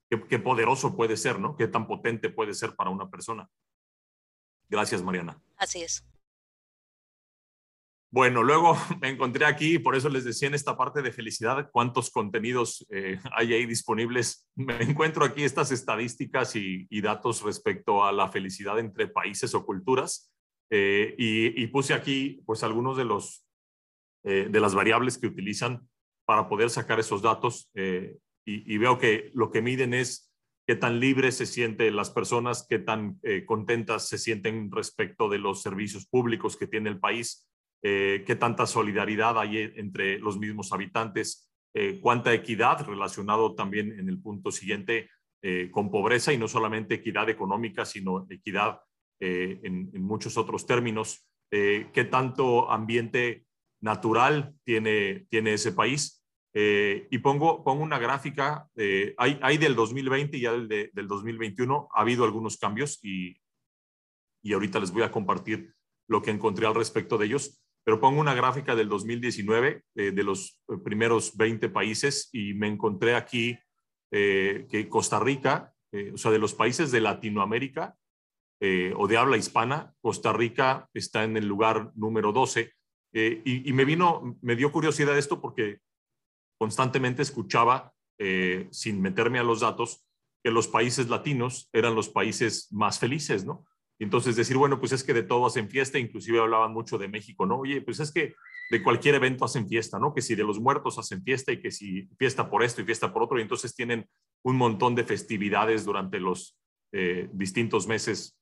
qué, 0.10 0.22
qué, 0.28 0.40
poderoso 0.40 0.94
puede 0.94 1.16
ser, 1.16 1.40
¿no? 1.40 1.56
Qué 1.56 1.70
tan 1.70 1.88
potente 1.88 2.30
puede 2.30 2.54
ser 2.54 2.76
para 2.76 2.90
una 2.90 3.10
persona. 3.10 3.50
Gracias, 4.68 5.02
Mariana. 5.02 5.42
Así 5.56 5.82
es. 5.82 6.06
Bueno, 8.16 8.44
luego 8.44 8.78
me 9.02 9.10
encontré 9.10 9.46
aquí, 9.46 9.78
por 9.78 9.94
eso 9.94 10.08
les 10.08 10.24
decía 10.24 10.48
en 10.48 10.54
esta 10.54 10.78
parte 10.78 11.02
de 11.02 11.12
felicidad, 11.12 11.70
cuántos 11.74 12.10
contenidos 12.10 12.88
eh, 12.90 13.20
hay 13.34 13.54
ahí 13.54 13.66
disponibles. 13.66 14.50
Me 14.56 14.82
encuentro 14.82 15.26
aquí 15.26 15.44
estas 15.44 15.74
estadísticas 15.74 16.56
y, 16.56 16.88
datos 17.02 17.44
respecto 17.44 18.06
a 18.06 18.14
la 18.14 18.30
felicidad 18.30 18.80
entre 18.80 19.10
países 19.10 19.54
o 19.54 19.66
culturas. 19.66 20.34
Eh, 20.70 21.14
y, 21.18 21.68
puse 21.68 21.94
aquí 21.94 22.42
pues 22.46 22.64
algunos 22.64 22.96
de 22.96 23.04
los 23.04 23.46
eh, 24.24 24.48
de 24.50 24.60
las 24.62 24.74
variables 24.74 25.18
que 25.18 25.28
utilizan 25.28 25.86
para 26.26 26.48
poder 26.48 26.70
sacar 26.70 27.02
esos 27.02 27.22
datos 27.22 27.70
y, 27.76 28.14
y, 28.46 28.78
veo 28.78 28.98
que 28.98 29.30
lo 29.34 29.52
que 29.52 29.62
miden 29.62 29.94
es 29.94 30.34
qué 30.66 30.76
tan 30.78 31.02
libres 31.02 31.36
se 31.36 31.46
sienten 31.46 31.98
las 31.98 32.12
personas, 32.12 32.66
qué 32.68 32.80
tan 32.80 33.20
contentas 33.46 34.08
se 34.08 34.18
sienten 34.18 34.72
respecto 34.72 35.28
de 35.28 35.38
los 35.38 35.62
servicios 35.62 36.08
públicos 36.08 36.56
que 36.56 36.66
tiene 36.66 36.90
el 36.90 37.00
país 37.02 37.46
eh, 37.88 38.24
qué 38.26 38.36
tanta 38.36 38.66
solidaridad 38.66 39.38
hay 39.38 39.72
entre 39.76 40.18
los 40.18 40.40
mismos 40.40 40.74
habitantes, 40.74 41.54
eh, 41.72 42.00
cuánta 42.02 42.34
equidad 42.34 42.84
relacionado 42.84 43.54
también 43.54 44.00
en 44.00 44.10
el 44.10 44.20
punto 44.20 44.50
siguiente 44.50 45.12
eh, 45.44 45.70
con 45.70 45.92
pobreza 45.92 46.34
y 46.34 46.40
no 46.40 46.48
solamente 46.48 46.96
equidad 46.96 47.30
económica, 47.30 47.86
sino 47.86 48.26
equidad 48.28 48.80
en, 49.20 49.92
muchos 50.02 50.36
otros 50.36 50.66
términos, 50.66 51.30
qué 51.52 52.08
tanto 52.10 52.72
ambiente 52.72 53.46
natural 53.82 54.56
tiene, 54.64 55.28
tiene 55.30 55.54
ese 55.54 55.72
país. 55.72 56.26
y 56.54 57.18
pongo, 57.20 57.64
pongo 57.64 57.84
una 57.84 58.00
gráfica, 58.00 58.68
hay, 59.18 59.40
hay, 59.42 59.58
del 59.58 59.76
2020 59.76 60.38
y 60.38 60.42
ya 60.42 60.54
del, 60.54 60.68
del 60.92 61.08
2021, 61.08 61.88
ha 61.94 62.02
habido 62.02 62.26
algunos 62.26 62.58
cambios 62.58 63.00
y, 63.04 63.40
y 64.44 64.54
ahorita 64.54 64.80
les 64.80 64.92
voy 64.92 65.04
a 65.04 65.12
compartir 65.12 65.74
lo 66.08 66.22
que 66.22 66.32
encontré 66.32 66.66
al 66.66 66.76
respecto 66.76 67.18
de 67.18 67.28
ellos 67.28 67.65
pero 67.86 68.02
pongo 68.02 68.20
una 68.20 68.34
gráfica 68.34 68.76
del 68.76 68.90
2019 68.90 69.84
eh, 69.96 70.12
de 70.12 70.24
los 70.24 70.60
eh, 70.68 70.78
primeros 70.84 71.38
20 71.38 71.70
países 71.70 72.30
y 72.34 72.56
me 72.56 72.68
encontré 72.68 73.16
aquí 73.16 73.58
eh, 74.12 74.66
que 74.70 74.90
Costa 74.90 75.20
Rica, 75.20 75.72
o 76.14 76.18
sea, 76.18 76.32
de 76.32 76.40
los 76.40 76.54
países 76.54 76.92
de 76.92 77.00
Latinoamérica 77.00 77.96
o 78.98 79.08
de 79.08 79.18
habla 79.18 79.38
hispana, 79.38 79.94
Costa 80.02 80.34
Rica 80.34 80.90
está 80.94 81.24
en 81.24 81.38
el 81.38 81.48
lugar 81.48 81.92
número 81.96 82.34
12. 82.34 82.74
Y, 83.14 83.70
y, 83.70 83.72
me 83.72 83.86
vino, 83.86 84.38
me 84.42 84.58
dio 84.58 84.74
curiosidad 84.74 85.18
esto 85.18 85.40
porque 85.40 85.80
constantemente 86.58 87.22
escuchaba, 87.22 87.94
sin 88.72 89.02
meterme 89.02 89.40
a 89.40 89.44
los 89.44 89.62
datos, 89.62 90.06
que 90.44 90.52
los 90.52 90.68
países 90.68 91.08
latinos 91.08 91.70
eran 91.72 91.96
los 91.96 92.10
países 92.10 92.68
más 92.74 93.00
felices, 93.00 93.46
¿no? 93.46 93.66
Entonces 94.00 94.36
decir, 94.36 94.58
bueno, 94.58 94.80
pues 94.80 94.92
es 94.92 95.04
que 95.04 95.14
de 95.14 95.24
todo 95.24 95.46
hacen 95.46 95.70
fiesta, 95.70 95.98
inclusive 95.98 96.40
hablaban 96.40 96.74
mucho 96.74 96.98
de 96.98 97.08
México, 97.08 97.46
¿no? 97.46 97.60
Oye, 97.60 97.82
pues 97.82 98.00
es 98.00 98.12
que 98.12 98.36
de 98.70 98.84
cualquier 98.84 99.16
evento 99.16 99.46
hacen 99.46 99.68
fiesta, 99.68 100.00
¿no? 100.00 100.14
Que 100.14 100.22
si 100.22 100.36
de 100.36 100.44
los 100.44 100.60
muertos 100.60 100.98
hacen 100.98 101.24
fiesta 101.24 101.52
y 101.52 101.62
que 101.62 101.72
si 101.72 102.10
fiesta 102.18 102.50
por 102.50 102.64
esto 102.64 102.82
y 102.82 102.86
fiesta 102.86 103.14
por 103.14 103.24
otro, 103.24 103.40
y 103.40 103.42
entonces 103.42 103.76
tienen 103.76 104.10
un 104.44 104.58
montón 104.58 104.96
de 104.96 105.06
festividades 105.06 105.86
durante 105.86 106.20
los 106.20 106.58
eh, 106.92 107.30
distintos 107.32 107.88
meses, 107.88 108.38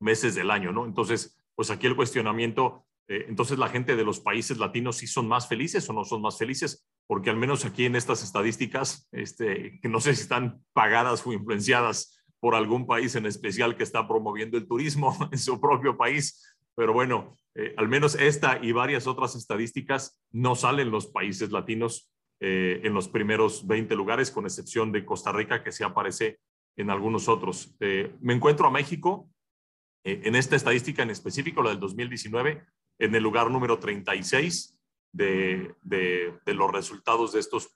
meses 0.00 0.34
del 0.34 0.50
año, 0.50 0.72
¿no? 0.72 0.84
Entonces, 0.84 1.38
pues 1.54 1.70
aquí 1.70 1.86
el 1.86 1.96
cuestionamiento, 1.96 2.86
eh, 3.08 3.26
entonces 3.28 3.58
la 3.58 3.68
gente 3.68 3.96
de 3.96 4.04
los 4.04 4.20
países 4.20 4.58
latinos 4.58 4.96
sí 4.96 5.06
son 5.06 5.28
más 5.28 5.48
felices 5.48 5.88
o 5.88 5.92
no 5.92 6.04
son 6.04 6.20
más 6.20 6.36
felices, 6.36 6.86
porque 7.06 7.30
al 7.30 7.36
menos 7.36 7.64
aquí 7.64 7.86
en 7.86 7.96
estas 7.96 8.22
estadísticas, 8.22 9.08
este, 9.12 9.78
que 9.80 9.88
no 9.88 10.00
sé 10.00 10.14
si 10.14 10.22
están 10.22 10.62
pagadas 10.72 11.26
o 11.26 11.32
influenciadas 11.32 12.23
por 12.44 12.54
algún 12.54 12.86
país 12.86 13.14
en 13.14 13.24
especial 13.24 13.74
que 13.74 13.84
está 13.84 14.06
promoviendo 14.06 14.58
el 14.58 14.68
turismo 14.68 15.16
en 15.32 15.38
su 15.38 15.58
propio 15.58 15.96
país. 15.96 16.54
Pero 16.76 16.92
bueno, 16.92 17.38
eh, 17.54 17.72
al 17.78 17.88
menos 17.88 18.16
esta 18.16 18.62
y 18.62 18.70
varias 18.72 19.06
otras 19.06 19.34
estadísticas 19.34 20.22
no 20.30 20.54
salen 20.54 20.90
los 20.90 21.06
países 21.06 21.52
latinos 21.52 22.12
eh, 22.40 22.82
en 22.84 22.92
los 22.92 23.08
primeros 23.08 23.66
20 23.66 23.96
lugares, 23.96 24.30
con 24.30 24.44
excepción 24.44 24.92
de 24.92 25.06
Costa 25.06 25.32
Rica, 25.32 25.64
que 25.64 25.72
sí 25.72 25.84
aparece 25.84 26.38
en 26.76 26.90
algunos 26.90 27.30
otros. 27.30 27.74
Eh, 27.80 28.14
me 28.20 28.34
encuentro 28.34 28.66
a 28.66 28.70
México 28.70 29.30
en 30.04 30.34
esta 30.34 30.54
estadística 30.54 31.02
en 31.02 31.08
específico, 31.08 31.62
la 31.62 31.70
del 31.70 31.80
2019, 31.80 32.62
en 32.98 33.14
el 33.14 33.22
lugar 33.22 33.50
número 33.50 33.78
36 33.78 34.78
de, 35.14 35.74
de, 35.80 36.34
de 36.44 36.52
los 36.52 36.70
resultados 36.70 37.32
de 37.32 37.40
estos 37.40 37.74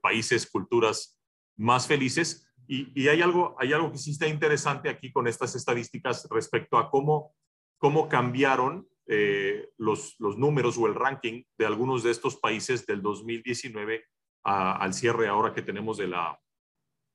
países, 0.00 0.50
culturas 0.50 1.20
más 1.56 1.86
felices 1.86 2.47
y, 2.68 3.08
hay, 3.08 3.22
algo, 3.22 3.56
hay 3.58 3.72
algo 3.72 3.90
que 3.90 3.98
sí 3.98 4.10
está 4.10 4.28
interesante 4.28 4.90
aquí 4.90 5.10
con 5.10 5.26
estas 5.26 5.54
estadísticas 5.54 6.28
respecto 6.30 6.76
a 6.76 6.90
cómo, 6.90 7.34
cómo 7.78 8.08
cambiaron 8.08 8.86
eh, 9.06 9.70
los, 9.78 10.16
los 10.18 10.36
números 10.36 10.76
o 10.76 10.86
el 10.86 10.94
ranking 10.94 11.44
de 11.56 11.66
algunos 11.66 12.02
de 12.02 12.10
estos 12.10 12.36
países 12.36 12.84
del 12.86 13.00
2019 13.00 14.04
al 14.44 14.94
cierre 14.94 15.28
ahora 15.28 15.52
que 15.52 15.62
tenemos 15.62 15.96
de 15.96 16.08
la, 16.08 16.38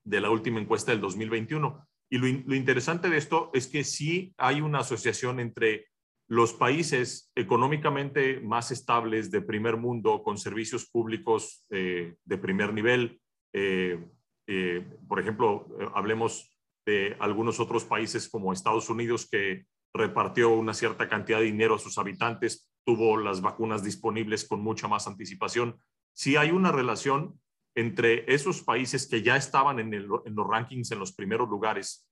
de 0.04 0.20
la 0.20 0.30
última 0.30 0.60
encuesta 0.60 0.92
del 0.92 1.00
2021. 1.00 1.86
Y 2.10 2.18
lo, 2.18 2.26
lo, 2.46 2.54
interesante 2.54 3.08
de 3.08 3.16
esto 3.16 3.50
es 3.54 3.66
que 3.66 3.84
sí 3.84 4.34
hay 4.36 4.60
una 4.60 4.80
asociación 4.80 5.40
entre 5.40 5.86
los 6.28 6.52
países 6.52 7.30
económicamente 7.34 8.40
más 8.40 8.70
estables 8.70 9.30
de 9.30 9.42
primer 9.42 9.76
mundo, 9.76 10.22
con 10.22 10.38
servicios 10.38 10.86
públicos 10.86 11.64
eh, 11.70 12.16
de 12.24 12.38
primer 12.38 12.72
nivel, 12.72 13.20
eh, 13.52 14.04
eh, 14.46 14.86
por 15.08 15.20
ejemplo, 15.20 15.66
eh, 15.80 15.88
hablemos 15.94 16.50
de 16.86 17.16
algunos 17.18 17.60
otros 17.60 17.84
países 17.84 18.28
como 18.28 18.52
Estados 18.52 18.90
Unidos 18.90 19.28
que 19.30 19.66
repartió 19.94 20.50
una 20.50 20.74
cierta 20.74 21.08
cantidad 21.08 21.38
de 21.38 21.46
dinero 21.46 21.76
a 21.76 21.78
sus 21.78 21.98
habitantes, 21.98 22.70
tuvo 22.84 23.16
las 23.16 23.40
vacunas 23.40 23.82
disponibles 23.82 24.46
con 24.46 24.60
mucha 24.60 24.88
más 24.88 25.06
anticipación. 25.06 25.78
Si 26.12 26.36
hay 26.36 26.50
una 26.50 26.72
relación 26.72 27.40
entre 27.74 28.32
esos 28.32 28.62
países 28.62 29.08
que 29.08 29.22
ya 29.22 29.36
estaban 29.36 29.78
en, 29.78 30.06
los 30.06 30.46
rankings 30.48 30.90
en 30.92 30.98
los 30.98 31.12
primeros 31.12 31.48
lugares 31.48 32.08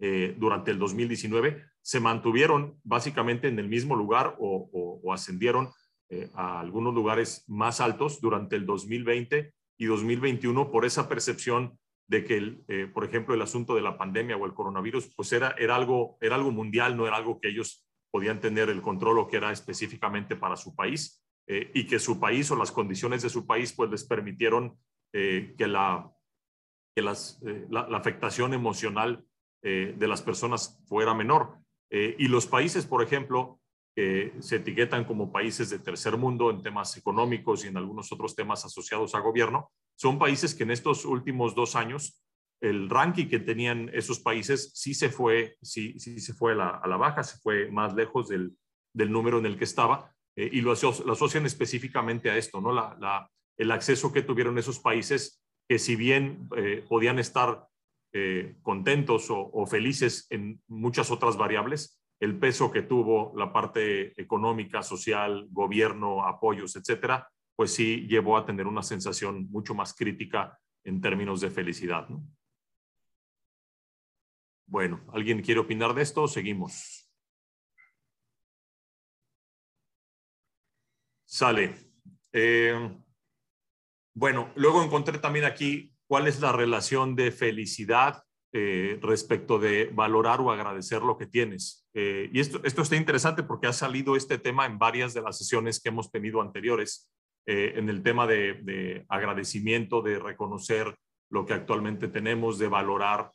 eh, 0.00 0.34
durante 0.38 0.70
el 0.70 0.78
2019, 0.78 1.64
se 1.80 2.00
mantuvieron 2.00 2.78
básicamente 2.84 3.48
en 3.48 3.58
el 3.58 3.68
mismo 3.68 3.96
lugar 3.96 4.36
o, 4.38 5.00
ascendieron 5.12 5.70
a 6.34 6.60
algunos 6.60 6.94
lugares 6.94 7.44
más 7.48 7.80
altos 7.80 8.20
durante 8.20 8.54
el 8.54 8.66
2020 8.66 9.52
y 9.78 9.86
2021 9.86 10.70
por 10.70 10.84
esa 10.84 11.08
percepción 11.08 11.78
de 12.06 12.24
que, 12.24 12.58
eh, 12.68 12.86
por 12.92 13.04
ejemplo, 13.04 13.34
el 13.34 13.42
asunto 13.42 13.74
de 13.74 13.82
la 13.82 13.96
pandemia 13.96 14.36
o 14.36 14.46
el 14.46 14.54
coronavirus, 14.54 15.14
pues 15.16 15.32
era, 15.32 15.54
era, 15.58 15.74
algo, 15.74 16.18
era 16.20 16.36
algo 16.36 16.50
mundial, 16.50 16.96
no 16.96 17.06
era 17.06 17.16
algo 17.16 17.40
que 17.40 17.48
ellos 17.48 17.86
podían 18.10 18.40
tener 18.40 18.68
el 18.68 18.82
control 18.82 19.18
o 19.18 19.26
que 19.26 19.38
era 19.38 19.50
específicamente 19.50 20.36
para 20.36 20.56
su 20.56 20.74
país, 20.74 21.24
eh, 21.46 21.70
y 21.74 21.86
que 21.86 21.98
su 21.98 22.20
país 22.20 22.50
o 22.50 22.56
las 22.56 22.72
condiciones 22.72 23.22
de 23.22 23.30
su 23.30 23.46
país 23.46 23.72
pues 23.72 23.90
les 23.90 24.04
permitieron 24.04 24.78
eh, 25.12 25.54
que, 25.56 25.66
la, 25.66 26.10
que 26.94 27.02
las, 27.02 27.42
la, 27.70 27.82
afectación 27.92 28.54
emocional 28.54 29.24
de 29.62 30.06
las 30.06 30.20
personas 30.20 30.78
fuera 30.86 31.14
menor. 31.14 31.56
y 31.90 32.28
los 32.28 32.46
países, 32.46 32.84
por 32.84 33.02
ejemplo, 33.02 33.62
que 33.94 34.34
se 34.40 34.56
etiquetan 34.56 35.04
como 35.04 35.30
países 35.30 35.70
de 35.70 35.78
tercer 35.78 36.16
mundo 36.16 36.50
en 36.50 36.62
temas 36.62 36.96
económicos 36.96 37.64
y 37.64 37.68
en 37.68 37.76
algunos 37.76 38.10
otros 38.12 38.34
temas 38.34 38.64
asociados 38.64 39.14
a 39.14 39.20
gobierno, 39.20 39.70
son 39.96 40.18
países 40.18 40.54
que 40.54 40.64
en 40.64 40.72
estos 40.72 41.04
últimos 41.04 41.54
dos 41.54 41.76
años 41.76 42.20
el 42.60 42.88
ranking 42.88 43.26
que 43.26 43.38
tenían 43.38 43.90
esos 43.92 44.20
países 44.20 44.72
sí 44.74 44.94
se 44.94 45.10
fue, 45.10 45.56
sí, 45.62 45.98
sí 45.98 46.18
se 46.18 46.34
fue 46.34 46.52
a 46.52 46.82
la, 46.86 46.96
baja, 46.96 47.22
se 47.22 47.38
fue 47.38 47.70
más 47.70 47.94
lejos 47.94 48.28
del, 48.28 48.56
del 48.92 49.12
número 49.12 49.38
en 49.38 49.46
el 49.46 49.58
que 49.58 49.64
estaba 49.64 50.12
eh, 50.36 50.48
y 50.52 50.60
lo, 50.60 50.72
asocian 50.72 51.46
específicamente 51.46 52.30
a 52.30 52.36
esto, 52.36 52.60
¿no? 52.60 52.72
La, 52.72 52.96
la, 53.00 53.30
el 53.56 53.70
acceso 53.70 54.12
que 54.12 54.22
tuvieron 54.22 54.58
esos 54.58 54.80
países 54.80 55.44
que 55.68 55.78
si 55.78 55.96
bien 55.96 56.48
eh, 56.56 56.84
podían 56.88 57.18
estar 57.18 57.66
eh, 58.12 58.56
contentos 58.62 59.26
o, 59.28 59.66
felices 59.66 60.26
en 60.30 60.60
muchas 60.68 61.10
otras 61.10 61.36
variables, 61.36 62.00
el 62.20 62.38
peso 62.38 62.70
que 62.70 62.82
tuvo 62.82 63.32
la 63.36 63.52
parte 63.52 64.20
económica, 64.20 64.82
social, 64.82 65.46
gobierno, 65.50 66.24
apoyos, 66.26 66.76
etcétera, 66.76 67.28
pues 67.56 67.74
sí 67.74 68.06
llevó 68.08 68.36
a 68.36 68.46
tener 68.46 68.66
una 68.66 68.82
sensación 68.82 69.48
mucho 69.50 69.74
más 69.74 69.94
crítica 69.94 70.58
en 70.84 71.00
términos 71.00 71.40
de 71.40 71.50
felicidad. 71.50 72.08
Bueno, 74.66 75.04
¿alguien 75.12 75.42
quiere 75.42 75.60
opinar 75.60 75.94
de 75.94 76.02
esto? 76.02 76.26
Seguimos. 76.26 77.08
Sale. 81.24 81.74
Eh, 82.32 82.96
bueno, 84.14 84.52
luego 84.56 84.82
encontré 84.82 85.18
también 85.18 85.44
aquí 85.44 85.92
cuál 86.06 86.26
es 86.26 86.40
la 86.40 86.52
relación 86.52 87.14
de 87.14 87.30
felicidad 87.30 88.23
eh, 88.56 88.98
respecto 89.02 89.58
de 89.58 89.90
valorar 89.92 90.40
o 90.40 90.50
agradecer 90.50 91.02
lo 91.02 91.18
que 91.18 91.26
tienes. 91.26 91.86
Eh, 91.92 92.30
y 92.32 92.40
esto, 92.40 92.60
esto 92.64 92.82
está 92.82 92.96
interesante 92.96 93.42
porque 93.42 93.66
ha 93.66 93.72
salido 93.72 94.16
este 94.16 94.38
tema 94.38 94.64
en 94.64 94.78
varias 94.78 95.12
de 95.12 95.22
las 95.22 95.36
sesiones 95.36 95.80
que 95.80 95.88
hemos 95.88 96.10
tenido 96.10 96.40
anteriores, 96.40 97.10
eh, 97.46 97.74
en 97.76 97.90
el 97.90 98.02
tema 98.02 98.26
de, 98.26 99.04
agradecimiento, 99.08 100.00
de 100.00 100.18
reconocer 100.18 100.94
lo 101.30 101.44
que 101.44 101.52
actualmente 101.52 102.08
tenemos, 102.08 102.58
de 102.58 102.68
valorar 102.68 103.30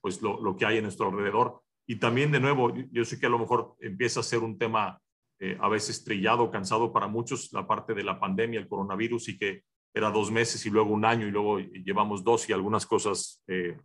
pues 0.00 0.22
lo, 0.22 0.40
lo, 0.40 0.56
que 0.56 0.66
hay 0.66 0.76
en 0.76 0.84
nuestro 0.84 1.08
alrededor. 1.08 1.60
Y 1.86 1.96
también, 1.96 2.30
de 2.30 2.40
nuevo, 2.40 2.72
yo 2.92 3.04
sé 3.04 3.18
que 3.18 3.26
a 3.26 3.30
lo 3.30 3.38
mejor 3.38 3.74
empieza 3.80 4.20
a 4.20 4.22
ser 4.22 4.40
un 4.40 4.58
tema 4.58 5.00
eh, 5.38 5.56
a 5.60 5.68
veces 5.68 6.02
trillado, 6.02 6.50
cansado 6.50 6.92
para 6.92 7.08
muchos, 7.08 7.52
la 7.52 7.66
parte 7.66 7.92
de 7.92 8.02
la 8.02 8.18
pandemia, 8.18 8.58
el 8.58 8.68
coronavirus, 8.68 9.28
y 9.28 9.38
que 9.38 9.64
era 9.94 10.10
dos 10.10 10.30
meses 10.30 10.64
y 10.64 10.70
luego 10.70 10.90
un 10.90 11.04
año 11.04 11.26
y 11.26 11.30
luego 11.30 11.58
llevamos 11.58 12.24
dos 12.24 12.48
y 12.48 12.52
algunas 12.52 12.86
cosas, 12.86 13.42
eh, 13.46 13.78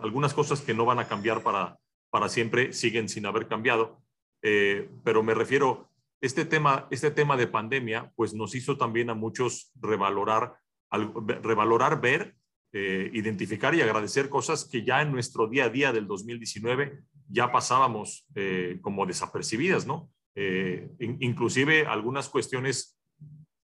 algunas 0.00 0.34
cosas 0.34 0.60
que 0.60 0.74
no 0.74 0.84
van 0.84 0.98
a 0.98 1.08
cambiar 1.08 1.42
para, 1.42 1.78
para 2.10 2.28
siempre 2.28 2.72
siguen 2.72 3.08
sin 3.08 3.26
haber 3.26 3.48
cambiado. 3.48 4.02
Eh, 4.42 4.90
pero 5.04 5.22
me 5.22 5.34
refiero, 5.34 5.90
este 6.20 6.44
tema, 6.44 6.86
este 6.90 7.10
tema 7.10 7.36
de 7.36 7.46
pandemia, 7.46 8.12
pues 8.16 8.34
nos 8.34 8.54
hizo 8.54 8.76
también 8.76 9.10
a 9.10 9.14
muchos 9.14 9.70
revalorar, 9.76 10.56
revalorar 10.90 12.00
ver, 12.00 12.36
identificar 12.72 13.74
y 13.74 13.80
agradecer 13.80 14.28
cosas 14.28 14.66
que 14.66 14.84
ya 14.84 15.00
en 15.00 15.10
nuestro 15.10 15.46
día 15.46 15.64
a 15.64 15.68
día 15.70 15.92
del 15.92 16.06
2019 16.06 17.00
ya 17.28 17.50
pasábamos 17.50 18.26
como 18.82 19.06
desapercibidas, 19.06 19.86
¿no? 19.86 20.10
Eh, 20.38 20.90
inclusive 20.98 21.86
algunas 21.86 22.28
cuestiones 22.28 23.00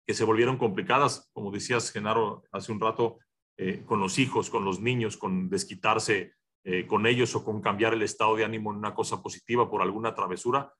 que 0.07 0.15
se 0.15 0.25
volvieron 0.25 0.57
complicadas, 0.57 1.31
como 1.35 1.53
decías, 1.53 1.93
Genaro, 1.93 2.45
hace 2.51 2.73
un 2.73 2.81
rato, 2.81 3.19
eh, 3.57 3.83
con 3.85 4.01
los 4.01 4.19
hijos, 4.19 4.51
con 4.51 4.65
los 4.65 4.81
niños, 4.81 5.17
con 5.17 5.49
desquitarse 5.49 6.33
eh, 6.65 6.87
con 6.87 7.07
ellos 7.07 7.35
o 7.35 7.45
con 7.45 7.61
cambiar 7.61 7.95
el 7.95 8.03
estado 8.03 8.37
de 8.37 8.45
ánimo 8.45 8.71
en 8.71 8.79
una 8.79 8.95
cosa 8.95 9.23
positiva 9.23 9.69
por 9.69 9.83
alguna 9.83 10.15
travesura. 10.15 10.73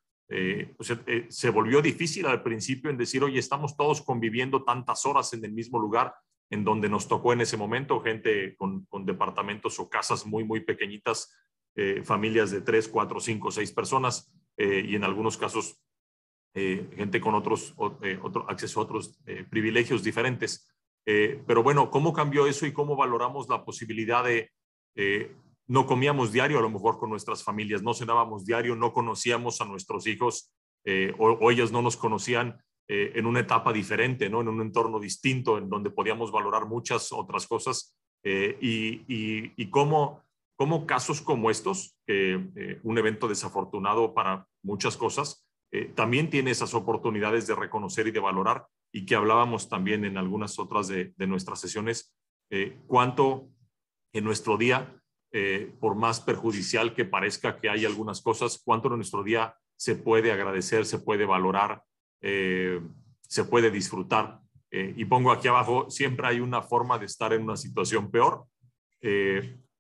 se 1.29 1.51
volvió 1.51 1.83
difícil 1.83 2.27
al 2.27 2.43
principio 2.43 2.91
en 2.91 2.97
decir, 2.97 3.23
oye, 3.23 3.39
estamos 3.39 3.77
todos 3.77 4.01
conviviendo 4.01 4.65
tantas 4.65 5.05
horas 5.05 5.33
en 5.35 5.45
el 5.45 5.53
mismo 5.53 5.79
lugar 5.79 6.15
en 6.51 6.65
donde 6.65 6.89
nos 6.89 7.09
tocó 7.09 7.33
en 7.33 7.41
ese 7.41 7.57
momento, 7.57 8.01
gente 8.01 8.57
con, 8.57 8.87
departamentos 9.05 9.79
o 9.79 9.89
casas 9.89 10.25
muy, 10.25 10.45
muy 10.45 10.61
pequeñitas, 10.61 11.35
familias 12.05 12.51
de 12.51 12.61
tres, 12.61 12.89
cuatro, 12.89 13.21
cinco, 13.21 13.51
seis 13.51 13.73
personas 13.73 14.31
eh, 14.57 14.85
y 14.87 14.95
en 14.97 15.05
algunos 15.05 15.37
casos 15.37 15.81
eh, 16.55 16.87
gente 16.97 17.21
con 17.21 17.35
otros, 17.35 17.75
eh, 18.03 18.19
otro, 18.23 18.49
acceso 18.49 18.81
a 18.81 18.85
otros 18.85 19.19
privilegios 19.51 20.03
diferentes. 20.03 20.69
Pero 21.05 21.63
bueno, 21.63 21.91
¿cómo 21.91 22.13
cambió 22.13 22.47
eso 22.47 22.67
y 22.67 22.73
cómo 22.73 22.97
valoramos 22.97 23.49
la 23.49 23.65
posibilidad 23.65 24.25
de 24.25 24.51
no 25.67 25.87
comíamos 25.87 26.33
diario 26.33 26.59
a 26.59 26.63
lo 26.63 26.71
mejor 26.71 26.99
con 26.99 27.11
nuestras 27.11 27.43
familias, 27.43 27.83
no 27.83 27.95
cenábamos 27.95 28.45
diario, 28.45 28.77
no 28.77 28.93
conocíamos 28.93 29.61
a 29.61 29.65
nuestros 29.65 30.07
hijos 30.07 30.53
o, 31.19 31.51
ellos 31.51 31.73
no 31.73 31.83
nos 31.83 31.97
conocían 31.97 32.63
en 32.89 33.27
una 33.27 33.41
etapa 33.41 33.73
diferente, 33.73 34.29
¿no? 34.29 34.43
en 34.43 34.49
un 34.49 34.61
entorno 34.61 35.01
distinto, 35.01 35.59
en 35.59 35.69
donde 35.69 35.91
podíamos 35.91 36.31
valorar 36.31 36.67
muchas 36.67 37.11
otras 37.11 37.47
cosas 37.47 37.97
y, 38.23 39.03
y, 39.09 39.71
cómo 39.71 40.23
como 40.63 40.87
casos 40.87 41.21
como 41.21 41.51
estos, 41.51 41.99
eh, 42.07 42.79
un 42.85 42.97
evento 42.97 43.27
desafortunado 43.27 44.15
para 44.15 44.47
muchas 44.63 44.97
cosas, 44.97 45.45
eh, 45.73 45.91
también 45.95 46.31
tiene 46.31 46.53
esas 46.53 46.73
oportunidades 46.75 47.49
de 47.49 47.57
reconocer 47.57 48.07
y 48.07 48.13
de 48.13 48.21
valorar 48.21 48.67
y 48.93 49.07
que 49.07 49.15
hablábamos 49.15 49.69
también 49.69 50.05
en 50.05 50.19
algunas 50.19 50.59
otras 50.59 50.89
de, 50.89 51.15
nuestras 51.27 51.61
sesiones, 51.61 52.15
eh, 52.51 52.79
cuánto 52.87 53.49
en 54.13 54.25
nuestro 54.25 54.57
día, 54.57 54.99
por 55.81 55.95
más 55.95 56.21
perjudicial 56.21 56.95
que 56.95 57.07
parezca 57.07 57.59
que 57.59 57.71
hay 57.71 57.87
algunas 57.87 58.21
cosas, 58.21 58.61
cuánto 58.63 58.89
en 58.89 58.97
nuestro 58.97 59.23
día 59.23 59.57
se 59.77 59.97
puede 59.97 60.31
agradecer, 60.31 60.85
se 60.85 60.99
puede 60.99 61.25
valorar, 61.25 61.83
se 62.21 63.45
puede 63.49 63.71
disfrutar. 63.71 64.41
y 64.71 65.07
pongo 65.07 65.33
aquí 65.33 65.49
abajo, 65.49 65.89
siempre 65.89 66.27
hay 66.27 66.41
una 66.41 66.61
forma 66.61 66.99
de 66.99 67.07
estar 67.07 67.33
en 67.33 67.45
una 67.45 67.57
situación 67.57 68.11
peor 68.11 68.45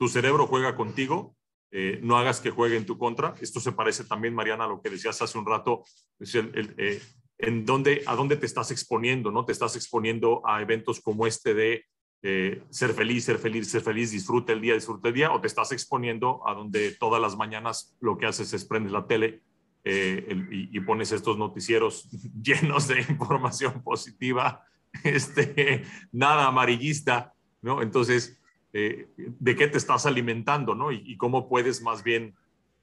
tu 0.02 0.08
cerebro 0.08 0.48
juega 0.48 0.74
contigo, 0.74 1.36
eh, 1.70 2.00
no 2.02 2.18
hagas 2.18 2.40
que 2.40 2.50
juegue 2.50 2.76
en 2.76 2.84
tu 2.84 2.98
contra. 2.98 3.36
Esto 3.40 3.60
se 3.60 3.70
parece 3.70 4.02
también, 4.02 4.34
Mariana, 4.34 4.64
a 4.64 4.66
lo 4.66 4.82
que 4.82 4.90
decías 4.90 5.22
hace 5.22 5.38
un 5.38 5.46
rato, 5.46 5.84
eh, 6.18 7.00
en 7.38 7.64
dónde, 7.64 8.02
a 8.06 8.14
dónde 8.14 8.36
te 8.36 8.46
estás 8.46 8.70
exponiendo, 8.70 9.30
¿no? 9.30 9.44
Te 9.44 9.52
estás 9.52 9.76
exponiendo 9.76 10.42
a 10.46 10.62
eventos 10.62 11.00
como 11.00 11.26
este 11.26 11.54
de 11.54 11.84
eh, 12.22 12.62
ser 12.70 12.92
feliz, 12.94 13.24
ser 13.24 13.38
feliz, 13.38 13.70
ser 13.70 13.82
feliz, 13.82 14.12
disfruta 14.12 14.52
el 14.52 14.60
día, 14.60 14.74
disfruta 14.74 15.08
el 15.08 15.14
día, 15.14 15.32
o 15.32 15.40
te 15.40 15.48
estás 15.48 15.72
exponiendo 15.72 16.46
a 16.48 16.54
donde 16.54 16.92
todas 16.92 17.20
las 17.20 17.36
mañanas 17.36 17.96
lo 18.00 18.16
que 18.16 18.26
haces 18.26 18.52
es 18.52 18.64
prendes 18.64 18.92
la 18.92 19.06
tele 19.06 19.42
y, 19.84 20.76
y, 20.76 20.80
pones 20.80 21.10
estos 21.10 21.36
noticieros 21.36 22.08
llenos 22.42 22.86
de 22.86 23.00
información 23.00 23.82
positiva, 23.82 24.64
este, 25.04 25.84
nada 26.12 26.46
amarillista, 26.46 27.34
¿no? 27.62 27.82
Entonces, 27.82 28.38
eh, 28.74 29.08
de 29.16 29.54
qué 29.54 29.68
te 29.68 29.76
estás 29.76 30.06
alimentando, 30.06 30.74
¿no? 30.74 30.92
Y, 30.92 31.16
cómo 31.18 31.46
puedes 31.48 31.82
más 31.82 32.02
bien 32.02 32.34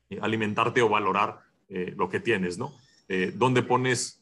eh, 0.09 0.19
alimentarte 0.21 0.83
o 0.83 0.89
valorar 0.89 1.39
eh, 1.67 1.93
lo 1.97 2.09
que 2.09 2.19
tienes, 2.19 2.57
¿no? 2.57 2.73
¿Dónde 3.33 3.63
pones, 3.63 4.18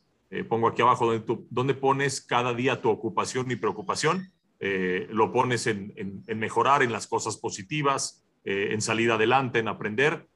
pongo 0.49 0.67
aquí 0.67 0.81
abajo, 0.81 1.11
¿dónde, 1.49 1.73
pones 1.73 2.21
cada 2.21 2.53
día 2.53 2.81
tu 2.81 2.89
ocupación 2.89 3.49
y 3.51 3.55
preocupación? 3.55 4.31
lo 4.59 5.31
pones 5.31 5.67
en, 5.67 6.23
mejorar, 6.27 6.81
en 6.81 6.91
las 6.91 7.05
cosas 7.05 7.37
positivas, 7.37 8.25
en 8.43 8.81
salir 8.81 9.11
adelante, 9.11 9.59
en 9.59 9.67
aprender, 9.67 10.27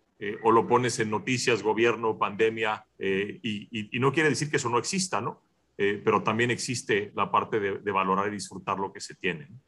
o 0.43 0.51
lo 0.51 0.67
pones 0.67 0.99
en 0.99 1.09
noticias, 1.09 1.63
gobierno, 1.63 2.17
pandemia, 2.19 2.85
y, 2.99 3.89
no 3.99 4.13
quiere 4.13 4.29
decir 4.29 4.49
que 4.49 4.57
eso 4.57 4.69
no 4.69 4.77
exista, 4.77 5.21
¿no? 5.21 5.41
pero 5.75 6.21
también 6.21 6.51
existe 6.51 7.11
la 7.15 7.31
parte 7.31 7.59
de, 7.59 7.79
de, 7.79 7.91
valorar 7.91 8.27
y 8.27 8.31
disfrutar 8.31 8.77
lo 8.77 8.93
que 8.93 9.01
se 9.01 9.15
tiene. 9.15 9.47
¿no? 9.49 9.59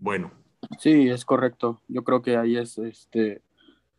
bueno. 0.00 0.32
Sí, 0.78 1.08
es 1.08 1.24
correcto. 1.24 1.80
Yo 1.88 2.02
creo 2.02 2.22
que 2.22 2.36
ahí 2.36 2.56
es 2.56 2.78
este 2.78 3.42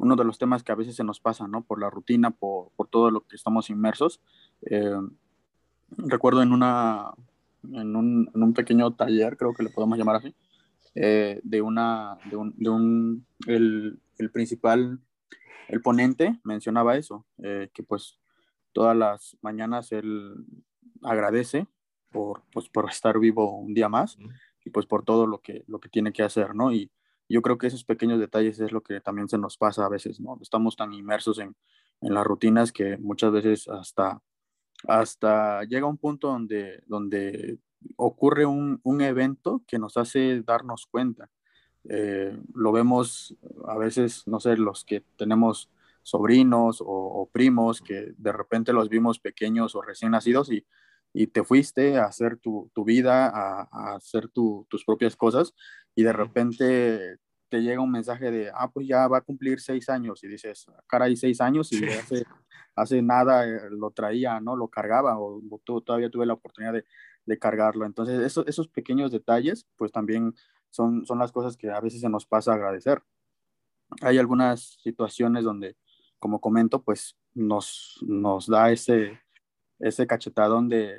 uno 0.02 0.16
de 0.16 0.24
los 0.24 0.40
temas 0.40 0.64
que 0.64 0.72
a 0.72 0.76
veces 0.76 0.96
se 0.96 1.04
nos 1.04 1.20
pasa, 1.20 1.48
¿no? 1.48 1.64
Por 1.64 1.80
la 1.80 1.90
rutina, 1.90 2.32
por, 2.32 2.72
todo 2.90 3.12
lo 3.12 3.22
que 3.22 3.36
estamos 3.36 3.70
inmersos. 3.70 4.20
Eh, 4.64 5.00
recuerdo 5.90 6.42
en 6.42 6.54
una 6.54 7.12
en 7.72 7.96
un, 7.96 8.54
pequeño 8.56 8.92
taller, 8.96 9.38
creo 9.38 9.54
que 9.54 9.62
le 9.62 9.70
podemos 9.70 9.96
llamar 10.00 10.16
así, 10.16 10.34
eh, 10.96 11.40
de 11.44 11.62
una 11.62 12.18
de 12.26 12.36
un, 12.70 13.26
el, 13.46 14.00
principal 14.34 15.00
el 15.68 15.82
ponente 15.82 16.40
mencionaba 16.44 16.98
eso, 16.98 17.24
eh, 17.38 17.70
que 17.72 17.84
pues 17.84 18.20
todas 18.74 18.98
las 18.98 19.38
mañanas 19.42 19.92
él 19.92 20.34
agradece 21.04 21.68
por, 22.12 22.42
pues, 22.52 22.70
por 22.70 22.90
estar 22.90 23.20
vivo 23.20 23.56
un 23.56 23.76
día 23.76 23.88
más 23.88 24.18
y 24.66 24.72
pues 24.72 24.88
por 24.88 25.06
todo 25.06 25.28
lo 25.28 25.42
que, 25.42 25.64
lo 25.68 25.80
que 25.80 25.90
tiene 25.90 26.12
que 26.12 26.24
hacer, 26.24 26.56
¿no? 26.56 26.72
Y 26.72 26.90
yo 27.32 27.42
creo 27.42 27.58
que 27.58 27.68
esos 27.68 27.84
pequeños 27.84 28.20
detalles 28.20 28.60
es 28.60 28.72
lo 28.72 28.82
que 28.82 29.02
también 29.02 29.30
se 29.30 29.38
nos 29.38 29.58
pasa 29.58 29.86
a 29.86 29.90
veces, 29.90 30.20
¿no? 30.20 30.38
Estamos 30.42 30.76
tan 30.76 30.94
inmersos 30.94 31.40
en, 31.40 31.56
en 32.02 32.14
las 32.14 32.26
rutinas 32.26 32.72
que 32.72 32.98
muchas 32.98 33.32
veces 33.32 33.68
hasta, 33.68 34.22
hasta 34.88 35.64
llega 35.64 35.88
un 35.88 35.98
punto 35.98 36.28
donde, 36.28 36.84
donde 36.88 37.60
ocurre 37.96 38.46
un, 38.46 38.80
un 38.84 39.02
evento 39.02 39.64
que 39.68 39.80
nos 39.80 39.98
hace 39.98 40.42
darnos 40.42 40.86
cuenta. 40.86 41.30
Eh, 41.90 42.38
lo 42.54 42.72
vemos 42.72 43.36
a 43.68 43.78
veces, 43.78 44.28
no 44.28 44.40
sé, 44.40 44.58
los 44.58 44.86
que 44.86 45.04
tenemos 45.16 45.70
sobrinos 46.04 46.84
o, 46.86 47.30
primos 47.32 47.82
que 47.82 48.14
de 48.18 48.32
repente 48.32 48.74
los 48.74 48.90
vimos 48.90 49.20
pequeños 49.20 49.76
o 49.76 49.82
recién 49.82 50.12
nacidos 50.12 50.52
y 50.52 50.66
y 51.14 51.28
te 51.28 51.44
fuiste 51.44 51.98
a 51.98 52.06
hacer 52.06 52.38
tu, 52.38 52.72
tu 52.74 52.84
vida, 52.84 53.28
a, 53.28 53.68
a 53.72 53.96
hacer 53.96 54.30
tu, 54.30 54.66
tus 54.70 54.86
propias 54.86 55.16
cosas 55.16 55.54
y 55.96 56.04
de 56.04 56.14
repente 56.14 57.18
te 57.52 57.62
llega 57.62 57.82
un 57.82 57.92
mensaje 57.92 58.32
de, 58.32 58.50
ah, 58.54 58.72
pues 58.72 58.88
ya 58.88 59.08
va 59.10 59.18
a 59.18 59.22
cumplir 59.22 59.60
seis 59.60 59.90
años 59.90 60.24
y 60.24 60.30
dices, 60.30 60.68
ah, 60.70 60.82
caray, 60.88 61.18
seis 61.18 61.42
años 61.42 61.70
y 61.74 61.84
hace, 61.86 62.24
hace 62.76 63.02
nada 63.02 63.46
eh, 63.46 63.70
lo 63.72 63.92
traía, 63.92 64.40
¿no? 64.40 64.56
Lo 64.56 64.70
cargaba 64.70 65.20
o, 65.20 65.42
todavía 65.86 66.10
tuve 66.10 66.26
la 66.26 66.34
oportunidad 66.34 66.72
de, 66.72 66.86
de 67.26 67.38
cargarlo. 67.38 67.86
Entonces, 67.86 68.22
esos, 68.22 68.48
esos 68.48 68.70
pequeños 68.70 69.12
detalles, 69.12 69.68
pues 69.76 69.92
también 69.92 70.34
son, 70.70 71.06
son 71.06 71.20
las 71.20 71.34
cosas 71.34 71.58
que 71.58 71.70
a 71.70 71.82
veces 71.82 72.00
se 72.00 72.10
nos 72.10 72.26
pasa 72.26 72.52
a 72.54 72.56
agradecer. 72.56 73.04
Hay 74.02 74.18
algunas 74.18 74.78
situaciones 74.82 75.44
donde, 75.44 75.76
como 76.20 76.40
comento, 76.40 76.82
pues 76.82 77.18
nos, 77.34 78.00
nos 78.02 78.48
da 78.48 78.72
ese, 78.72 79.20
ese 79.82 80.08
cachetadón 80.08 80.70
de 80.70 80.98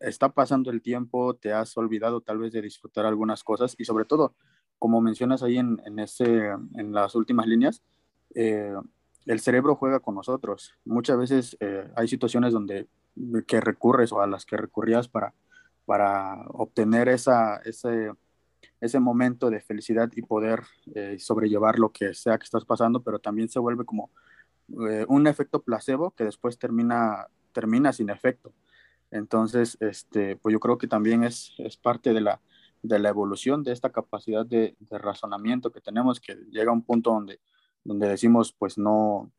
está 0.00 0.28
pasando 0.28 0.70
el 0.70 0.82
tiempo, 0.82 1.34
te 1.34 1.52
has 1.52 1.76
olvidado 1.76 2.20
tal 2.20 2.38
vez 2.38 2.52
de 2.52 2.62
disfrutar 2.62 3.06
algunas 3.06 3.42
cosas 3.44 3.74
y 3.78 3.84
sobre 3.84 4.04
todo, 4.04 4.34
como 4.78 5.00
mencionas 5.00 5.42
ahí 5.42 5.58
en, 5.58 5.80
en, 5.84 5.98
ese, 5.98 6.50
en 6.74 6.92
las 6.92 7.14
últimas 7.14 7.46
líneas, 7.46 7.82
eh, 8.34 8.74
el 9.26 9.40
cerebro 9.40 9.74
juega 9.74 10.00
con 10.00 10.14
nosotros. 10.14 10.74
Muchas 10.84 11.18
veces 11.18 11.56
eh, 11.60 11.90
hay 11.96 12.08
situaciones 12.08 12.52
donde 12.52 12.88
que 13.46 13.60
recurres 13.60 14.12
o 14.12 14.20
a 14.20 14.28
las 14.28 14.46
que 14.46 14.56
recurrías 14.56 15.08
para, 15.08 15.34
para 15.84 16.44
obtener 16.50 17.08
esa, 17.08 17.56
ese, 17.64 18.12
ese 18.80 19.00
momento 19.00 19.50
de 19.50 19.60
felicidad 19.60 20.08
y 20.14 20.22
poder 20.22 20.62
eh, 20.94 21.16
sobrellevar 21.18 21.80
lo 21.80 21.90
que 21.90 22.14
sea 22.14 22.38
que 22.38 22.44
estás 22.44 22.64
pasando, 22.64 23.02
pero 23.02 23.18
también 23.18 23.48
se 23.48 23.58
vuelve 23.58 23.84
como 23.84 24.10
un 24.70 25.26
efecto 25.26 25.62
placebo 25.62 26.10
que 26.10 26.24
después 26.24 26.58
termina 26.58 27.26
termina 27.52 27.92
sin 27.92 28.10
efecto. 28.10 28.54
Entonces, 29.10 29.76
este, 29.80 30.36
pues 30.36 30.52
yo 30.52 30.60
creo 30.60 30.78
que 30.78 30.86
también 30.86 31.24
es, 31.24 31.54
es 31.58 31.76
parte 31.76 32.12
de 32.12 32.20
la, 32.20 32.40
de 32.82 32.98
la 32.98 33.08
evolución 33.08 33.62
de 33.62 33.72
esta 33.72 33.90
capacidad 33.90 34.44
de, 34.44 34.76
razonamiento 34.90 35.72
que 35.72 35.80
tenemos, 35.80 36.20
que 36.20 36.34
llega 36.50 36.70
a 36.70 36.74
un 36.74 36.82
punto 36.82 37.10
donde, 37.10 37.40
donde 37.84 38.08
decimos, 38.08 38.52
pues 38.52 38.78
no, 38.78 39.32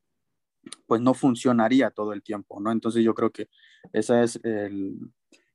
pues 0.88 1.02
no 1.02 1.13
funcionaría 1.13 1.91
todo 1.91 2.13
el 2.13 2.24
tiempo, 2.24 2.60
¿no? 2.60 2.72
Entonces 2.72 3.04
yo 3.04 3.13
creo 3.13 3.32
que 3.32 3.50
ese 3.93 4.24
es 4.24 4.39
el, 4.43 4.98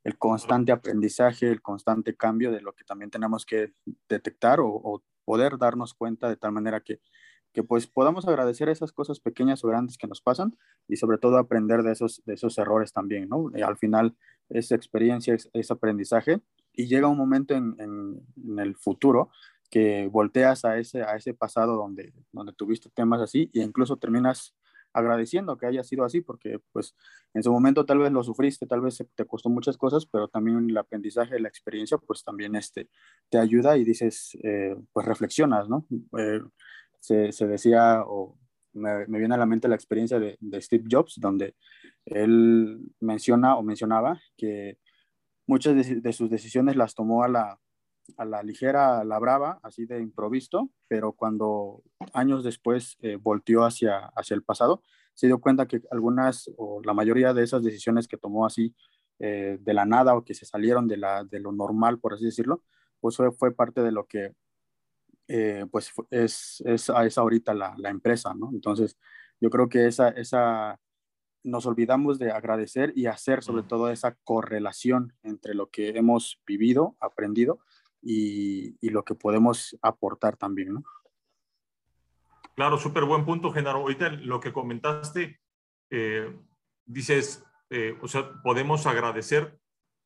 el 0.05 0.19
constante 0.19 0.73
aprendizaje, 0.73 1.49
el 1.49 1.63
constante 1.63 2.17
cambio 2.17 2.53
de 2.53 2.61
lo 2.61 2.73
que 2.73 2.85
también 2.85 3.11
tenemos 3.11 3.45
que 3.45 3.73
detectar 4.09 4.61
o, 4.61 4.69
o 4.69 5.03
poder 5.25 5.59
darnos 5.59 5.95
cuenta 5.95 6.29
de 6.29 6.37
tal 6.37 6.53
manera 6.53 6.81
que, 6.81 7.01
que 7.55 7.63
pues 7.63 7.87
podamos 7.87 8.27
agradecer 8.27 8.69
esas 8.69 8.93
cosas 8.93 9.21
pequeñas 9.21 9.65
o 9.65 9.69
grandes 9.69 9.97
que 9.97 10.09
nos 10.09 10.21
pasan 10.21 10.57
y 10.89 10.97
sobre 10.97 11.19
todo 11.19 11.39
aprender 11.39 11.85
de 11.85 11.93
esos, 11.93 12.23
de 12.27 12.35
esos 12.35 12.59
errores 12.59 12.93
también, 12.93 13.29
¿no? 13.29 13.51
Y 13.55 13.63
al 13.63 13.79
final 13.79 14.17
esa 14.51 14.75
experiencia, 14.75 15.35
es, 15.35 15.71
aprendizaje 15.71 16.41
y 16.73 16.89
llega 16.89 17.09
un 17.09 17.17
momento 17.17 17.55
en, 17.55 17.77
en, 17.79 18.59
el 18.59 18.75
futuro 18.75 19.31
que 19.71 20.09
volteas 20.09 20.65
a 20.65 20.79
ese, 20.79 21.03
a 21.03 21.15
ese 21.17 21.33
pasado 21.33 21.77
donde, 21.77 22.13
donde 22.33 22.53
tuviste 22.53 22.91
temas 22.91 23.21
así 23.21 23.51
e 23.55 23.61
incluso 23.61 23.97
terminas 23.97 24.55
agradeciendo 24.95 25.59
que 25.59 25.67
haya 25.67 25.83
sido 25.83 26.05
así, 26.05 26.21
porque 26.21 26.61
pues 26.73 26.95
en 27.35 27.43
su 27.43 27.53
momento 27.53 27.85
tal 27.85 27.99
vez 27.99 28.13
lo 28.13 28.23
sufriste, 28.23 28.67
tal 28.67 28.81
vez 28.81 29.05
te 29.15 29.25
costó 29.27 29.51
muchas 29.51 29.77
cosas, 29.77 30.07
pero 30.07 30.29
también 30.29 30.71
el 30.71 30.77
aprendizaje, 30.77 31.41
la 31.41 31.49
experiencia, 31.49 31.99
pues 31.99 32.23
también 32.23 32.55
este, 32.55 32.89
te 33.29 33.39
ayuda 33.39 33.77
y 33.77 33.85
dices, 33.85 34.39
eh, 34.45 34.77
pues 34.93 35.05
reflexionas, 35.05 35.69
¿no? 35.69 35.85
Eh, 36.17 36.41
se, 37.05 37.47
decía, 37.47 38.03
o 38.07 38.39
me, 38.73 39.07
me, 39.07 39.19
viene 39.19 39.35
a 39.35 39.39
la 39.39 39.47
mente 39.47 39.69
la 39.69 39.75
experiencia 39.75 40.19
de, 40.19 40.37
de, 40.41 40.61
Steve 40.63 40.85
Jobs, 40.91 41.17
donde 41.19 41.55
él 42.07 42.81
menciona 43.01 43.57
o 43.57 43.63
mencionaba 43.63 44.21
que 44.37 44.79
muchas 45.47 45.75
de, 45.75 46.01
de 46.01 46.13
sus 46.13 46.31
decisiones 46.31 46.77
las 46.77 46.95
tomó 46.95 47.23
a 47.25 47.29
la, 47.29 47.61
a 48.17 48.25
la 48.25 48.43
ligera, 48.43 49.01
a 49.01 49.05
la 49.05 49.19
brava, 49.19 49.61
así 49.63 49.85
de 49.85 50.01
improviso, 50.01 50.71
pero 50.89 51.13
cuando 51.13 51.83
años 52.15 52.43
después 52.43 52.97
eh, 53.03 53.17
volteó 53.21 53.65
hacia, 53.65 54.07
hacia 54.17 54.35
el 54.35 54.43
pasado, 54.43 54.83
se 55.13 55.27
dio 55.27 55.41
cuenta 55.41 55.67
que 55.67 55.83
algunas 55.91 56.51
o 56.57 56.81
la 56.83 56.95
mayoría 56.95 57.35
de 57.35 57.43
esas 57.43 57.63
decisiones 57.63 58.09
que 58.09 58.17
tomó 58.17 58.47
así 58.47 58.75
eh, 59.19 59.59
de 59.61 59.75
la 59.75 59.85
nada 59.85 60.15
o 60.15 60.25
que 60.25 60.35
se 60.35 60.47
salieron 60.47 60.89
de, 60.89 60.97
la, 60.97 61.25
de 61.25 61.39
lo 61.39 61.53
normal, 61.53 61.99
por 62.01 62.15
así 62.15 62.25
decirlo, 62.25 62.63
pues 63.01 63.17
fue, 63.17 63.31
fue 63.33 63.55
parte 63.55 63.83
de 63.83 63.93
lo 63.93 64.07
que 64.07 64.33
eh, 65.29 65.67
pues 65.71 65.93
es, 66.11 66.63
es, 66.67 66.89
es 66.89 67.19
ahorita 67.19 67.55
la, 67.55 67.75
la, 67.79 67.91
empresa, 67.91 68.35
¿no? 68.35 68.51
Entonces, 68.53 68.99
yo 69.41 69.51
creo 69.51 69.69
que 69.69 69.87
esa, 69.87 70.09
esa, 70.11 70.79
nos 71.45 71.67
olvidamos 71.67 72.19
de 72.19 72.33
agradecer 72.33 72.93
y 72.97 73.07
hacer 73.07 73.43
sobre 73.43 73.63
todo 73.63 73.91
esa 73.91 74.17
correlación 74.25 75.15
entre 75.23 75.55
lo 75.55 75.71
que 75.71 75.91
hemos 75.91 76.41
vivido, 76.47 76.97
aprendido 77.01 77.61
y, 78.03 78.77
lo 78.91 79.05
que 79.05 79.15
podemos 79.15 79.77
aportar 79.83 80.37
también, 80.37 80.75
¿no? 80.75 80.85
Claro, 82.55 82.79
súper 82.79 83.05
buen 83.05 83.25
punto, 83.25 83.51
Genaro. 83.51 83.81
Ahorita 83.81 84.11
lo 84.11 84.39
que 84.41 84.53
comentaste, 84.53 85.41
eh, 85.91 86.39
dices, 86.85 87.45
eh, 87.71 87.99
o 88.01 88.07
sea, 88.07 88.31
podemos 88.43 88.87
agradecer 88.87 89.59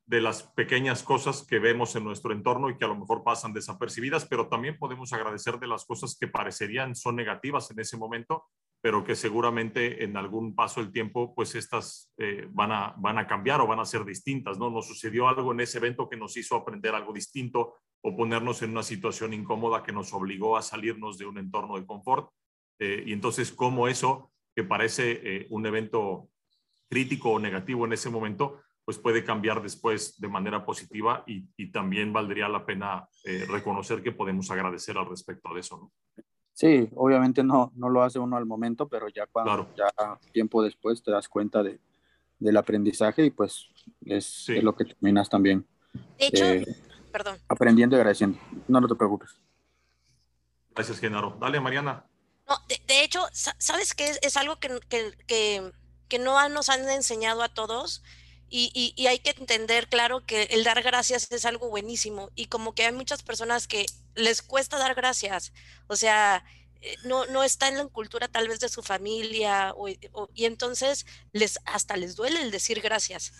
de 0.08 0.22
las 0.22 0.42
pequeñas 0.42 1.02
cosas 1.02 1.44
que 1.46 1.58
vemos 1.58 1.94
en 1.94 2.02
nuestro 2.02 2.32
entorno 2.32 2.70
y 2.70 2.78
que 2.78 2.84
a 2.86 2.88
lo 2.88 2.96
mejor 2.96 3.22
pasan 3.22 3.52
desapercibidas, 3.52 4.24
pero 4.24 4.48
también 4.48 4.78
podemos 4.78 5.12
agradecer 5.12 5.58
de 5.58 5.66
las 5.66 5.84
cosas 5.84 6.16
que 6.18 6.26
parecerían 6.26 6.96
son 6.96 7.14
negativas 7.14 7.70
en 7.70 7.78
ese 7.78 7.98
momento, 7.98 8.46
pero 8.80 9.04
que 9.04 9.14
seguramente 9.14 10.02
en 10.02 10.16
algún 10.16 10.54
paso 10.54 10.80
del 10.80 10.92
tiempo, 10.92 11.34
pues 11.34 11.54
estas 11.54 12.10
eh, 12.16 12.48
van, 12.50 12.72
a, 12.72 12.94
van 12.96 13.18
a 13.18 13.26
cambiar 13.26 13.60
o 13.60 13.66
van 13.66 13.80
a 13.80 13.84
ser 13.84 14.06
distintas, 14.06 14.58
¿no? 14.58 14.70
Nos 14.70 14.88
sucedió 14.88 15.28
algo 15.28 15.52
en 15.52 15.60
ese 15.60 15.76
evento 15.76 16.08
que 16.08 16.16
nos 16.16 16.34
hizo 16.38 16.56
aprender 16.56 16.94
algo 16.94 17.12
distinto 17.12 17.74
o 18.00 18.16
ponernos 18.16 18.62
en 18.62 18.70
una 18.70 18.82
situación 18.82 19.34
incómoda 19.34 19.82
que 19.82 19.92
nos 19.92 20.14
obligó 20.14 20.56
a 20.56 20.62
salirnos 20.62 21.18
de 21.18 21.26
un 21.26 21.36
entorno 21.36 21.78
de 21.78 21.84
confort. 21.84 22.30
Eh, 22.78 23.02
y 23.04 23.12
entonces, 23.12 23.52
¿cómo 23.52 23.88
eso, 23.88 24.32
que 24.56 24.64
parece 24.64 25.20
eh, 25.22 25.46
un 25.50 25.66
evento 25.66 26.30
crítico 26.88 27.32
o 27.32 27.38
negativo 27.38 27.84
en 27.84 27.92
ese 27.92 28.08
momento, 28.08 28.62
pues 28.88 28.96
puede 28.96 29.22
cambiar 29.22 29.60
después 29.60 30.18
de 30.18 30.28
manera 30.28 30.64
positiva 30.64 31.22
y, 31.26 31.44
y 31.58 31.70
también 31.70 32.10
valdría 32.10 32.48
la 32.48 32.64
pena 32.64 33.06
eh, 33.22 33.44
reconocer 33.46 34.02
que 34.02 34.12
podemos 34.12 34.50
agradecer 34.50 34.96
al 34.96 35.06
respecto 35.06 35.52
de 35.52 35.60
eso, 35.60 35.76
¿no? 35.76 35.92
Sí, 36.54 36.88
obviamente 36.94 37.44
no, 37.44 37.70
no 37.74 37.90
lo 37.90 38.02
hace 38.02 38.18
uno 38.18 38.38
al 38.38 38.46
momento, 38.46 38.88
pero 38.88 39.10
ya 39.10 39.26
cuando 39.26 39.68
ya 39.76 39.92
tiempo 40.32 40.62
después 40.62 41.02
te 41.02 41.10
das 41.10 41.28
cuenta 41.28 41.62
de, 41.62 41.78
del 42.38 42.56
aprendizaje 42.56 43.26
y 43.26 43.30
pues 43.30 43.68
es, 44.06 44.48
es 44.48 44.64
lo 44.64 44.74
que 44.74 44.86
terminas 44.86 45.28
también. 45.28 45.66
De 46.18 46.28
hecho, 46.28 46.72
Perdón. 47.12 47.36
Aprendiendo 47.46 47.94
y 47.94 47.98
agradeciendo. 47.98 48.38
No, 48.68 48.80
no 48.80 48.88
te 48.88 48.94
preocupes. 48.94 49.38
Gracias, 50.74 50.98
Genaro. 50.98 51.36
Dale, 51.38 51.60
Mariana. 51.60 52.06
No, 52.48 52.54
de, 52.66 53.04
hecho, 53.04 53.20
¿sabes 53.32 53.92
qué? 53.92 54.12
Es, 54.22 54.38
algo 54.38 54.56
que, 54.56 54.80
que, 54.88 55.72
que, 56.08 56.18
no 56.18 56.48
nos 56.48 56.70
han 56.70 56.88
enseñado 56.88 57.42
a 57.42 57.50
todos 57.50 58.02
y, 58.50 59.06
hay 59.06 59.18
que 59.18 59.30
entender, 59.30 59.88
claro, 59.88 60.24
que 60.24 60.44
el 60.44 60.64
dar 60.64 60.82
gracias 60.82 61.30
es 61.30 61.44
algo 61.44 61.68
buenísimo 61.68 62.30
y 62.34 62.46
como 62.46 62.74
que 62.74 62.86
hay 62.86 62.92
muchas 62.92 63.22
personas 63.22 63.68
que 63.68 63.86
les 64.14 64.42
cuesta 64.42 64.78
dar 64.78 64.94
gracias. 64.94 65.52
O 65.86 65.96
sea, 65.96 66.44
eh, 66.80 66.96
no, 67.04 67.26
no 67.26 67.44
está 67.44 67.68
en 67.68 67.76
la 67.76 67.86
cultura 67.86 68.28
tal 68.28 68.48
vez 68.48 68.60
de 68.60 68.68
su 68.68 68.82
familia 68.82 69.74
y 70.34 70.44
entonces 70.46 71.06
les 71.32 71.58
hasta 71.64 71.96
les 71.96 72.16
duele 72.16 72.40
el 72.42 72.50
decir 72.50 72.80
gracias. 72.80 73.32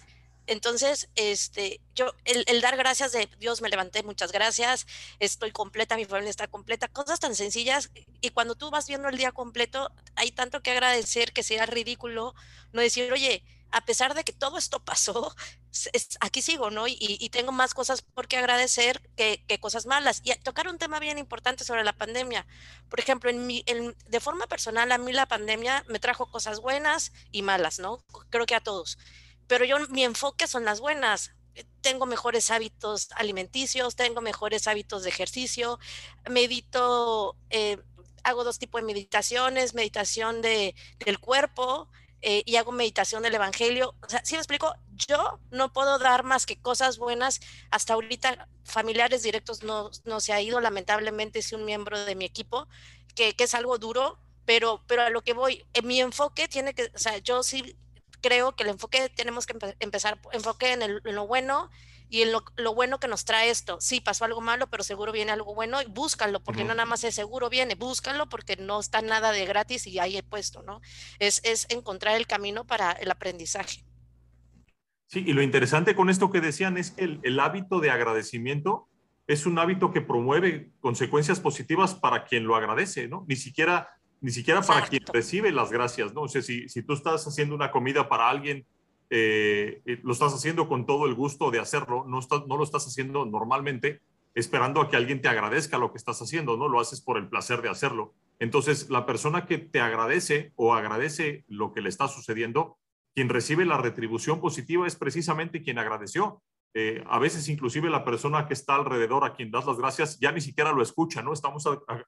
Entonces, 0.49 1.11
este, 1.15 1.81
yo, 1.95 2.15
el, 2.25 2.61
dar 2.63 2.77
gracias 2.77 3.13
de 3.13 3.29
Dios, 3.39 3.61
me 3.61 3.69
levanté, 3.69 4.03
muchas 4.03 4.33
gracias, 4.33 4.87
estoy 5.19 5.53
completa, 5.53 5.97
mi 5.97 6.07
familia 6.07 6.31
está 6.31 6.49
completa, 6.49 6.89
cosas 6.89 7.21
tan 7.21 7.35
sencillas. 7.35 7.91
Y 8.23 8.31
cuando 8.31 8.55
tú 8.55 8.71
vas 8.71 8.89
viendo 8.89 9.09
el 9.09 9.19
día 9.19 9.31
completo, 9.31 9.93
hay 10.17 10.33
tanto 10.33 10.63
que 10.63 10.71
agradecer 10.71 11.33
que 11.35 11.43
sea 11.43 11.67
ridículo 11.67 12.35
no 12.73 12.81
decir, 12.81 13.13
oye, 13.13 13.45
a 13.71 13.85
pesar 13.85 14.15
de 14.15 14.25
que 14.25 14.33
todo 14.33 14.59
esto 14.59 14.81
pasó, 14.85 15.35
aquí 16.21 16.43
sigo, 16.43 16.71
¿no? 16.71 16.87
Y, 16.89 17.29
tengo 17.31 17.53
más 17.53 17.75
cosas 17.75 18.03
por 18.03 18.29
qué 18.29 18.39
agradecer 18.39 19.01
que, 19.17 19.59
cosas 19.61 19.87
malas. 19.87 20.21
Y 20.25 20.35
tocar 20.41 20.69
un 20.69 20.79
tema 20.79 20.99
bien 20.99 21.19
importante 21.19 21.65
sobre 21.65 21.85
la 21.85 21.93
pandemia. 21.93 22.47
Por 22.89 23.01
ejemplo, 23.01 23.31
en 23.31 23.47
mi, 23.47 23.65
de 23.65 24.21
forma 24.21 24.47
personal, 24.47 24.91
a 24.93 24.99
mí 24.99 25.13
la 25.13 25.27
pandemia 25.27 25.85
me 25.89 25.99
trajo 25.99 26.31
cosas 26.31 26.61
buenas 26.61 27.13
y 27.31 27.43
malas, 27.43 27.79
¿no? 27.79 28.05
Creo 28.31 28.47
que 28.47 28.55
a 28.55 28.61
todos 28.61 28.99
pero 29.49 29.65
yo 29.65 29.79
mi 29.89 30.05
enfoque 30.05 30.47
son 30.47 30.65
las 30.65 30.79
buenas. 30.79 31.33
Eh, 31.57 31.65
tengo 31.81 32.07
mejores 32.07 32.53
hábitos 32.53 33.09
alimenticios, 33.17 33.97
tengo 33.97 34.21
mejores 34.21 34.69
hábitos 34.69 35.03
de 35.03 35.09
ejercicio, 35.09 35.81
medito, 36.31 37.37
eh, 37.51 37.79
hago 38.23 38.45
dos 38.45 38.61
tipos 38.61 38.81
de 38.81 38.87
meditaciones, 38.87 39.75
meditación 39.75 40.43
de, 40.43 40.77
del 41.05 41.19
cuerpo 41.19 41.89
eh, 42.23 42.43
y 42.47 42.57
hago 42.57 42.73
meditación 42.73 43.23
del 43.23 43.35
Evangelio. 43.35 43.95
O 44.03 44.09
sea, 44.09 44.25
si 44.25 44.35
me 44.35 44.41
explico, 44.41 44.75
yo 45.09 45.39
no 45.51 45.73
puedo 45.73 45.99
dar 45.99 46.25
más 46.25 46.47
que 46.47 46.61
cosas 46.61 46.99
buenas. 46.99 47.41
Hasta 47.71 47.95
ahorita 47.95 48.49
familiares 48.65 49.23
directos 49.23 49.63
no, 49.63 49.91
no 50.05 50.21
se 50.21 50.33
ha 50.33 50.41
ido, 50.41 50.61
lamentablemente, 50.61 51.43
si 51.43 51.55
un 51.55 51.65
miembro 51.65 51.99
de 52.05 52.15
mi 52.15 52.25
equipo, 52.25 52.69
que, 53.15 53.35
que, 53.35 53.45
es 53.45 53.55
algo 53.55 53.79
duro, 53.79 54.19
pero, 54.45 54.83
pero 54.87 55.03
a 55.03 55.11
lo 55.11 55.23
que 55.23 55.33
voy, 55.33 55.65
en 55.75 55.87
mi 55.87 56.01
enfoque 56.01 56.49
tiene 56.49 56.75
que, 56.75 56.91
o 56.95 56.99
sea, 56.99 57.19
yo 57.19 57.43
sí 57.43 57.77
creo 58.21 58.55
que 58.57 58.65
el 58.65 58.71
enfoque 58.71 59.09
tenemos 59.09 59.47
que 59.47 59.57
empezar, 59.81 60.21
enfoque 60.33 60.73
en, 60.73 61.01
lo 61.05 61.27
bueno 61.27 61.71
y 62.09 62.23
en 62.23 62.33
lo, 62.33 62.75
bueno 62.75 62.99
que 62.99 63.09
nos 63.09 63.25
trae 63.25 63.51
esto. 63.51 63.81
Sí, 63.81 64.01
pasó 64.01 64.25
algo 64.25 64.41
malo, 64.41 64.69
pero 64.69 64.83
seguro 64.83 65.13
viene 65.13 65.33
algo 65.33 65.55
bueno 65.55 65.83
y 65.83 65.87
búscalo, 65.87 66.41
porque 66.41 66.65
no 66.65 66.75
nada 66.75 66.87
más 66.87 67.05
es 67.05 67.15
seguro 67.15 67.51
viene, 67.51 67.75
búscalo 67.75 68.29
porque 68.29 68.57
no 68.57 68.81
está 68.81 69.03
nada 69.03 69.33
de 69.33 69.45
gratis 69.47 69.87
y 69.87 69.99
ahí 69.99 70.17
he 70.17 70.23
puesto, 70.23 70.63
¿no? 70.63 70.81
Es, 71.19 71.41
es 71.45 71.67
encontrar 71.71 72.17
el 72.17 72.27
camino 72.27 72.65
para 72.65 72.93
el 72.93 73.11
aprendizaje. 73.11 73.85
Sí, 75.07 75.25
y 75.27 75.33
lo 75.33 75.43
interesante 75.43 75.95
con 75.95 76.11
esto 76.11 76.31
que 76.31 76.41
decían 76.41 76.77
es 76.77 76.91
que 76.91 77.05
el, 77.05 77.21
el 77.23 77.41
hábito 77.41 77.81
de 77.81 77.91
agradecimiento 77.91 78.89
es 79.27 79.47
un 79.47 79.59
hábito 79.59 79.93
que 79.93 80.01
promueve 80.01 80.71
consecuencias 80.81 81.41
positivas 81.41 81.95
para 81.95 82.25
quien 82.25 82.47
lo 82.47 82.57
agradece, 82.57 83.09
¿no? 83.09 83.25
Ni 83.29 83.37
siquiera 83.37 83.89
ni 84.21 84.31
siquiera 84.31 84.63
para 84.63 84.87
quien 84.87 85.05
recibe 85.13 85.53
las 85.53 85.71
gracias, 85.71 86.13
¿no? 86.13 86.23
O 86.23 86.29
sea, 86.29 86.43
si, 86.43 86.69
si 86.69 86.83
tú 86.83 86.93
estás 86.93 87.27
haciendo 87.27 87.55
una 87.55 87.71
comida 87.71 88.09
para 88.09 88.29
alguien, 88.29 88.67
eh, 89.11 89.81
eh, 89.87 90.01
lo 90.03 90.13
estás 90.13 90.35
haciendo 90.35 90.69
con 90.69 90.85
todo 90.85 91.07
el 91.07 91.15
gusto 91.15 91.51
de 91.51 91.61
hacerlo, 91.61 92.05
no, 92.07 92.21
no 92.47 92.57
lo 92.57 92.65
estás 92.65 92.87
haciendo 92.87 93.25
normalmente 93.25 94.03
esperando 94.35 94.81
a 94.81 94.89
que 94.89 94.97
alguien 94.97 95.21
te 95.21 95.29
agradezca 95.29 95.79
lo 95.79 95.91
que 95.91 95.99
estás 95.99 96.21
haciendo, 96.23 96.57
¿no? 96.57 96.69
Lo 96.69 96.79
haces 96.79 97.01
por 97.01 97.19
el 97.19 97.29
placer 97.29 97.61
de 97.61 97.71
hacerlo. 97.71 98.15
Entonces, 98.39 98.89
la 98.89 99.05
persona 99.05 99.47
que 99.47 99.59
te 99.59 99.81
agradece 99.81 100.53
o 100.55 100.75
agradece 100.75 101.45
lo 101.49 101.73
que 101.73 101.81
le 101.81 101.89
está 101.89 102.07
sucediendo, 102.07 102.79
quien 103.15 103.29
recibe 103.29 103.65
la 103.65 103.79
retribución 103.79 104.41
positiva 104.41 104.87
es 104.87 104.95
precisamente 104.95 105.63
quien 105.63 105.79
agradeció. 105.79 106.41
Eh, 106.75 107.03
a 107.09 107.19
veces 107.19 107.49
inclusive 107.49 107.91
la 107.91 108.05
persona 108.05 108.47
que 108.47 108.55
está 108.55 108.77
alrededor 108.77 109.25
a 109.25 109.35
quien 109.35 109.51
das 109.51 109.67
las 109.67 109.79
gracias 109.79 110.21
ya 110.21 110.31
ni 110.31 110.41
siquiera 110.41 110.71
lo 110.71 110.83
escucha, 110.83 111.23
¿no? 111.23 111.33
Estamos 111.33 111.65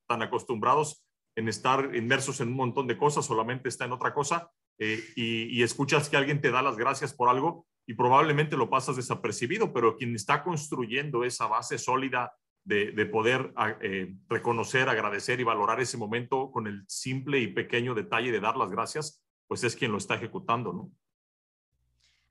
tan 0.07 0.23
acostumbrados 0.23 1.03
en 1.35 1.49
estar 1.49 1.97
inmersos 1.97 2.41
en 2.41 2.49
un 2.49 2.55
montón 2.55 2.87
de 2.87 2.99
cosas, 2.99 3.25
solamente 3.25 3.69
está 3.69 3.87
en 3.87 3.93
otra 3.93 4.13
cosa 4.13 4.51
eh, 4.83 5.12
y, 5.14 5.62
escuchas 5.62 6.09
que 6.09 6.16
alguien 6.16 6.41
te 6.41 6.51
da 6.51 6.62
las 6.62 6.78
gracias 6.78 7.12
por 7.12 7.28
algo 7.28 7.66
y 7.87 7.93
probablemente 7.93 8.57
lo 8.57 8.70
pasas 8.70 8.97
desapercibido, 8.97 9.74
pero 9.74 9.95
quien 9.97 10.14
está 10.14 10.43
construyendo 10.43 11.22
esa 11.22 11.47
base 11.47 11.76
sólida 11.76 12.33
de, 12.64 13.07
poder 13.07 13.53
eh, 13.83 14.14
reconocer, 14.28 14.89
agradecer 14.89 15.39
y 15.39 15.45
valorar 15.45 15.81
ese 15.81 15.99
momento 15.99 16.51
con 16.51 16.66
el 16.66 16.85
simple 16.89 17.41
y 17.41 17.49
pequeño 17.49 17.95
detalle 17.95 18.33
de 18.33 18.41
dar 18.41 18.57
las 18.57 18.70
gracias, 18.70 19.22
pues 19.47 19.64
es 19.64 19.76
quien 19.76 19.93
lo 19.93 19.99
está 19.99 20.14
ejecutando, 20.14 20.72
¿no? 20.72 20.91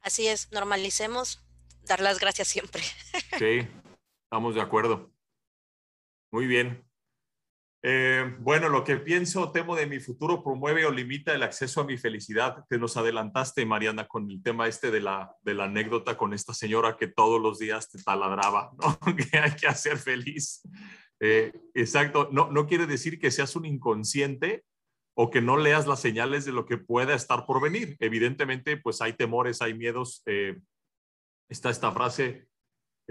Así 0.01 0.27
es, 0.27 0.51
normalicemos 0.51 1.45
dar 1.83 1.99
las 1.99 2.19
gracias 2.19 2.47
siempre. 2.47 2.81
Sí, 3.37 3.67
estamos 4.23 4.55
de 4.55 4.61
acuerdo. 4.61 5.11
Muy 6.31 6.47
bien. 6.47 6.88
Eh, 7.81 8.35
bueno, 8.39 8.67
lo 8.67 8.83
que 8.83 8.97
pienso, 8.97 9.51
temo 9.51 9.75
de 9.75 9.87
mi 9.87 9.99
futuro 9.99 10.43
promueve 10.43 10.85
o 10.85 10.91
limita 10.91 11.33
el 11.33 11.43
acceso 11.43 11.81
a 11.81 11.85
mi 11.85 11.97
felicidad. 11.97 12.65
Te 12.67 12.77
nos 12.77 12.97
adelantaste, 12.97 13.65
Mariana, 13.65 14.07
con 14.07 14.29
el 14.29 14.43
tema 14.43 14.67
este 14.67 14.91
de 14.91 14.99
la, 14.99 15.33
de 15.43 15.53
la 15.53 15.65
anécdota 15.65 16.17
con 16.17 16.33
esta 16.33 16.53
señora 16.53 16.97
que 16.97 17.07
todos 17.07 17.41
los 17.41 17.57
días 17.57 17.89
te 17.89 18.01
taladraba, 18.03 18.71
¿no? 19.05 19.15
que 19.15 19.37
hay 19.37 19.51
que 19.51 19.67
hacer 19.67 19.97
feliz. 19.97 20.61
Eh, 21.21 21.53
exacto, 21.73 22.29
no, 22.31 22.51
no 22.51 22.67
quiere 22.67 22.85
decir 22.85 23.19
que 23.19 23.31
seas 23.31 23.55
un 23.55 23.65
inconsciente 23.65 24.65
o 25.15 25.29
que 25.29 25.41
no 25.41 25.57
leas 25.57 25.87
las 25.87 26.01
señales 26.01 26.45
de 26.45 26.51
lo 26.51 26.65
que 26.65 26.77
pueda 26.77 27.15
estar 27.15 27.45
por 27.45 27.61
venir. 27.61 27.95
Evidentemente, 27.99 28.77
pues 28.77 29.01
hay 29.01 29.13
temores, 29.13 29.61
hay 29.61 29.73
miedos. 29.73 30.21
Eh, 30.25 30.59
está 31.49 31.69
esta 31.69 31.91
frase 31.91 32.48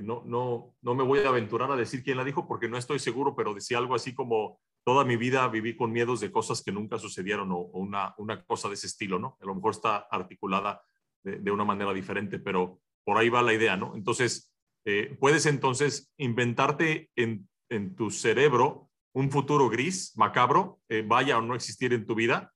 no, 0.02 0.22
no, 0.26 0.74
no 0.82 0.94
me 0.94 1.04
voy 1.04 1.20
a 1.20 1.28
aventurar 1.28 1.70
a 1.70 1.76
decir 1.76 2.02
quién 2.02 2.16
la 2.16 2.24
dijo 2.24 2.46
porque 2.46 2.68
no 2.68 2.76
estoy 2.76 2.98
seguro, 2.98 3.34
pero 3.34 3.54
decía 3.54 3.78
algo 3.78 3.94
así 3.94 4.14
como, 4.14 4.60
toda 4.88 5.04
mi 5.04 5.16
vida 5.16 5.46
viví 5.48 5.76
con 5.76 5.92
miedos 5.92 6.18
de 6.20 6.32
cosas 6.32 6.62
que 6.62 6.72
nunca 6.72 6.98
sucedieron 6.98 7.52
o, 7.52 7.58
una, 7.58 8.14
una 8.16 8.42
cosa 8.44 8.68
de 8.68 8.74
ese 8.74 8.86
estilo, 8.86 9.18
¿no? 9.18 9.36
A 9.38 9.44
lo 9.44 9.54
mejor 9.54 9.72
está 9.72 9.98
articulada 10.10 10.82
de, 11.22 11.50
una 11.50 11.66
manera 11.66 11.92
diferente, 11.92 12.38
pero 12.38 12.80
por 13.04 13.18
ahí 13.18 13.28
va 13.28 13.42
la 13.42 13.52
idea, 13.52 13.76
¿no? 13.76 13.94
Entonces, 13.94 14.50
eh, 14.86 15.14
puedes 15.20 15.44
entonces 15.44 16.10
inventarte 16.16 17.10
en, 17.16 17.50
en, 17.68 17.96
tu 17.96 18.10
cerebro 18.10 18.88
un 19.12 19.30
futuro 19.30 19.68
gris, 19.68 20.16
macabro, 20.16 20.80
eh, 20.88 21.04
vaya 21.06 21.36
o 21.36 21.42
no 21.42 21.54
existir 21.54 21.92
en 21.92 22.06
tu 22.06 22.14
vida, 22.14 22.54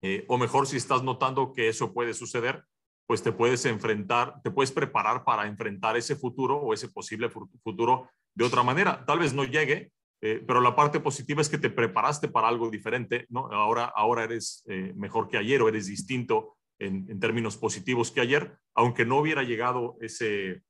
eh, 0.00 0.24
o 0.28 0.38
mejor 0.38 0.66
si 0.66 0.78
estás 0.78 1.02
notando 1.02 1.52
que 1.52 1.68
eso 1.68 1.92
puede 1.92 2.14
suceder, 2.14 2.64
pues 3.10 3.24
te 3.24 3.32
puedes 3.32 3.64
enfrentar, 3.64 4.40
te 4.40 4.52
puedes 4.52 4.70
preparar 4.70 5.24
para 5.24 5.48
enfrentar 5.48 5.96
ese 5.96 6.14
futuro 6.14 6.58
o 6.58 6.72
ese 6.72 6.88
posible 6.88 7.28
futuro 7.28 8.08
de 8.36 8.44
otra 8.44 8.62
manera. 8.62 9.04
Tal 9.04 9.18
vez 9.18 9.34
no 9.34 9.42
llegue, 9.42 9.90
eh, 10.20 10.40
pero 10.46 10.60
la 10.60 10.76
parte 10.76 11.00
positiva 11.00 11.40
es 11.40 11.48
que 11.48 11.58
te 11.58 11.70
preparaste 11.70 12.28
para 12.28 12.46
algo 12.46 12.70
diferente, 12.70 13.26
¿no? 13.28 13.48
Ahora, 13.50 13.86
ahora 13.96 14.22
eres 14.22 14.62
eh, 14.68 14.92
mejor 14.94 15.26
que 15.26 15.38
ayer 15.38 15.60
o 15.60 15.68
eres 15.68 15.88
distinto 15.88 16.56
en, 16.78 17.18
términos 17.18 17.56
positivos 17.56 18.12
que 18.12 18.20
ayer, 18.20 18.56
aunque 18.76 19.04
no 19.04 19.18
hubiera 19.18 19.42
llegado 19.42 19.96
ese, 20.00 20.62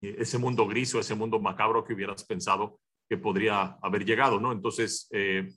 ese 0.00 0.38
mundo 0.38 0.66
gris 0.66 0.94
o 0.94 1.00
ese 1.00 1.14
mundo 1.14 1.38
macabro 1.38 1.84
que 1.84 1.92
hubieras 1.92 2.24
pensado 2.24 2.80
que 3.10 3.18
podría 3.18 3.76
haber 3.82 4.06
llegado, 4.06 4.40
¿no? 4.40 4.52
Entonces, 4.52 5.06
eh, 5.12 5.50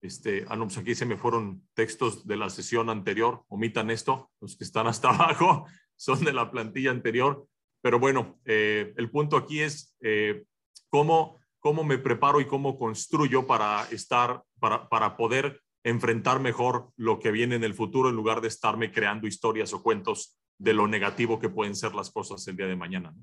este, 0.00 0.44
ah, 0.48 0.56
pues 0.56 0.78
aquí 0.78 0.94
se 0.94 1.06
me 1.06 1.16
fueron 1.16 1.66
textos 1.74 2.26
de 2.26 2.36
la 2.36 2.50
sesión 2.50 2.90
anterior, 2.90 3.44
omitan 3.48 3.90
esto, 3.90 4.30
los 4.40 4.56
que 4.56 4.64
están 4.64 4.86
hasta 4.86 5.08
abajo 5.14 5.66
son 5.96 6.24
de 6.24 6.32
la 6.32 6.50
plantilla 6.50 6.90
anterior, 6.90 7.46
pero 7.82 7.98
bueno, 7.98 8.38
eh, 8.44 8.92
el 8.96 9.10
punto 9.10 9.36
aquí 9.36 9.60
es 9.60 9.96
eh, 10.00 10.44
cómo, 10.88 11.38
cómo 11.58 11.84
me 11.84 11.98
preparo 11.98 12.40
y 12.40 12.46
cómo 12.46 12.78
construyo 12.78 13.46
para 13.46 13.84
estar, 13.90 14.42
para, 14.58 14.88
para 14.88 15.16
poder 15.16 15.62
enfrentar 15.84 16.40
mejor 16.40 16.90
lo 16.96 17.20
que 17.20 17.30
viene 17.30 17.54
en 17.54 17.64
el 17.64 17.74
futuro 17.74 18.08
en 18.08 18.16
lugar 18.16 18.40
de 18.40 18.48
estarme 18.48 18.90
creando 18.90 19.28
historias 19.28 19.72
o 19.72 19.82
cuentos 19.82 20.36
de 20.58 20.72
lo 20.72 20.88
negativo 20.88 21.38
que 21.38 21.48
pueden 21.48 21.76
ser 21.76 21.94
las 21.94 22.10
cosas 22.10 22.46
el 22.48 22.56
día 22.56 22.66
de 22.66 22.76
mañana. 22.76 23.14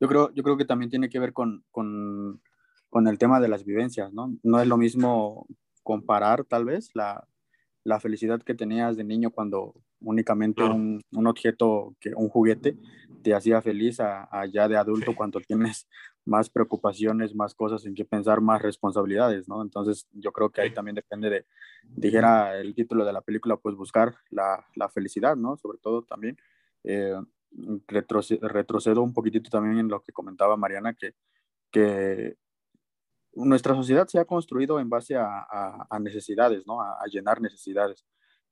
Yo 0.00 0.08
creo, 0.08 0.32
yo 0.34 0.42
creo 0.42 0.56
que 0.56 0.64
también 0.64 0.90
tiene 0.90 1.08
que 1.08 1.18
ver 1.18 1.32
con, 1.32 1.64
con, 1.70 2.40
con 2.88 3.08
el 3.08 3.18
tema 3.18 3.40
de 3.40 3.48
las 3.48 3.64
vivencias, 3.64 4.12
¿no? 4.12 4.34
No 4.42 4.60
es 4.60 4.68
lo 4.68 4.76
mismo 4.76 5.46
comparar 5.82 6.44
tal 6.44 6.64
vez 6.64 6.90
la, 6.94 7.26
la 7.84 8.00
felicidad 8.00 8.42
que 8.42 8.54
tenías 8.54 8.96
de 8.96 9.04
niño 9.04 9.30
cuando 9.30 9.74
únicamente 10.00 10.62
un, 10.62 11.00
un, 11.12 11.26
objeto, 11.26 11.96
que, 12.00 12.14
un 12.14 12.28
juguete, 12.28 12.76
te 13.22 13.34
hacía 13.34 13.60
feliz 13.62 13.98
a, 14.00 14.28
ya 14.52 14.68
de 14.68 14.76
adulto 14.76 15.14
cuando 15.14 15.40
tienes 15.40 15.88
más 16.24 16.50
preocupaciones, 16.50 17.34
más 17.34 17.54
cosas 17.54 17.84
en 17.86 17.94
que 17.94 18.04
pensar, 18.04 18.40
más 18.40 18.62
responsabilidades, 18.62 19.48
¿no? 19.48 19.62
Entonces 19.62 20.06
yo 20.12 20.30
creo 20.32 20.50
que 20.50 20.60
ahí 20.60 20.72
también 20.72 20.94
depende 20.94 21.30
de, 21.30 21.46
dijera 21.84 22.58
el 22.58 22.74
título 22.74 23.04
de 23.04 23.12
la 23.12 23.22
película, 23.22 23.56
pues 23.56 23.74
buscar 23.74 24.14
la, 24.30 24.66
la 24.74 24.88
felicidad, 24.88 25.36
¿no? 25.36 25.56
Sobre 25.56 25.78
todo 25.78 26.02
también. 26.02 26.36
Eh, 26.84 27.14
retrocedo 27.86 29.02
un 29.02 29.12
poquitito 29.12 29.50
también 29.50 29.78
en 29.78 29.88
lo 29.88 30.02
que 30.02 30.12
comentaba 30.12 30.56
Mariana, 30.56 30.94
que, 30.94 31.14
que 31.70 32.36
nuestra 33.34 33.74
sociedad 33.74 34.06
se 34.06 34.18
ha 34.18 34.24
construido 34.24 34.80
en 34.80 34.88
base 34.88 35.16
a, 35.16 35.86
necesidades, 36.00 36.66
¿no? 36.66 36.80
A, 36.80 37.04
llenar 37.10 37.40
necesidades, 37.40 38.04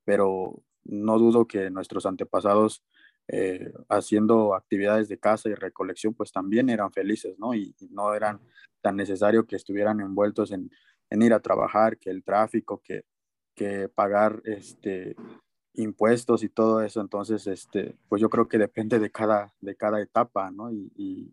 pero 0.05 0.62
no 0.84 1.18
dudo 1.18 1.47
que 1.47 1.70
nuestros 1.70 2.07
antepasados 2.07 2.84
eh, 3.28 3.72
haciendo 3.88 4.55
actividades 4.55 5.09
de 5.09 5.18
casa 5.18 5.49
y 5.49 5.55
recolección, 5.55 6.14
pues 6.14 6.30
también 6.30 6.70
eran 6.70 6.92
felices, 6.92 7.38
¿no? 7.38 7.55
Y, 7.55 7.74
no 7.90 8.14
eran 8.14 8.40
tan 8.80 8.97
necesario 8.97 9.47
que 9.47 9.57
estuvieran 9.57 10.01
envueltos 10.01 10.53
en, 10.53 10.70
en, 11.11 11.22
ir 11.22 11.32
a 11.34 11.40
trabajar, 11.40 11.99
que 11.99 12.11
el 12.11 12.22
tráfico, 12.22 12.80
que, 12.84 13.05
que 13.55 13.88
pagar 13.88 14.42
este, 14.44 15.16
impuestos 15.77 16.43
y 16.43 16.49
todo 16.49 16.83
eso. 16.83 17.01
Entonces, 17.01 17.47
este, 17.47 17.97
pues 18.09 18.20
yo 18.20 18.31
creo 18.31 18.49
que 18.49 18.59
depende 18.59 18.99
de 18.99 19.11
cada, 19.11 19.55
de 19.61 19.77
cada 19.77 20.01
etapa, 20.01 20.51
¿no? 20.51 20.70
Y, 20.70 21.33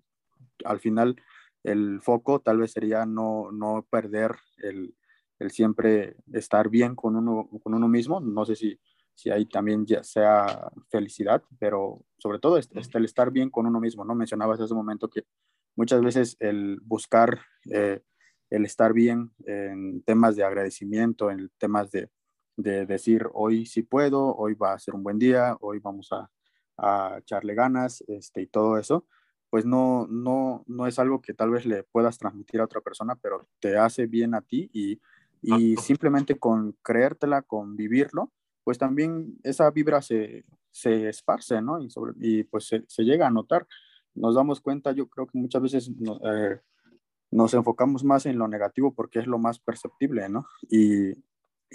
al 0.65 0.79
final 0.79 1.17
el 1.63 1.99
foco 2.01 2.39
tal 2.39 2.59
vez 2.59 2.71
sería 2.71 3.05
no, 3.05 3.51
no 3.51 3.85
perder 3.89 4.35
el, 4.57 4.95
el, 5.39 5.51
siempre 5.51 6.15
estar 6.31 6.69
bien 6.69 6.95
con 6.95 7.15
uno, 7.15 7.49
con 7.61 7.73
uno 7.73 7.87
mismo. 7.87 8.19
No 8.21 8.45
sé 8.45 8.55
si, 8.55 8.79
si 9.15 9.29
ahí 9.29 9.45
también 9.45 9.85
ya 9.85 10.03
sea 10.03 10.71
felicidad, 10.89 11.43
pero 11.59 12.05
sobre 12.17 12.39
todo 12.39 12.57
es, 12.57 12.69
el 12.93 13.05
estar 13.05 13.31
bien 13.31 13.49
con 13.49 13.65
uno 13.65 13.79
mismo, 13.79 14.05
¿no? 14.05 14.15
Mencionabas 14.15 14.59
hace 14.59 14.73
un 14.73 14.79
momento 14.79 15.09
que 15.09 15.23
muchas 15.75 16.01
veces 16.01 16.37
el 16.39 16.79
buscar 16.81 17.41
eh, 17.71 18.01
el 18.49 18.65
estar 18.65 18.93
bien 18.93 19.31
en 19.45 20.03
temas 20.03 20.35
de 20.35 20.43
agradecimiento, 20.43 21.31
en 21.31 21.49
temas 21.57 21.89
de, 21.91 22.09
de 22.55 22.85
decir 22.85 23.27
hoy 23.33 23.65
sí 23.65 23.83
puedo, 23.83 24.35
hoy 24.35 24.53
va 24.53 24.73
a 24.73 24.79
ser 24.79 24.95
un 24.95 25.03
buen 25.03 25.19
día, 25.19 25.57
hoy 25.61 25.79
vamos 25.79 26.09
a, 26.11 26.29
a 26.77 27.17
echarle 27.19 27.55
ganas 27.55 28.03
este, 28.07 28.41
y 28.41 28.47
todo 28.47 28.77
eso, 28.77 29.05
pues 29.49 29.65
no, 29.65 30.07
no, 30.09 30.63
no 30.67 30.87
es 30.87 30.97
algo 30.99 31.21
que 31.21 31.33
tal 31.33 31.51
vez 31.51 31.65
le 31.65 31.83
puedas 31.83 32.17
transmitir 32.17 32.59
a 32.59 32.65
otra 32.65 32.81
persona, 32.81 33.15
pero 33.15 33.47
te 33.59 33.77
hace 33.77 34.07
bien 34.07 34.33
a 34.33 34.41
ti 34.41 34.69
y, 34.73 34.99
y 35.41 35.75
simplemente 35.77 36.39
con 36.39 36.75
creértela, 36.81 37.41
con 37.41 37.75
vivirlo, 37.75 38.31
pues 38.63 38.77
también 38.77 39.37
esa 39.43 39.69
vibra 39.69 40.01
se, 40.01 40.45
se 40.71 41.09
esparce, 41.09 41.61
¿no? 41.61 41.81
Y, 41.81 41.89
sobre, 41.89 42.13
y 42.19 42.43
pues 42.43 42.65
se, 42.67 42.83
se, 42.87 43.03
llega 43.03 43.27
a 43.27 43.31
notar. 43.31 43.67
Nos 44.15 44.35
damos 44.35 44.61
cuenta, 44.61 44.91
yo 44.91 45.07
creo 45.07 45.27
que 45.27 45.37
muchas 45.37 45.61
veces 45.61 45.91
eh, 46.23 46.59
nos 47.29 47.53
enfocamos 47.53 48.03
más 48.03 48.25
en 48.25 48.37
lo 48.37 48.47
negativo 48.47 48.93
porque 48.93 49.19
es 49.19 49.27
lo 49.27 49.37
más 49.37 49.59
perceptible, 49.59 50.29
¿no? 50.29 50.47
Y, 50.69 51.13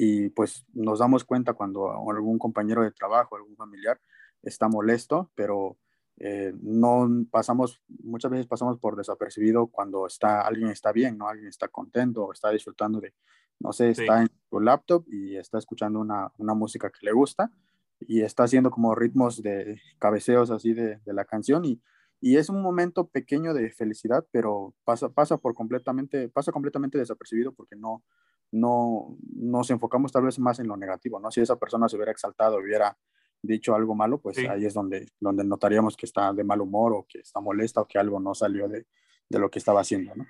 y 0.00 0.28
pues 0.30 0.64
nos 0.74 1.00
damos 1.00 1.24
cuenta 1.24 1.54
cuando 1.54 1.90
algún 2.08 2.38
compañero 2.38 2.84
de 2.84 2.92
trabajo, 2.92 3.34
algún 3.34 3.56
familiar 3.56 4.00
está 4.42 4.68
molesto, 4.68 5.32
pero 5.34 5.76
eh, 6.18 6.52
no 6.62 7.08
pasamos, 7.32 7.82
muchas 7.88 8.30
veces 8.30 8.46
pasamos 8.46 8.78
por 8.78 8.94
desapercibido 8.94 9.66
cuando 9.66 10.06
está, 10.06 10.42
alguien 10.42 10.70
está 10.70 10.92
bien, 10.92 11.18
¿no? 11.18 11.28
Alguien 11.28 11.48
está 11.48 11.66
contento 11.66 12.26
o 12.26 12.32
está 12.32 12.50
disfrutando 12.50 13.00
de, 13.00 13.12
no 13.58 13.72
sé, 13.72 13.90
está 13.90 14.22
en 14.22 14.28
su 14.48 14.60
laptop 14.60 15.04
y 15.08 15.36
está 15.36 15.58
escuchando 15.58 15.98
una, 15.98 16.30
una, 16.38 16.54
música 16.54 16.90
que 16.90 17.04
le 17.04 17.12
gusta 17.12 17.50
y 17.98 18.20
está 18.20 18.44
haciendo 18.44 18.70
como 18.70 18.94
ritmos 18.94 19.42
de 19.42 19.80
cabeceos 19.98 20.52
así 20.52 20.74
de, 20.74 20.98
de 20.98 21.12
la 21.12 21.24
canción 21.24 21.64
y, 21.64 21.82
y, 22.20 22.36
es 22.36 22.48
un 22.50 22.62
momento 22.62 23.08
pequeño 23.08 23.52
de 23.52 23.72
felicidad, 23.72 24.24
pero 24.30 24.74
pasa, 24.84 25.08
pasa 25.08 25.38
por 25.38 25.54
completamente, 25.54 26.28
pasa 26.28 26.52
completamente 26.52 26.98
desapercibido 26.98 27.52
porque 27.52 27.74
no, 27.74 28.04
no 28.52 29.16
nos 29.34 29.70
enfocamos 29.70 30.12
tal 30.12 30.24
vez 30.24 30.38
más 30.38 30.58
en 30.58 30.68
lo 30.68 30.76
negativo, 30.76 31.20
¿no? 31.20 31.30
Si 31.30 31.40
esa 31.40 31.56
persona 31.56 31.88
se 31.88 31.96
hubiera 31.96 32.12
exaltado, 32.12 32.58
hubiera 32.58 32.96
dicho 33.42 33.74
algo 33.74 33.94
malo, 33.94 34.20
pues 34.20 34.38
ahí 34.38 34.64
es 34.64 34.74
donde, 34.74 35.06
donde 35.20 35.44
notaríamos 35.44 35.96
que 35.96 36.06
está 36.06 36.32
de 36.32 36.44
mal 36.44 36.60
humor 36.60 36.92
o 36.92 37.06
que 37.08 37.20
está 37.20 37.40
molesta 37.40 37.80
o 37.80 37.86
que 37.86 37.98
algo 37.98 38.18
no 38.18 38.34
salió 38.34 38.68
de, 38.68 38.86
de 39.28 39.38
lo 39.38 39.50
que 39.50 39.58
estaba 39.58 39.80
haciendo, 39.80 40.14
¿no? 40.14 40.26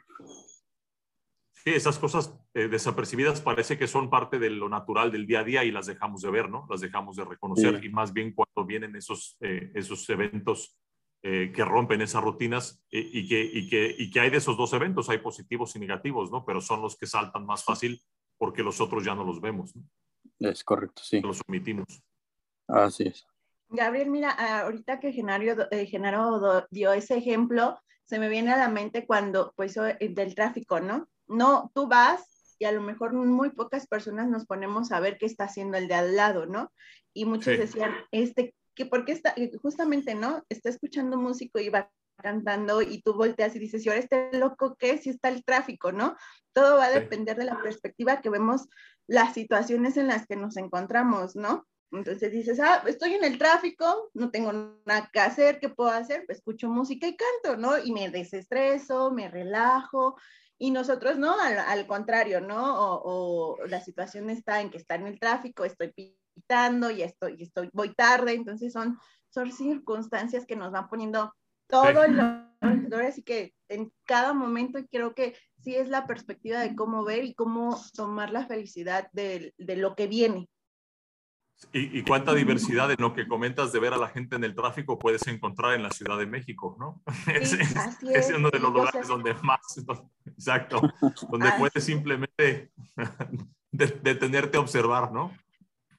Sí, 1.64 1.70
esas 1.70 1.98
cosas 1.98 2.38
eh, 2.54 2.68
desapercibidas 2.68 3.40
parece 3.40 3.76
que 3.76 3.88
son 3.88 4.10
parte 4.10 4.38
de 4.38 4.48
lo 4.48 4.68
natural 4.68 5.10
del 5.10 5.26
día 5.26 5.40
a 5.40 5.44
día 5.44 5.64
y 5.64 5.72
las 5.72 5.86
dejamos 5.86 6.22
de 6.22 6.30
ver, 6.30 6.48
¿no? 6.48 6.66
Las 6.70 6.80
dejamos 6.80 7.16
de 7.16 7.24
reconocer 7.24 7.84
y 7.84 7.88
más 7.88 8.12
bien 8.12 8.32
cuando 8.32 8.64
vienen 8.64 8.94
esos, 8.94 9.36
eh, 9.40 9.72
esos 9.74 10.08
eventos 10.08 10.78
eh, 11.22 11.52
que 11.52 11.64
rompen 11.64 12.00
esas 12.00 12.22
rutinas 12.22 12.80
eh, 12.92 13.00
y, 13.12 13.28
que, 13.28 13.42
y, 13.42 13.68
que, 13.68 13.94
y 13.98 14.10
que 14.10 14.20
hay 14.20 14.30
de 14.30 14.36
esos 14.36 14.56
dos 14.56 14.72
eventos, 14.72 15.08
hay 15.08 15.18
positivos 15.18 15.74
y 15.74 15.80
negativos, 15.80 16.30
¿no? 16.30 16.44
Pero 16.44 16.60
son 16.60 16.80
los 16.80 16.96
que 16.96 17.06
saltan 17.06 17.44
más 17.44 17.64
fácil 17.64 18.00
porque 18.36 18.62
los 18.62 18.80
otros 18.80 19.04
ya 19.04 19.16
no 19.16 19.24
los 19.24 19.40
vemos, 19.40 19.74
¿no? 19.74 19.82
Es 20.38 20.62
correcto, 20.62 21.02
sí. 21.04 21.20
Los 21.20 21.40
omitimos. 21.48 22.04
Así 22.68 23.08
es. 23.08 23.26
Gabriel, 23.68 24.10
mira, 24.10 24.30
ahorita 24.62 25.00
que 25.00 25.12
Genaro, 25.12 25.70
eh, 25.72 25.86
Genaro 25.86 26.66
dio 26.70 26.92
ese 26.92 27.16
ejemplo, 27.16 27.78
se 28.04 28.20
me 28.20 28.28
viene 28.28 28.52
a 28.52 28.56
la 28.56 28.68
mente 28.68 29.04
cuando, 29.04 29.52
pues, 29.56 29.74
del 29.74 30.34
tráfico, 30.36 30.78
¿no? 30.78 31.08
No, 31.26 31.70
tú 31.74 31.88
vas 31.88 32.56
y 32.58 32.64
a 32.64 32.72
lo 32.72 32.80
mejor 32.80 33.12
muy 33.12 33.50
pocas 33.50 33.86
personas 33.86 34.28
nos 34.28 34.46
ponemos 34.46 34.92
a 34.92 35.00
ver 35.00 35.18
qué 35.18 35.26
está 35.26 35.44
haciendo 35.44 35.78
el 35.78 35.88
de 35.88 35.94
al 35.94 36.16
lado, 36.16 36.46
¿no? 36.46 36.72
Y 37.12 37.24
muchos 37.24 37.58
decían, 37.58 37.92
este, 38.10 38.54
que 38.78 38.86
porque 38.86 39.10
está, 39.10 39.34
justamente, 39.60 40.14
¿no? 40.14 40.44
Está 40.48 40.68
escuchando 40.68 41.18
músico 41.18 41.58
y 41.58 41.68
va 41.68 41.90
cantando 42.16 42.80
y 42.80 43.02
tú 43.02 43.12
volteas 43.12 43.56
y 43.56 43.58
dices, 43.58 43.84
¿y 43.84 43.88
ahora 43.88 44.00
este 44.00 44.30
loco 44.38 44.76
qué? 44.78 44.98
Si 44.98 45.10
está 45.10 45.30
el 45.30 45.44
tráfico, 45.44 45.90
¿no? 45.90 46.16
Todo 46.52 46.76
va 46.76 46.84
a 46.84 46.90
depender 46.90 47.36
de 47.36 47.44
la 47.44 47.60
perspectiva 47.60 48.20
que 48.20 48.30
vemos 48.30 48.68
las 49.08 49.34
situaciones 49.34 49.96
en 49.96 50.06
las 50.06 50.28
que 50.28 50.36
nos 50.36 50.56
encontramos, 50.56 51.34
¿no? 51.34 51.66
Entonces 51.90 52.30
dices, 52.30 52.60
ah, 52.60 52.84
estoy 52.86 53.14
en 53.14 53.24
el 53.24 53.36
tráfico, 53.36 54.10
no 54.14 54.30
tengo 54.30 54.52
nada 54.84 55.10
que 55.12 55.18
hacer, 55.18 55.58
¿qué 55.58 55.70
puedo 55.70 55.90
hacer? 55.90 56.22
Pues 56.26 56.38
escucho 56.38 56.68
música 56.68 57.08
y 57.08 57.16
canto, 57.16 57.60
¿no? 57.60 57.78
Y 57.78 57.90
me 57.90 58.10
desestreso, 58.10 59.10
me 59.10 59.28
relajo. 59.28 60.16
Y 60.56 60.70
nosotros, 60.70 61.18
¿no? 61.18 61.34
Al, 61.40 61.86
contrario, 61.88 62.40
¿no? 62.40 62.76
O, 62.78 63.58
la 63.66 63.80
situación 63.80 64.30
está 64.30 64.60
en 64.60 64.70
que 64.70 64.78
está 64.78 64.94
en 64.94 65.08
el 65.08 65.18
tráfico, 65.18 65.64
estoy 65.64 65.92
y 66.96 67.02
estoy, 67.02 67.36
estoy, 67.42 67.70
voy 67.72 67.94
tarde. 67.94 68.34
Entonces 68.34 68.72
son, 68.72 68.98
son 69.28 69.52
circunstancias 69.52 70.46
que 70.46 70.56
nos 70.56 70.72
van 70.72 70.88
poniendo 70.88 71.32
todo 71.68 72.04
el 72.04 72.18
así 73.06 73.22
que 73.22 73.54
en 73.68 73.92
cada 74.04 74.32
momento 74.32 74.78
creo 74.90 75.14
que 75.14 75.36
sí 75.62 75.76
es 75.76 75.88
la 75.88 76.06
perspectiva 76.06 76.60
de 76.60 76.74
cómo 76.74 77.04
ver 77.04 77.24
y 77.24 77.34
cómo 77.34 77.78
tomar 77.94 78.30
la 78.30 78.46
felicidad 78.46 79.08
de, 79.12 79.54
de 79.58 79.76
lo 79.76 79.94
que 79.94 80.06
viene. 80.06 80.48
Y, 81.72 82.02
cuánta 82.04 82.34
diversidad 82.34 82.88
en 82.92 83.00
lo 83.00 83.12
que 83.12 83.26
comentas 83.26 83.72
de 83.72 83.80
ver 83.80 83.92
a 83.92 83.96
la 83.96 84.08
gente 84.08 84.36
en 84.36 84.44
el 84.44 84.54
tráfico 84.54 84.96
puedes 84.96 85.26
encontrar 85.26 85.74
en 85.74 85.82
la 85.82 85.90
Ciudad 85.90 86.16
de 86.16 86.26
México, 86.26 86.76
¿no? 86.78 87.02
es, 87.34 87.52
es, 87.52 88.30
uno 88.30 88.48
de 88.50 88.60
los 88.60 88.72
lugares 88.72 89.08
donde 89.08 89.34
más, 89.42 89.58
exacto, 90.26 90.80
donde 91.28 91.50
puedes 91.58 91.82
simplemente 91.82 92.70
detenerte 93.72 94.56
a 94.56 94.60
observar, 94.60 95.10
¿no? 95.10 95.32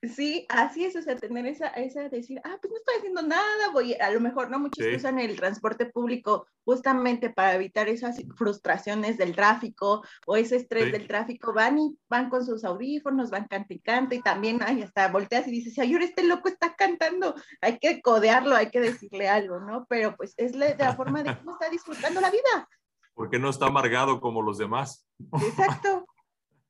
Sí, 0.01 0.45
así 0.47 0.85
es, 0.85 0.95
o 0.95 1.01
sea, 1.01 1.15
tener 1.17 1.45
esa, 1.45 1.67
esa 1.67 2.07
decir, 2.07 2.39
ah, 2.45 2.57
pues 2.61 2.71
no 2.71 2.77
estoy 2.77 2.95
haciendo 2.97 3.21
nada, 3.21 3.71
voy, 3.73 3.95
a 3.95 4.09
lo 4.11 4.21
mejor, 4.21 4.49
¿no? 4.49 4.57
Muchos 4.57 4.85
usan 4.95 5.19
el 5.19 5.35
transporte 5.35 5.85
público 5.87 6.47
justamente 6.63 7.29
para 7.29 7.55
evitar 7.55 7.89
esas 7.89 8.21
frustraciones 8.37 9.17
del 9.17 9.35
tráfico 9.35 10.01
o 10.25 10.37
ese 10.37 10.55
estrés 10.55 10.91
del 10.91 11.05
tráfico, 11.07 11.53
van 11.53 11.79
y 11.79 11.97
van 12.09 12.29
con 12.29 12.45
sus 12.45 12.63
audífonos, 12.63 13.29
van 13.29 13.47
cantando 13.47 13.69
y 14.15 14.19
y 14.19 14.21
también, 14.21 14.59
ay, 14.61 14.81
hasta 14.81 15.07
volteas 15.09 15.47
y 15.47 15.51
dices, 15.51 15.77
ay, 15.79 15.93
ahora 15.93 16.05
este 16.05 16.23
loco 16.23 16.49
está 16.49 16.75
cantando, 16.75 17.35
hay 17.61 17.79
que 17.79 18.01
codearlo, 18.01 18.55
hay 18.55 18.69
que 18.69 18.79
decirle 18.79 19.27
algo, 19.27 19.59
¿no? 19.59 19.85
Pero 19.89 20.15
pues 20.15 20.33
es 20.37 20.55
la, 20.55 20.75
la 20.75 20.95
forma 20.95 21.23
de 21.23 21.37
cómo 21.37 21.51
está 21.51 21.69
disfrutando 21.69 22.21
la 22.21 22.29
vida. 22.29 22.67
Porque 23.13 23.39
no 23.39 23.49
está 23.49 23.67
amargado 23.67 24.21
como 24.21 24.41
los 24.41 24.57
demás. 24.57 25.05
Exacto. 25.41 26.05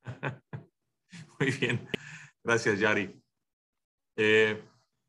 Muy 1.40 1.52
bien. 1.52 1.88
Gracias, 2.44 2.80
Yari. 2.80 3.19
Eh, 4.22 4.62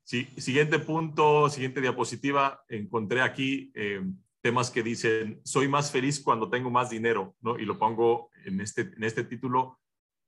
siguiente 0.04 0.78
punto, 0.78 1.48
siguiente 1.48 1.80
diapositiva. 1.80 2.62
Encontré 2.68 3.22
aquí 3.22 3.72
eh, 3.74 4.02
temas 4.40 4.70
que 4.70 4.84
dicen, 4.84 5.40
soy 5.44 5.66
más 5.66 5.90
feliz 5.90 6.20
cuando 6.22 6.48
tengo 6.48 6.70
más 6.70 6.90
dinero, 6.90 7.34
¿no? 7.40 7.58
Y 7.58 7.64
lo 7.64 7.76
pongo 7.76 8.30
en 8.44 8.60
este, 8.60 8.82
en 8.82 9.02
este 9.02 9.24
título 9.24 9.80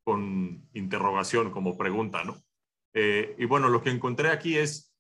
con 0.05 0.69
interrogación, 0.73 1.53
como 1.53 1.79
pregunta, 1.79 2.25
¿no? 2.25 2.43
Eh, 2.93 3.37
y 3.39 3.45
bueno, 3.45 3.69
lo 3.69 3.85
que 3.85 3.91
encontré 3.91 4.31
aquí 4.31 4.57
es 4.57 4.93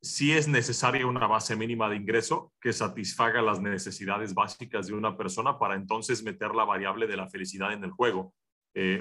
si 0.00 0.32
es 0.32 0.48
necesaria 0.48 1.06
una 1.06 1.26
base 1.26 1.56
mínima 1.56 1.90
de 1.90 1.96
ingreso 1.96 2.54
que 2.58 2.72
satisfaga 2.72 3.42
las 3.42 3.60
necesidades 3.60 4.32
básicas 4.32 4.86
de 4.86 4.94
una 4.94 5.14
persona 5.14 5.58
para 5.58 5.74
entonces 5.74 6.22
meter 6.22 6.54
la 6.54 6.64
variable 6.64 7.06
de 7.06 7.16
la 7.18 7.28
felicidad 7.28 7.74
en 7.74 7.84
el 7.84 7.90
juego. 7.90 8.34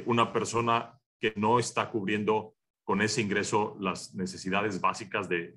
una 0.05 0.31
persona 0.31 0.97
que 1.19 1.33
no 1.35 1.59
está 1.59 1.89
cubriendo 1.89 2.55
con 2.85 3.01
ese 3.01 3.21
ingreso 3.21 3.75
las 3.79 4.13
necesidades 4.13 4.79
básicas 4.79 5.27
de, 5.27 5.55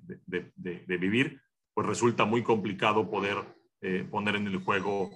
vivir, 0.87 1.39
pues 1.73 1.87
resulta 1.87 2.25
muy 2.25 2.43
complicado 2.43 3.09
poder 3.09 3.37
eh, 3.81 4.05
poner 4.09 4.35
en 4.35 4.47
el 4.47 4.57
juego 4.57 5.11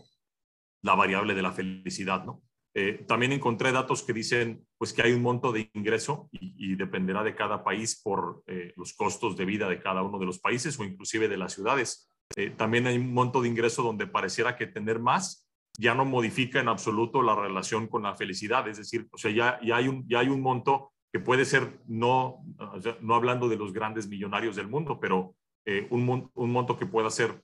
la 0.83 0.95
variable 0.95 1.33
de 1.33 1.41
la 1.41 1.51
felicidad, 1.51 2.23
¿no? 2.23 2.41
Eh, 2.75 3.03
también 3.07 3.31
encontré 3.33 3.71
datos 3.71 4.01
que 4.01 4.13
dicen 4.13 4.65
pues 4.79 4.93
que 4.93 5.03
hay 5.03 5.13
un 5.13 5.21
monto 5.21 5.51
de 5.51 5.69
ingreso 5.73 6.29
y, 6.31 6.75
dependerá 6.75 7.23
de 7.23 7.35
cada 7.35 7.63
país 7.63 8.01
por 8.01 8.43
eh, 8.47 8.73
los 8.77 8.93
costos 8.93 9.37
de 9.37 9.45
vida 9.45 9.69
de 9.69 9.79
cada 9.79 10.01
uno 10.01 10.17
de 10.17 10.25
los 10.25 10.39
países 10.39 10.79
o 10.79 10.83
inclusive 10.83 11.27
de 11.27 11.37
las 11.37 11.53
ciudades. 11.53 12.09
también 12.57 12.87
hay 12.87 12.97
un 12.97 13.13
monto 13.13 13.41
de 13.41 13.49
ingreso 13.49 13.83
donde 13.83 14.07
pareciera 14.07 14.55
que 14.55 14.65
tener 14.65 14.99
más 14.99 15.47
ya 15.77 15.93
no 15.93 16.05
modifica 16.05 16.59
en 16.59 16.67
absoluto 16.67 17.21
la 17.21 17.35
relación 17.35 17.87
con 17.87 18.03
la 18.03 18.15
felicidad, 18.15 18.67
es 18.67 18.77
decir, 18.77 19.07
o 19.11 19.17
sea, 19.17 19.31
ya, 19.31 19.59
ya, 19.63 19.77
hay, 19.77 19.87
un, 19.87 20.07
ya 20.07 20.19
hay 20.19 20.27
un 20.27 20.41
monto 20.41 20.92
que 21.13 21.19
puede 21.19 21.45
ser, 21.45 21.79
no, 21.87 22.43
no 23.01 23.13
hablando 23.13 23.47
de 23.47 23.55
los 23.55 23.71
grandes 23.71 24.07
millonarios 24.07 24.55
del 24.55 24.67
mundo, 24.67 24.99
pero 24.99 25.35
eh, 25.63 25.87
un, 25.91 26.31
un, 26.33 26.51
monto 26.51 26.75
que 26.75 26.87
pueda 26.87 27.11
ser 27.11 27.39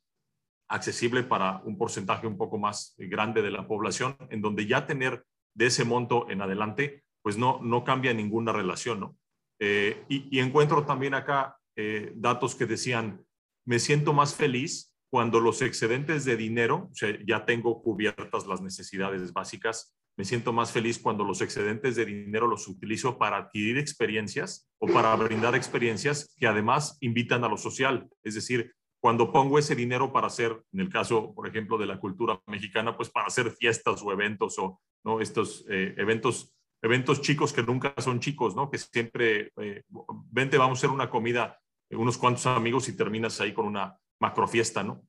accesible 0.67 1.22
para 1.22 1.61
un 1.63 1.78
porcentaje 1.78 2.26
un 2.26 2.36
poco 2.36 2.57
más 2.57 2.95
grande 2.97 3.43
de 3.43 3.51
la 3.51 3.67
población, 3.67 4.17
en 4.32 4.41
donde 4.41 4.65
ya 4.65 4.88
tener 4.88 5.24
de 5.53 5.67
ese 5.67 5.86
monto 5.86 6.28
en 6.32 6.41
adelante, 6.41 7.03
pues 7.22 7.38
no, 7.38 7.59
no 7.61 7.84
cambia 7.84 8.11
ninguna 8.11 8.51
relación, 8.51 8.99
¿no? 9.01 9.17
Eh, 9.59 10.03
y, 10.07 10.39
encuentro 10.39 10.86
también 10.86 11.13
acá 11.13 11.57
eh, 11.76 12.13
datos 12.15 12.55
que 12.55 12.65
decían, 12.65 13.24
me 13.65 13.78
siento 13.78 14.13
más 14.13 14.34
feliz 14.34 14.95
cuando 15.11 15.39
los 15.39 15.61
excedentes 15.61 16.26
de 16.26 16.38
dinero, 16.38 16.89
ya 17.26 17.45
tengo 17.45 17.84
cubiertas 17.84 18.47
las 18.47 18.61
necesidades 18.61 19.34
básicas, 19.34 19.95
me 20.20 20.26
siento 20.26 20.51
más 20.51 20.74
feliz 20.74 20.99
cuando 20.99 21.24
los 21.24 21.39
excedentes 21.39 21.95
de 21.95 22.03
dinero 22.03 22.45
los 22.45 22.67
utilizo 22.67 23.17
para 23.17 23.38
adquirir 23.38 23.78
experiencias 23.78 24.70
o 24.78 24.86
para 24.86 25.15
brindar 25.15 25.55
experiencias 25.55 26.36
que 26.36 26.45
además 26.45 26.97
invitan 26.99 27.45
a 27.45 27.47
lo 27.47 27.55
social. 27.55 28.05
Es 28.22 28.36
decir, 28.36 28.74
cuando 29.01 29.32
pongo 29.32 29.57
ese 29.57 29.78
dinero 29.78 30.11
para 30.11 30.28
hacer, 30.28 30.61
en 30.74 30.82
el 30.82 30.89
caso, 30.89 31.34
por 31.34 31.47
ejemplo, 31.47 31.78
de 31.78 31.86
la 31.86 32.01
cultura 32.01 32.38
mexicana, 32.47 32.97
pues 32.97 33.09
para 33.09 33.28
hacer 33.28 33.49
fiestas 33.51 34.01
o 34.03 34.11
eventos 34.11 34.59
o 34.59 34.82
¿no? 35.05 35.22
estos 35.22 35.65
eh, 35.70 35.95
eventos, 35.95 36.53
eventos 36.82 37.22
chicos 37.22 37.53
que 37.53 37.63
nunca 37.63 37.93
son 37.99 38.20
chicos, 38.20 38.57
¿no? 38.57 38.70
Que 38.70 38.78
siempre, 38.78 39.53
eh, 39.55 39.84
vente, 40.32 40.57
vamos 40.57 40.80
a 40.80 40.80
hacer 40.82 40.89
una 40.89 41.09
comida, 41.09 41.57
unos 41.91 42.17
cuantos 42.17 42.45
amigos 42.45 42.89
y 42.89 42.97
terminas 42.97 43.39
ahí 43.39 43.53
con 43.53 43.65
una 43.65 43.97
macrofiesta, 44.20 44.84
¿no? 44.84 45.01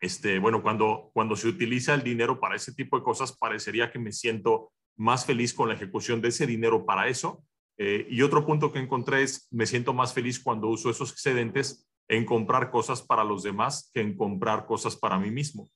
Este, 0.00 0.38
bueno, 0.38 0.62
cuando, 0.62 1.10
cuando 1.12 1.36
se 1.36 1.48
utiliza 1.48 1.94
el 1.94 2.02
dinero 2.02 2.38
para 2.38 2.56
ese 2.56 2.74
tipo 2.74 2.98
de 2.98 3.04
cosas, 3.04 3.36
parecería 3.36 3.90
que 3.90 3.98
me 3.98 4.12
siento 4.12 4.72
más 4.96 5.24
feliz 5.26 5.52
con 5.52 5.68
la 5.68 5.74
ejecución 5.74 6.20
de 6.20 6.28
ese 6.28 6.46
dinero 6.46 6.84
para 6.84 7.08
eso. 7.08 7.44
Eh, 7.78 8.06
y 8.08 8.22
otro 8.22 8.46
punto 8.46 8.72
que 8.72 8.78
encontré 8.78 9.22
es, 9.22 9.48
me 9.50 9.66
siento 9.66 9.92
más 9.92 10.14
feliz 10.14 10.40
cuando 10.40 10.68
uso 10.68 10.90
esos 10.90 11.10
excedentes 11.10 11.88
en 12.08 12.24
comprar 12.24 12.70
cosas 12.70 13.02
para 13.02 13.24
los 13.24 13.42
demás 13.42 13.90
que 13.92 14.00
en 14.00 14.16
comprar 14.16 14.66
cosas 14.66 14.96
para 14.96 15.18
mí 15.18 15.30
mismo. 15.30 15.68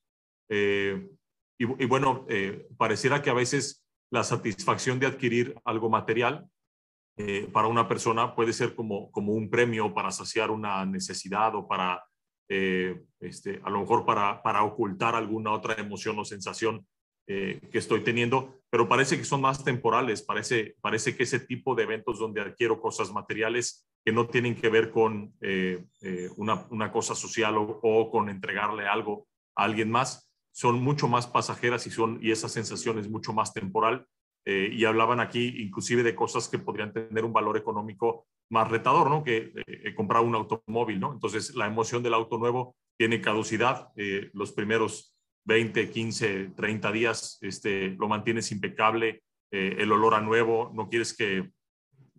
Eh, 0.49 1.09
y, 1.61 1.85
bueno, 1.85 2.25
eh, 2.29 2.69
pareciera 2.77 3.21
que 3.21 3.29
a 3.29 3.33
veces 3.33 3.85
la 4.11 4.23
satisfacción 4.23 4.97
de 4.97 5.07
adquirir 5.07 5.55
algo 5.65 5.89
material 5.89 6.47
para 7.51 7.67
una 7.67 7.85
persona 7.85 8.33
puede 8.33 8.53
ser 8.53 8.75
como, 8.75 9.11
como 9.11 9.33
un 9.33 9.49
premio 9.49 9.93
para 9.93 10.09
saciar 10.09 10.51
una 10.51 10.85
necesidad 10.85 11.53
o 11.53 11.67
para 11.67 12.01
eh, 12.51 12.99
este, 13.19 13.61
a 13.63 13.69
lo 13.69 13.81
mejor 13.81 14.05
para, 14.05 14.41
para, 14.41 14.63
ocultar 14.63 15.13
alguna 15.13 15.51
otra 15.51 15.75
emoción 15.75 16.17
o 16.17 16.25
sensación 16.25 16.83
eh, 17.27 17.61
que 17.71 17.77
estoy 17.77 18.03
teniendo, 18.03 18.55
pero 18.71 18.89
parece 18.89 19.17
que 19.17 19.23
son 19.23 19.41
más 19.41 19.63
temporales, 19.63 20.23
parece, 20.23 20.75
parece 20.81 21.15
que 21.15 21.23
ese 21.23 21.39
tipo 21.39 21.75
de 21.75 21.83
eventos 21.83 22.17
donde 22.17 22.41
adquiero 22.41 22.81
cosas 22.81 23.11
materiales 23.11 23.87
que 24.03 24.11
no 24.11 24.27
tienen 24.27 24.55
que 24.55 24.69
ver 24.69 24.89
con 24.89 25.31
eh, 25.41 25.85
una, 26.37 26.65
una, 26.71 26.91
cosa 26.91 27.13
social 27.13 27.55
o, 27.57 27.79
o, 27.83 28.09
con 28.09 28.29
entregarle 28.29 28.87
algo 28.87 29.27
a 29.55 29.65
alguien 29.65 29.91
más, 29.91 30.33
son 30.51 30.81
mucho 30.81 31.07
más 31.07 31.27
pasajeras 31.27 31.85
y, 31.85 31.91
son, 31.91 32.17
y 32.19 32.31
esa 32.31 32.49
sensación 32.49 32.97
es 32.97 33.07
mucho 33.07 33.31
más 33.31 33.53
temporal. 33.53 34.07
y 34.45 34.83
hablaban 34.85 35.19
aquí 35.19 35.61
inclusive 35.61 36.01
de 36.01 36.15
cosas 36.15 36.47
que 36.47 36.57
podrían 36.57 36.91
tener 36.91 37.23
un 37.23 37.33
valor 37.33 37.57
económico 37.57 38.25
más 38.49 38.69
retador, 38.69 39.09
¿no? 39.09 39.23
Que 39.23 39.53
eh, 39.67 39.93
comprar 39.95 40.23
un 40.23 40.35
automóvil, 40.35 40.99
¿no? 40.99 41.13
Entonces, 41.13 41.55
la 41.55 41.67
emoción 41.67 42.03
del 42.03 42.15
auto 42.15 42.37
nuevo 42.37 42.75
tiene 42.97 43.21
caducidad. 43.21 43.89
Eh, 43.95 44.29
los 44.33 44.51
primeros 44.51 45.15
20, 45.45 45.89
15, 45.89 46.51
30 46.55 46.91
días 46.91 47.37
este, 47.41 47.89
lo 47.91 48.07
mantienes 48.07 48.51
impecable, 48.51 49.23
eh, 49.51 49.77
el 49.79 49.91
olor 49.91 50.15
a 50.15 50.21
nuevo, 50.21 50.71
no 50.73 50.89
quieres 50.89 51.15
que 51.15 51.51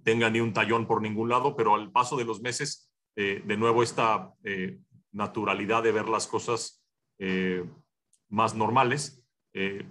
tenga 0.02 0.30
ni 0.30 0.40
un 0.40 0.52
tallón 0.52 0.86
por 0.86 1.02
ningún 1.02 1.28
lado, 1.28 1.56
pero 1.56 1.74
al 1.74 1.90
paso 1.90 2.16
de 2.16 2.24
los 2.24 2.40
meses, 2.40 2.86
de 3.16 3.56
nuevo 3.58 3.82
esta 3.82 4.32
naturalidad 5.12 5.82
de 5.82 5.92
ver 5.92 6.08
las 6.08 6.26
cosas 6.26 6.82
más 8.30 8.54
normales, 8.54 9.22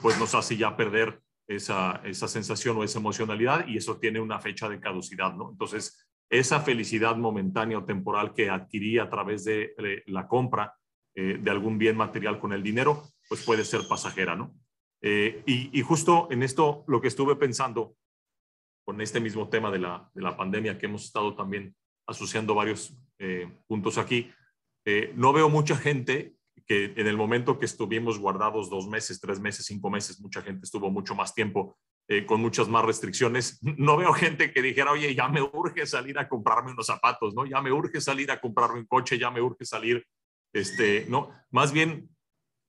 pues 0.02 0.18
nos 0.18 0.34
hace 0.34 0.58
ya 0.58 0.76
perder 0.76 1.22
esa, 1.48 2.02
esa 2.06 2.28
sensación 2.28 2.78
o 2.78 2.84
esa 2.84 2.98
emocionalidad 2.98 3.68
y 3.68 3.78
eso 3.78 4.00
tiene 4.00 4.20
una 4.20 4.40
fecha 4.40 4.68
de 4.68 4.80
caducidad, 4.80 5.36
¿no? 5.36 5.52
Entonces, 5.52 6.09
esa 6.30 6.62
felicidad 6.62 7.18
momentánea 7.18 7.80
o 7.80 7.86
temporal 7.86 8.34
que 8.34 8.50
adquirí 8.50 9.00
a 9.00 9.10
través 9.10 9.46
de 9.46 9.74
la 10.08 10.28
compra 10.28 10.76
eh, 11.16 11.40
de 11.42 11.52
algún 11.52 11.78
bien 11.78 11.98
material 11.98 12.40
con 12.40 12.54
el 12.54 12.62
dinero, 12.62 13.04
pues 13.28 13.44
puede 13.44 13.66
ser 13.66 13.88
pasajera, 13.88 14.36
¿no? 14.36 14.56
Eh, 15.02 15.44
y, 15.46 15.82
justo 15.82 16.28
en 16.30 16.44
esto 16.44 16.84
lo 16.88 17.02
que 17.02 17.08
estuve 17.08 17.36
pensando 17.36 17.96
con 18.86 19.02
este 19.02 19.20
mismo 19.20 19.50
tema 19.50 19.72
de 19.72 19.80
la, 19.80 20.10
de 20.14 20.22
la 20.22 20.36
pandemia 20.36 20.78
que 20.78 20.86
hemos 20.86 21.06
estado 21.06 21.36
también 21.36 21.76
asociando 22.06 22.54
varios 22.54 22.96
eh, 23.18 23.50
puntos 23.68 23.98
aquí. 23.98 24.32
No 25.16 25.34
veo 25.34 25.50
mucha 25.50 25.76
gente 25.76 26.34
que 26.66 26.94
en 26.96 27.06
el 27.06 27.16
momento 27.16 27.60
que 27.60 27.66
estuvimos 27.66 28.18
guardados 28.18 28.70
dos 28.70 28.88
meses, 28.88 29.20
tres 29.20 29.40
meses, 29.40 29.66
cinco 29.66 29.90
meses, 29.90 30.20
mucha 30.20 30.42
gente 30.42 30.66
estuvo 30.66 30.90
mucho 30.90 31.16
más 31.16 31.36
tiempo 31.36 31.78
eh, 32.12 32.26
con 32.26 32.42
muchas 32.42 32.68
más 32.68 32.84
restricciones. 32.84 33.60
No 33.62 33.96
veo 33.96 34.12
gente 34.14 34.52
que 34.52 34.64
dijera, 34.64 34.92
oye, 34.92 35.14
ya 35.14 35.28
me 35.28 35.44
urge 35.44 35.86
salir 35.86 36.18
a 36.18 36.28
comprarme 36.28 36.72
unos 36.72 36.88
zapatos, 36.88 37.36
¿no? 37.36 37.46
Ya 37.46 37.62
me 37.62 37.72
urge 37.72 38.02
salir 38.02 38.32
a 38.32 38.42
comprarme 38.42 38.80
un 38.80 38.88
coche, 38.88 39.20
ya 39.20 39.30
me 39.30 39.42
urge 39.42 39.64
salir, 39.64 40.04
este, 40.52 41.06
¿no? 41.08 41.30
Más 41.52 41.72
bien, 41.72 42.10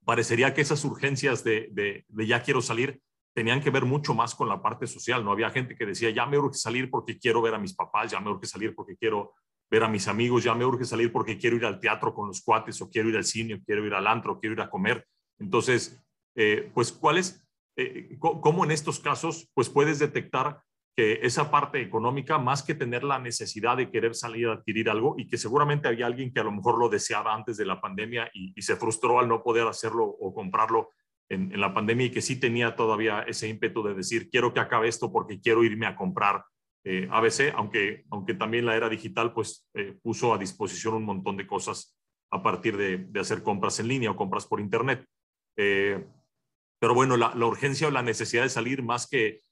parecería 0.05 0.53
que 0.53 0.61
esas 0.61 0.85
urgencias 0.85 1.43
de, 1.43 1.71
de, 1.73 2.05
ya 2.27 2.43
quiero 2.43 2.61
salir 2.61 3.01
tenían 3.33 3.63
que 3.63 3.71
ver 3.71 3.87
mucho 3.87 4.13
más 4.13 4.35
con 4.35 4.47
la 4.47 4.61
parte 4.61 4.87
social, 4.87 5.25
¿no? 5.25 5.33
Había 5.33 5.49
gente 5.49 5.75
que 5.75 5.87
decía, 5.87 6.11
ya 6.11 6.27
me 6.27 6.37
urge 6.37 6.59
salir 6.59 6.91
porque 6.91 7.19
quiero 7.19 7.41
ver 7.41 7.55
a 7.55 7.59
mis 7.59 7.75
papás, 7.75 8.11
ya 8.11 8.21
me 8.21 8.31
urge 8.31 8.47
salir 8.47 8.75
porque 8.75 8.99
quiero 8.99 9.33
ver 9.71 9.85
a 9.85 9.89
mis 9.89 10.07
amigos, 10.07 10.45
ya 10.45 10.55
me 10.55 10.67
urge 10.67 10.85
salir 10.85 11.11
porque 11.11 11.39
quiero 11.39 11.57
ir 11.57 11.65
al 11.65 11.81
teatro 11.81 12.13
con 12.13 12.29
los 12.29 12.43
cuates 12.43 12.79
o 12.83 12.91
quiero 12.91 13.09
ir 13.09 13.17
al 13.17 13.25
cine 13.25 13.55
o 13.55 13.65
quiero 13.65 13.87
ir 13.87 13.95
al 13.95 14.07
antro, 14.07 14.39
quiero 14.39 14.53
ir 14.53 14.61
a 14.61 14.69
comer. 14.69 15.07
Entonces, 15.39 15.99
eh, 16.35 16.71
pues, 16.75 16.93
¿cuál 16.93 17.17
es, 17.17 17.43
eh, 17.83 18.17
cómo 18.19 18.65
en 18.65 18.71
estos 18.71 19.01
casos, 19.01 19.51
pues 19.55 19.69
puedes 19.69 19.99
detectar 19.99 20.61
que 20.97 21.21
esa 21.23 21.51
parte 21.51 21.81
económica, 21.81 22.39
más 22.39 22.63
que 22.63 22.75
tener 22.75 23.05
la 23.05 23.19
necesidad 23.19 23.77
de 23.77 23.91
querer 23.91 24.15
salir 24.15 24.49
a 24.49 24.55
adquirir 24.55 24.91
algo 24.91 25.15
y 25.19 25.27
que 25.27 25.39
seguramente 25.39 25.89
había 25.89 26.07
alguien 26.07 26.33
que 26.33 26.41
a 26.41 26.45
lo 26.45 26.53
mejor 26.53 26.79
lo 26.79 26.89
deseaba 26.89 27.35
antes 27.35 27.57
de 27.57 27.65
la 27.65 27.81
pandemia 27.81 28.31
y, 28.35 28.61
se 28.61 28.77
frustró 28.77 29.19
al 29.21 29.29
no 29.29 29.43
poder 29.43 29.67
hacerlo 29.67 30.05
o 30.05 30.35
comprarlo 30.35 30.91
en, 31.29 31.59
la 31.61 31.73
pandemia 31.73 32.07
y 32.07 32.11
que 32.11 32.21
sí 32.21 32.39
tenía 32.39 32.75
todavía 32.75 33.23
ese 33.23 33.49
ímpetu 33.49 33.83
de 33.83 33.95
decir, 33.95 34.29
quiero 34.31 34.53
que 34.53 34.61
acabe 34.61 34.89
esto 34.89 35.13
porque 35.13 35.41
quiero 35.41 35.65
irme 35.65 35.87
a 35.87 35.97
comprar 35.97 36.45
eh, 36.85 37.09
ABC, 37.11 37.53
aunque, 37.55 38.05
aunque 38.11 38.35
también 38.35 38.67
la 38.67 38.77
era 38.77 38.89
digital 38.89 39.33
pues 39.33 39.69
eh, 39.75 39.97
puso 40.03 40.35
a 40.35 40.39
disposición 40.39 40.95
un 40.95 41.05
montón 41.05 41.37
de 41.37 41.47
cosas 41.47 41.97
a 42.33 42.43
partir 42.43 42.77
de, 42.77 43.21
hacer 43.21 43.43
compras 43.43 43.81
en 43.81 43.89
línea 43.89 44.11
o 44.11 44.17
compras 44.17 44.47
por 44.47 44.61
internet. 44.61 45.05
Eh, 45.57 46.05
pero 46.81 46.95
bueno, 46.95 47.17
la, 47.17 47.33
urgencia 47.47 47.87
o 47.87 47.93
la 47.93 48.03
necesidad 48.03 48.43
de 48.43 48.49
salir 48.49 48.83
más 48.83 49.07
que, 49.07 49.43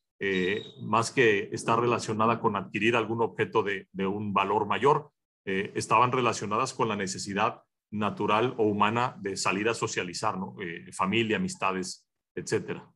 más 0.82 1.12
que 1.12 1.50
estar 1.52 1.78
relacionada 1.78 2.40
con 2.40 2.56
adquirir 2.56 2.96
algún 2.96 3.22
objeto 3.22 3.62
de, 3.62 3.86
de 3.92 4.06
un 4.06 4.32
valor 4.32 4.66
mayor, 4.66 5.12
estaban 5.44 6.10
relacionadas 6.10 6.74
con 6.74 6.88
la 6.88 6.96
necesidad 6.96 7.62
natural 7.90 8.54
o 8.58 8.64
humana 8.64 9.16
de 9.20 9.36
salir 9.36 9.68
a 9.68 9.74
socializar, 9.74 10.36
¿no? 10.36 10.56
familia, 10.92 11.36
amistades, 11.36 12.06
etcétera. 12.34 12.90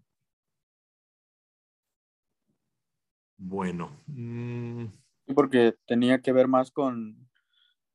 Bueno. 3.42 3.90
Mm. 4.06 4.86
Porque 5.34 5.74
tenía 5.86 6.20
que 6.20 6.32
ver 6.32 6.46
más 6.46 6.70
con, 6.70 7.28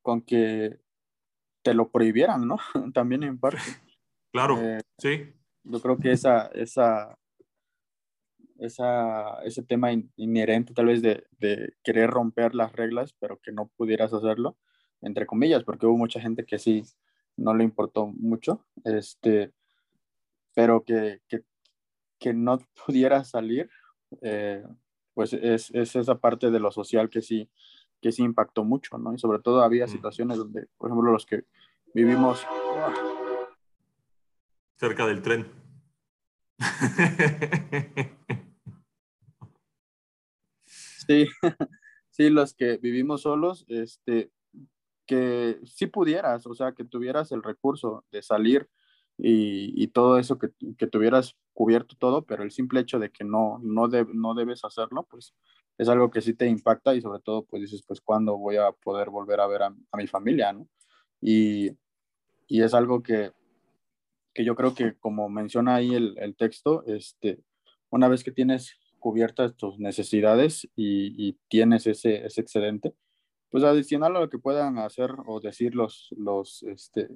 con 0.02 0.20
que 0.22 0.78
te 1.62 1.74
lo 1.74 1.90
prohibieran, 1.90 2.46
¿no? 2.46 2.58
También 2.94 3.22
en 3.22 3.38
parte. 3.38 3.60
Claro, 4.30 4.58
eh, 4.60 4.80
sí. 4.98 5.32
Yo 5.70 5.80
creo 5.80 5.98
que 5.98 6.12
esa, 6.12 6.46
esa, 6.54 7.18
esa, 8.58 9.42
ese 9.44 9.62
tema 9.62 9.90
inherente 10.16 10.74
tal 10.74 10.86
vez 10.86 11.02
de, 11.02 11.24
de, 11.38 11.74
querer 11.82 12.10
romper 12.10 12.54
las 12.54 12.72
reglas, 12.72 13.14
pero 13.18 13.38
que 13.38 13.52
no 13.52 13.70
pudieras 13.76 14.12
hacerlo, 14.12 14.56
entre 15.02 15.26
comillas, 15.26 15.64
porque 15.64 15.86
hubo 15.86 15.96
mucha 15.96 16.20
gente 16.20 16.44
que 16.44 16.58
sí 16.58 16.82
no 17.36 17.54
le 17.54 17.64
importó 17.64 18.06
mucho, 18.06 18.66
este, 18.84 19.52
pero 20.54 20.82
que, 20.84 21.20
que, 21.28 21.44
que 22.18 22.34
no 22.34 22.58
pudiera 22.86 23.24
salir, 23.24 23.70
eh, 24.22 24.64
pues 25.14 25.32
es, 25.32 25.70
esa 25.72 26.18
parte 26.18 26.50
de 26.50 26.60
lo 26.60 26.70
social 26.70 27.10
que 27.10 27.22
sí, 27.22 27.50
que 28.00 28.12
sí 28.12 28.22
impactó 28.22 28.64
mucho, 28.64 28.98
¿no? 28.98 29.14
Y 29.14 29.18
sobre 29.18 29.40
todo 29.40 29.62
había 29.62 29.86
situaciones 29.86 30.38
donde, 30.38 30.66
por 30.78 30.90
ejemplo, 30.90 31.12
los 31.12 31.26
que 31.26 31.44
vivimos... 31.94 32.46
Cerca 34.78 35.06
del 35.06 35.22
tren. 35.22 35.46
Sí, 41.08 41.26
sí, 42.10 42.28
los 42.28 42.52
que 42.52 42.76
vivimos 42.76 43.22
solos, 43.22 43.64
este, 43.68 44.30
que 45.06 45.58
sí 45.64 45.86
pudieras, 45.86 46.46
o 46.46 46.54
sea, 46.54 46.72
que 46.72 46.84
tuvieras 46.84 47.32
el 47.32 47.42
recurso 47.42 48.04
de 48.12 48.20
salir 48.22 48.68
y, 49.16 49.88
todo 49.88 50.18
eso, 50.18 50.38
que, 50.38 50.50
que, 50.76 50.86
tuvieras 50.86 51.34
cubierto 51.54 51.96
todo, 51.98 52.26
pero 52.26 52.42
el 52.42 52.50
simple 52.50 52.80
hecho 52.80 52.98
de 52.98 53.10
que 53.10 53.24
no, 53.24 53.58
no, 53.62 53.88
no 53.88 54.34
debes 54.34 54.64
hacerlo, 54.66 55.06
pues 55.10 55.34
es 55.78 55.88
algo 55.88 56.10
que 56.10 56.20
sí 56.20 56.34
te 56.34 56.46
impacta 56.46 56.94
y 56.94 57.00
sobre 57.00 57.20
todo, 57.20 57.46
pues 57.46 57.62
dices, 57.62 57.82
pues 57.86 58.02
cuándo 58.02 58.36
voy 58.36 58.56
a 58.58 58.70
poder 58.72 59.08
volver 59.08 59.40
a 59.40 59.46
ver 59.46 59.62
a, 59.62 59.74
mi 59.96 60.06
familia, 60.06 60.52
¿no? 60.52 60.68
Y, 61.22 61.70
y, 62.46 62.62
es 62.62 62.74
algo 62.74 63.02
que, 63.02 63.32
que 64.38 64.44
yo 64.44 64.54
creo 64.54 64.72
que 64.72 64.94
como 65.00 65.28
menciona 65.28 65.74
ahí 65.74 65.96
el, 65.96 66.14
el 66.16 66.36
texto, 66.36 66.84
este, 66.86 67.40
una 67.90 68.06
vez 68.06 68.22
que 68.22 68.30
tienes 68.30 68.78
cubiertas 69.00 69.56
tus 69.56 69.80
necesidades 69.80 70.62
y, 70.76 71.28
y 71.28 71.36
tienes 71.48 71.88
ese, 71.88 72.24
ese 72.24 72.42
excedente, 72.42 72.94
pues 73.50 73.64
adicional 73.64 74.14
a 74.14 74.20
lo 74.20 74.30
que 74.30 74.38
puedan 74.38 74.78
hacer 74.78 75.10
o 75.26 75.40
decir 75.40 75.74
los, 75.74 76.14
los, 76.16 76.62
este, 76.62 77.08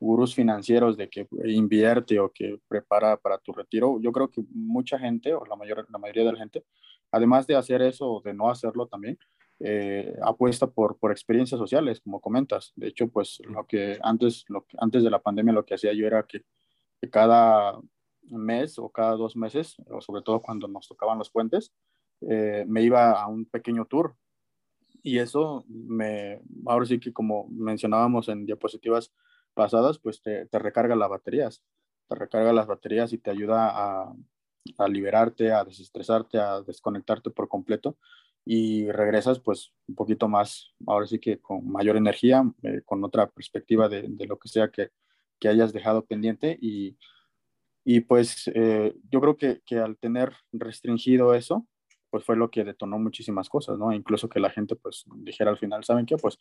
gurús 0.00 0.34
financieros 0.34 0.96
de 0.96 1.08
que 1.08 1.28
invierte 1.44 2.18
o 2.18 2.32
que 2.32 2.58
prepara 2.66 3.18
para 3.18 3.38
tu 3.38 3.52
retiro, 3.52 4.00
yo 4.00 4.10
creo 4.10 4.28
que 4.28 4.42
mucha 4.50 4.98
gente, 4.98 5.32
o 5.32 5.44
la, 5.46 5.54
mayor, 5.54 5.86
la 5.92 5.98
mayoría 5.98 6.24
de 6.24 6.32
la 6.32 6.38
gente, 6.38 6.64
además 7.12 7.46
de 7.46 7.54
hacer 7.54 7.82
eso 7.82 8.14
o 8.14 8.20
de 8.20 8.34
no 8.34 8.50
hacerlo 8.50 8.88
también, 8.88 9.16
eh, 9.60 10.12
apuesta 10.22 10.66
por, 10.66 10.98
por 10.98 11.12
experiencias 11.12 11.60
sociales, 11.60 12.00
como 12.00 12.20
comentas. 12.20 12.72
De 12.74 12.88
hecho, 12.88 13.06
pues 13.06 13.40
lo 13.44 13.64
que 13.64 14.00
antes, 14.02 14.44
lo 14.48 14.66
que, 14.66 14.76
antes 14.80 15.04
de 15.04 15.10
la 15.10 15.22
pandemia 15.22 15.52
lo 15.52 15.64
que 15.64 15.74
hacía 15.74 15.92
yo 15.92 16.08
era 16.08 16.24
que, 16.24 16.42
cada 17.10 17.78
mes 18.22 18.78
o 18.78 18.88
cada 18.88 19.12
dos 19.16 19.36
meses, 19.36 19.76
o 19.90 20.00
sobre 20.00 20.22
todo 20.22 20.40
cuando 20.42 20.68
nos 20.68 20.88
tocaban 20.88 21.18
los 21.18 21.30
puentes, 21.30 21.72
eh, 22.22 22.64
me 22.66 22.82
iba 22.82 23.12
a 23.20 23.26
un 23.28 23.44
pequeño 23.46 23.84
tour. 23.86 24.16
Y 25.02 25.18
eso 25.18 25.64
me, 25.68 26.40
ahora 26.66 26.86
sí 26.86 26.98
que 26.98 27.12
como 27.12 27.46
mencionábamos 27.50 28.28
en 28.28 28.46
diapositivas 28.46 29.12
pasadas, 29.52 29.98
pues 29.98 30.22
te, 30.22 30.46
te 30.46 30.58
recarga 30.58 30.96
las 30.96 31.10
baterías, 31.10 31.62
te 32.08 32.14
recarga 32.14 32.52
las 32.52 32.66
baterías 32.66 33.12
y 33.12 33.18
te 33.18 33.30
ayuda 33.30 33.68
a, 33.70 34.14
a 34.78 34.88
liberarte, 34.88 35.52
a 35.52 35.64
desestresarte, 35.64 36.38
a 36.38 36.62
desconectarte 36.62 37.30
por 37.30 37.48
completo 37.48 37.98
y 38.44 38.90
regresas 38.90 39.40
pues 39.40 39.72
un 39.86 39.94
poquito 39.94 40.28
más, 40.28 40.74
ahora 40.86 41.06
sí 41.06 41.18
que 41.18 41.40
con 41.40 41.66
mayor 41.70 41.96
energía, 41.96 42.44
eh, 42.62 42.82
con 42.84 43.02
otra 43.04 43.28
perspectiva 43.30 43.88
de, 43.88 44.04
de, 44.08 44.26
lo 44.26 44.38
que 44.38 44.48
sea 44.48 44.70
que, 44.70 44.90
que 45.44 45.50
hayas 45.50 45.74
dejado 45.74 46.06
pendiente 46.06 46.56
y, 46.58 46.96
y 47.84 48.00
pues 48.00 48.50
eh, 48.54 48.96
yo 49.10 49.20
creo 49.20 49.36
que, 49.36 49.60
que, 49.66 49.76
al 49.76 49.98
tener 49.98 50.32
restringido 50.52 51.34
eso, 51.34 51.66
pues 52.08 52.24
fue 52.24 52.34
lo 52.34 52.50
que 52.50 52.64
detonó 52.64 52.98
muchísimas 52.98 53.50
cosas, 53.50 53.78
¿no? 53.78 53.92
Incluso 53.92 54.30
que 54.30 54.40
la 54.40 54.48
gente 54.48 54.74
pues 54.74 55.04
dijera 55.16 55.50
al 55.50 55.58
final, 55.58 55.84
¿saben 55.84 56.06
qué? 56.06 56.16
Pues 56.16 56.38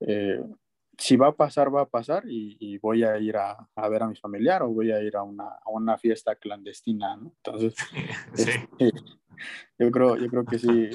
eh, 0.00 0.42
si 0.96 1.18
va 1.18 1.26
a 1.26 1.36
pasar, 1.36 1.74
va 1.74 1.82
a 1.82 1.90
pasar 1.90 2.22
y, 2.26 2.78
voy 2.78 3.04
a 3.04 3.18
ir 3.18 3.36
a, 3.36 3.68
a, 3.76 3.88
ver 3.90 4.02
a 4.02 4.08
mi 4.08 4.16
familiar 4.16 4.62
o 4.62 4.70
voy 4.70 4.92
a 4.92 5.02
ir 5.02 5.14
a 5.14 5.22
una, 5.22 5.44
a 5.44 5.68
una 5.68 5.98
fiesta 5.98 6.34
clandestina, 6.34 7.18
¿no? 7.18 7.34
Entonces, 7.44 7.74
este, 8.32 8.92
yo, 9.78 9.90
creo, 9.90 10.16
yo 10.16 10.26
creo 10.28 10.46
que 10.46 10.58
sí, 10.58 10.88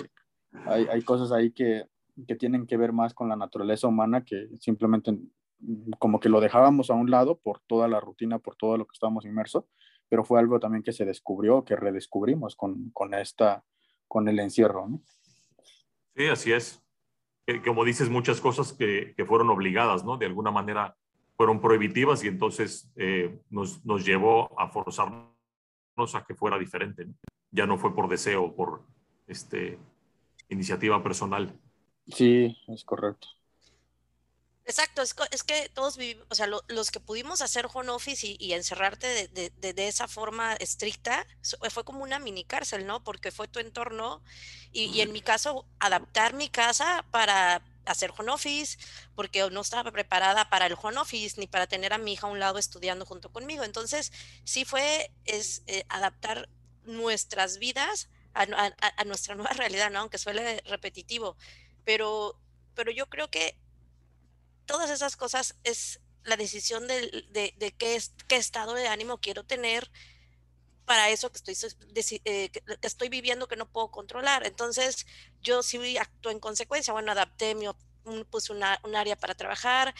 hay, 0.66 0.88
hay 0.88 1.04
cosas 1.04 1.32
ahí 1.32 1.52
que, 1.52 1.86
que, 2.28 2.36
tienen 2.36 2.66
que 2.66 2.78
ver 2.78 2.94
más 2.94 3.14
con 3.14 3.30
la 3.30 3.36
naturaleza 3.36 3.88
humana 3.88 4.26
que 4.26 4.50
simplemente 4.60 5.16
como 6.00 6.20
que 6.20 6.30
lo 6.30 6.40
dejábamos 6.42 6.90
a 6.90 6.94
un 6.94 7.10
lado 7.12 7.40
por 7.40 7.60
toda 7.68 7.88
la 7.88 8.00
rutina, 8.00 8.40
por 8.40 8.56
todo 8.56 8.78
lo 8.78 8.86
que 8.86 8.94
estábamos 8.94 9.26
inmersos, 9.26 9.66
pero 10.10 10.24
fue 10.24 10.40
algo 10.40 10.60
también 10.60 10.84
que 10.84 10.92
se 10.92 11.06
descubrió, 11.06 11.64
que 11.64 11.76
redescubrimos 11.76 12.56
con, 12.56 12.90
con 12.92 13.14
esta, 13.14 13.64
con 14.08 14.28
el 14.28 14.40
encierro, 14.40 14.88
¿no? 14.88 15.02
Sí, 16.16 16.28
así 16.28 16.52
es 16.52 16.84
como 17.64 17.84
dices, 17.84 18.10
muchas 18.10 18.40
cosas 18.40 18.74
que, 18.74 19.14
que, 19.18 19.26
fueron 19.26 19.50
obligadas, 19.50 20.06
¿no? 20.06 20.18
De 20.18 20.26
alguna 20.26 20.52
manera 20.52 20.96
fueron 21.36 21.60
prohibitivas 21.60 22.24
y 22.24 22.28
entonces 22.28 22.92
eh, 22.96 23.40
nos, 23.50 23.86
nos, 23.86 24.06
llevó 24.06 24.58
a 24.60 24.70
forzarnos 24.70 25.28
a 26.14 26.24
que 26.26 26.36
fuera 26.36 26.58
diferente. 26.58 27.06
¿no? 27.06 27.14
Ya 27.52 27.66
no 27.66 27.78
fue 27.78 27.94
por 27.94 28.08
deseo, 28.08 28.56
por 28.56 28.84
este, 29.28 29.78
iniciativa 30.50 31.02
personal. 31.04 31.60
Sí, 32.08 32.56
es 32.68 32.84
correcto. 32.84 33.28
Exacto, 34.66 35.02
es, 35.02 35.44
que 35.44 35.70
todos 35.74 35.98
vivimos, 35.98 36.26
o 36.30 36.36
sea, 36.36 36.48
los 36.48 36.92
que 36.92 37.02
pudimos 37.02 37.42
hacer 37.42 37.68
home 37.74 37.90
office 37.90 38.38
y, 38.40 38.54
encerrarte 38.54 39.28
de, 39.28 39.88
esa 39.88 40.08
forma 40.08 40.54
estricta, 40.54 41.28
fue 41.70 41.84
como 41.84 42.02
una 42.02 42.18
mini 42.18 42.46
cárcel, 42.46 42.88
¿no? 42.88 43.04
Porque 43.04 43.32
fue 43.32 43.50
tu 43.50 43.60
entorno 43.60 44.24
y, 44.72 45.02
en 45.02 45.12
mi 45.12 45.22
caso, 45.22 45.66
adaptar 45.80 46.34
mi 46.34 46.48
casa 46.48 47.06
para 47.12 47.62
hacer 47.86 48.14
home 48.18 48.32
office, 48.32 48.78
porque 49.16 49.50
no 49.50 49.60
estaba 49.60 49.92
preparada 49.92 50.50
para 50.50 50.68
el 50.68 50.78
home 50.82 50.98
office 50.98 51.38
ni 51.42 51.48
para 51.48 51.68
tener 51.68 51.92
a 51.92 51.98
mi 51.98 52.14
hija 52.14 52.28
a 52.28 52.30
un 52.30 52.40
lado 52.40 52.58
estudiando 52.58 53.06
junto 53.06 53.34
conmigo. 53.34 53.66
Entonces, 53.66 54.14
sí 54.46 54.64
fue 54.64 55.12
eh, 55.26 55.86
adaptar 55.90 56.48
nuestras 56.86 57.58
vidas 57.58 58.08
a, 58.34 58.46
nuestra 59.04 59.36
nueva 59.36 59.52
realidad, 59.58 59.92
¿no? 59.92 60.00
Aunque 60.00 60.18
suele 60.18 60.62
repetitivo. 60.66 61.36
Pero 61.84 62.40
yo 62.96 63.10
creo 63.10 63.30
que 63.30 63.58
todas 64.66 64.90
esas 64.90 65.16
cosas 65.16 65.56
es 65.64 66.00
la 66.24 66.38
decisión 66.38 66.88
de, 66.88 67.26
de, 67.32 67.72
qué, 67.78 68.00
estado 68.36 68.74
de 68.74 68.88
ánimo 68.88 69.20
quiero 69.20 69.44
tener 69.44 69.92
para 70.86 71.10
eso 71.10 71.32
que 71.32 71.38
estoy, 71.38 71.56
eh, 72.26 72.50
que 72.50 72.62
estoy 72.82 73.10
viviendo 73.10 73.48
que 73.48 73.56
no 73.56 73.70
puedo 73.70 73.92
controlar. 73.92 74.46
Entonces, 74.46 75.06
yo 75.42 75.64
sí 75.64 75.98
actúo 75.98 76.32
en 76.32 76.40
consecuencia. 76.40 76.94
Bueno, 76.94 77.12
adapté 77.12 77.56
mi, 77.56 77.66
puse 78.30 78.52
una, 78.52 78.80
un 78.84 78.96
área 78.96 79.16
para 79.16 79.36
trabajar, 79.36 79.94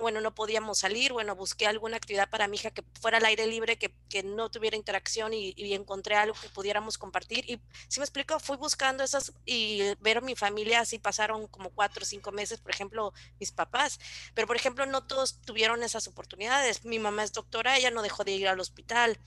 bueno, 0.00 0.20
no 0.20 0.34
podíamos 0.34 0.78
salir, 0.78 1.12
bueno, 1.12 1.36
busqué 1.36 1.66
alguna 1.66 1.96
actividad 1.96 2.28
para 2.28 2.48
mi 2.48 2.56
hija 2.56 2.70
que 2.70 2.82
fuera 3.00 3.18
al 3.18 3.24
aire 3.26 3.46
libre, 3.46 3.76
que, 3.78 3.94
que 4.08 4.22
no 4.22 4.50
tuviera 4.50 4.76
interacción 4.76 5.32
y, 5.32 5.52
y, 5.56 5.74
encontré 5.74 6.16
algo 6.16 6.36
que 6.40 6.48
pudiéramos 6.48 6.98
compartir. 6.98 7.48
Y 7.48 7.60
si 7.88 8.00
me 8.00 8.04
explico, 8.04 8.38
fui 8.40 8.56
buscando 8.56 9.04
esas 9.04 9.32
y 9.44 9.82
ver 10.00 10.18
a 10.18 10.20
mi 10.20 10.34
familia, 10.34 10.80
así 10.80 10.98
pasaron 10.98 11.46
como 11.48 11.70
cuatro 11.70 12.02
o 12.02 12.06
cinco 12.06 12.32
meses, 12.32 12.60
por 12.60 12.72
ejemplo, 12.72 13.12
mis 13.38 13.52
papás, 13.52 14.00
pero 14.34 14.46
por 14.46 14.56
ejemplo, 14.56 14.86
no 14.86 15.04
todos 15.04 15.40
tuvieron 15.42 15.82
esas 15.82 16.08
oportunidades. 16.08 16.84
Mi 16.84 16.98
mamá 16.98 17.22
es 17.22 17.32
doctora, 17.32 17.76
ella 17.76 17.90
no 17.90 18.02
dejó 18.02 18.24
de 18.24 18.32
ir 18.32 18.48
al 18.48 18.60
hospital. 18.60 19.18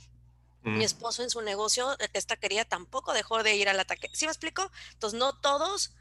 Mi 0.63 0.79
mm. 0.79 0.81
esposo 0.81 1.23
en 1.23 1.29
su 1.29 1.41
negocio, 1.41 1.97
esta 2.13 2.37
quería, 2.37 2.63
tampoco 2.63 3.13
dejó 3.13 3.43
de 3.43 3.55
ir 3.55 3.67
al 3.67 3.79
ataque. 3.79 4.09
¿Sí 4.13 4.25
me 4.25 4.31
explico? 4.31 4.71
Entonces, 4.93 5.19
no 5.19 5.33
todos 5.33 5.93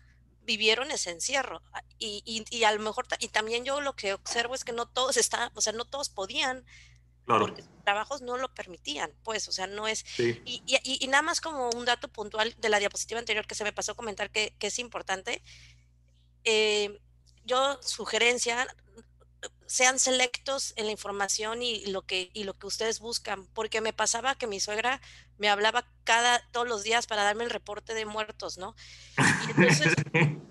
vivieron 0.45 0.90
ese 0.90 1.11
encierro. 1.11 1.62
Ah, 1.72 1.82
y, 1.99 2.45
y, 2.51 2.64
a 2.64 2.72
lo 2.72 2.80
mejor, 2.80 3.07
y 3.20 3.28
también 3.28 3.64
yo 3.64 3.80
lo 3.80 3.95
que 3.95 4.14
observo 4.14 4.55
es 4.55 4.64
que 4.64 4.72
no 4.72 4.86
todos 4.86 5.16
están, 5.16 5.51
o 5.55 5.61
sea, 5.61 5.72
no 5.72 5.84
todos 5.84 6.09
podían, 6.09 6.64
porque 7.26 7.62
sus 7.62 7.84
trabajos 7.84 8.20
no 8.22 8.36
lo 8.36 8.53
permitían, 8.53 9.12
pues, 9.22 9.49
o 9.49 9.53
sea, 9.53 9.66
no 9.66 9.86
es. 9.86 10.05
Y, 10.18 10.62
y, 10.64 11.07
nada 11.09 11.22
más 11.22 11.40
como 11.40 11.70
un 11.70 11.84
dato 11.84 12.09
puntual 12.09 12.55
de 12.59 12.68
la 12.68 12.78
diapositiva 12.78 13.20
anterior 13.20 13.47
que 13.47 13.55
se 13.55 13.64
me 13.64 13.72
pasó 13.72 13.93
a 13.93 13.97
comentar 13.97 14.30
que, 14.30 14.55
que 14.59 14.66
es 14.68 14.78
importante. 14.78 15.43
Eh, 16.45 17.01
yo, 17.45 17.78
sugerencia, 17.82 18.66
sean 19.72 19.98
selectos 19.98 20.74
en 20.76 20.84
la 20.84 20.92
información 20.92 21.62
y 21.62 21.86
lo 21.86 22.02
que 22.02 22.30
y 22.34 22.44
lo 22.44 22.52
que 22.58 22.66
ustedes 22.66 23.00
buscan, 23.00 23.46
porque 23.54 23.80
me 23.80 23.94
pasaba 23.94 24.34
que 24.34 24.46
mi 24.46 24.60
suegra 24.60 25.00
me 25.38 25.48
hablaba 25.48 25.86
cada 26.04 26.46
todos 26.50 26.68
los 26.68 26.82
días 26.82 27.06
para 27.06 27.22
darme 27.22 27.44
el 27.44 27.48
reporte 27.48 27.94
de 27.94 28.04
muertos, 28.04 28.58
¿no? 28.58 28.76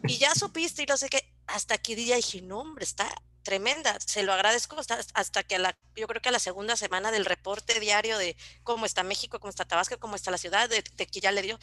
Y, 0.07 0.17
ya 0.17 0.33
supiste 0.33 0.81
y 0.81 0.85
no 0.87 0.97
sé 0.97 1.07
qué, 1.07 1.31
hasta 1.45 1.75
aquí 1.75 1.93
día 1.93 2.15
dije, 2.15 2.41
no, 2.41 2.61
hombre, 2.61 2.83
está 2.83 3.07
tremenda, 3.43 3.97
se 3.99 4.23
lo 4.23 4.33
agradezco 4.33 4.77
hasta, 4.77 5.43
que 5.43 5.55
a 5.55 5.59
la, 5.59 5.77
yo 5.95 6.07
creo 6.07 6.21
que 6.21 6.29
a 6.29 6.31
la 6.31 6.39
segunda 6.39 6.75
semana 6.75 7.11
del 7.11 7.25
reporte 7.25 7.79
diario 7.79 8.17
de 8.17 8.35
cómo 8.63 8.85
está 8.85 9.03
México, 9.03 9.39
cómo 9.39 9.49
está 9.49 9.65
Tabasco, 9.65 9.99
cómo 9.99 10.15
está 10.15 10.31
la 10.31 10.37
ciudad, 10.37 10.69
de, 10.69 10.83
que 10.83 11.19
ya 11.19 11.31
le 11.31 11.41
dio, 11.41 11.59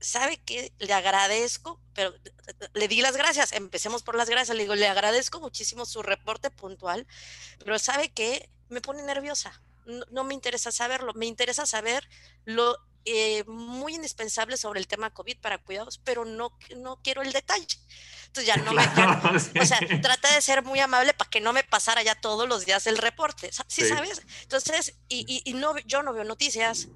¿sabe 0.00 0.38
qué? 0.38 0.72
Le 0.78 0.92
agradezco, 0.92 1.80
pero 1.94 2.14
le 2.74 2.88
di 2.88 3.00
las 3.00 3.16
gracias, 3.16 3.52
empecemos 3.52 4.02
por 4.02 4.16
las 4.16 4.28
gracias, 4.28 4.56
le 4.56 4.62
digo, 4.62 4.74
le 4.74 4.88
agradezco 4.88 5.40
muchísimo 5.40 5.86
su 5.86 6.02
reporte 6.02 6.50
puntual, 6.50 7.06
pero 7.58 7.78
¿sabe 7.78 8.10
qué? 8.10 8.50
Me 8.68 8.80
pone 8.80 9.02
nerviosa, 9.02 9.62
no, 9.86 10.04
no 10.10 10.24
me 10.24 10.34
interesa 10.34 10.72
saberlo, 10.72 11.12
me 11.14 11.26
interesa 11.26 11.66
saber 11.66 12.08
lo 12.44 12.78
eh, 13.04 13.42
muy 13.48 13.96
indispensable 13.96 14.56
sobre 14.56 14.78
el 14.78 14.86
tema 14.86 15.12
COVID 15.12 15.38
para 15.40 15.58
cuidados, 15.58 15.98
pero 15.98 16.24
no, 16.24 16.56
no 16.76 17.00
quiero 17.02 17.22
el 17.22 17.32
detalle. 17.32 17.66
Entonces 18.32 18.46
ya 18.46 18.56
no 18.64 18.72
me... 18.72 18.82
O 19.60 19.66
sea, 19.66 19.78
trata 20.00 20.34
de 20.34 20.40
ser 20.40 20.62
muy 20.62 20.80
amable 20.80 21.12
para 21.12 21.28
que 21.28 21.40
no 21.40 21.52
me 21.52 21.64
pasara 21.64 22.02
ya 22.02 22.14
todos 22.14 22.48
los 22.48 22.64
días 22.64 22.86
el 22.86 22.96
reporte, 22.96 23.50
¿sí, 23.66 23.86
sabes? 23.86 24.22
Entonces, 24.42 24.94
y, 25.08 25.42
y, 25.44 25.52
no, 25.52 25.76
yo 25.80 26.02
no 26.02 26.14
veo 26.14 26.24
noticias, 26.24 26.88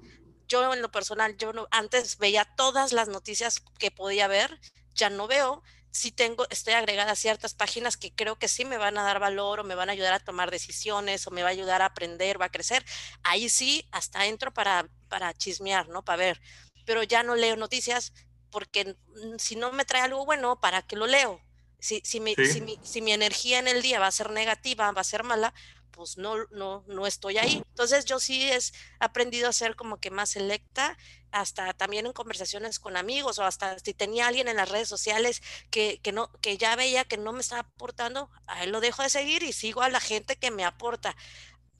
yo 0.47 0.73
en 0.73 0.81
lo 0.81 0.91
personal, 0.91 1.37
yo 1.37 1.53
no, 1.53 1.67
antes 1.69 2.17
veía 2.17 2.43
todas 2.43 2.91
las 2.91 3.07
noticias 3.07 3.61
que 3.77 3.91
podía 3.91 4.27
ver, 4.27 4.59
ya 4.95 5.11
no 5.11 5.27
veo, 5.27 5.61
sí 5.91 6.11
tengo, 6.11 6.47
estoy 6.49 6.73
agregada 6.73 7.11
a 7.11 7.15
ciertas 7.15 7.53
páginas 7.53 7.97
que 7.97 8.11
creo 8.11 8.39
que 8.39 8.47
sí 8.47 8.65
me 8.65 8.79
van 8.79 8.97
a 8.97 9.03
dar 9.03 9.19
valor 9.19 9.59
o 9.59 9.63
me 9.63 9.75
van 9.75 9.89
a 9.89 9.91
ayudar 9.91 10.13
a 10.13 10.19
tomar 10.19 10.49
decisiones 10.49 11.27
o 11.27 11.31
me 11.31 11.43
va 11.43 11.49
a 11.49 11.51
ayudar 11.51 11.83
a 11.83 11.85
aprender, 11.85 12.41
va 12.41 12.45
a 12.45 12.51
crecer. 12.51 12.83
Ahí 13.21 13.47
sí, 13.47 13.87
hasta 13.91 14.25
entro 14.25 14.51
para, 14.51 14.89
para 15.07 15.35
chismear, 15.35 15.87
¿no? 15.89 16.03
Para 16.03 16.17
ver. 16.17 16.41
Pero 16.85 17.03
ya 17.03 17.21
no 17.21 17.35
leo 17.35 17.57
noticias 17.57 18.13
porque 18.57 18.95
si 19.37 19.55
no 19.55 19.71
me 19.71 19.85
trae 19.85 20.01
algo 20.01 20.25
bueno, 20.25 20.59
¿para 20.59 20.81
qué 20.81 20.95
lo 20.95 21.05
leo? 21.05 21.39
Si, 21.77 22.01
si, 22.03 22.19
mi, 22.19 22.33
si, 22.33 22.59
mi, 22.59 22.79
si 22.81 23.03
mi 23.03 23.11
energía 23.11 23.59
en 23.59 23.67
el 23.67 23.83
día 23.83 23.99
va 23.99 24.07
a 24.07 24.11
ser 24.11 24.31
negativa, 24.31 24.91
va 24.91 25.01
a 25.01 25.03
ser 25.03 25.23
mala, 25.23 25.53
pues 25.91 26.17
no, 26.17 26.37
no, 26.49 26.83
no 26.87 27.05
estoy 27.05 27.37
ahí. 27.37 27.61
Entonces 27.69 28.05
yo 28.05 28.19
sí 28.19 28.49
he 28.49 28.57
aprendido 28.97 29.47
a 29.47 29.53
ser 29.53 29.75
como 29.75 29.99
que 29.99 30.09
más 30.09 30.31
selecta, 30.31 30.97
hasta 31.29 31.71
también 31.73 32.07
en 32.07 32.13
conversaciones 32.13 32.79
con 32.79 32.97
amigos 32.97 33.37
o 33.37 33.43
hasta 33.43 33.77
si 33.77 33.93
tenía 33.93 34.25
alguien 34.25 34.47
en 34.47 34.57
las 34.57 34.69
redes 34.69 34.89
sociales 34.89 35.43
que, 35.69 35.99
que, 36.01 36.11
no, 36.11 36.31
que 36.41 36.57
ya 36.57 36.75
veía 36.75 37.05
que 37.05 37.17
no 37.17 37.33
me 37.33 37.41
estaba 37.41 37.61
aportando, 37.61 38.31
a 38.47 38.63
él 38.63 38.71
lo 38.71 38.81
dejo 38.81 39.03
de 39.03 39.11
seguir 39.11 39.43
y 39.43 39.53
sigo 39.53 39.83
a 39.83 39.89
la 39.89 39.99
gente 39.99 40.35
que 40.35 40.49
me 40.49 40.65
aporta. 40.65 41.15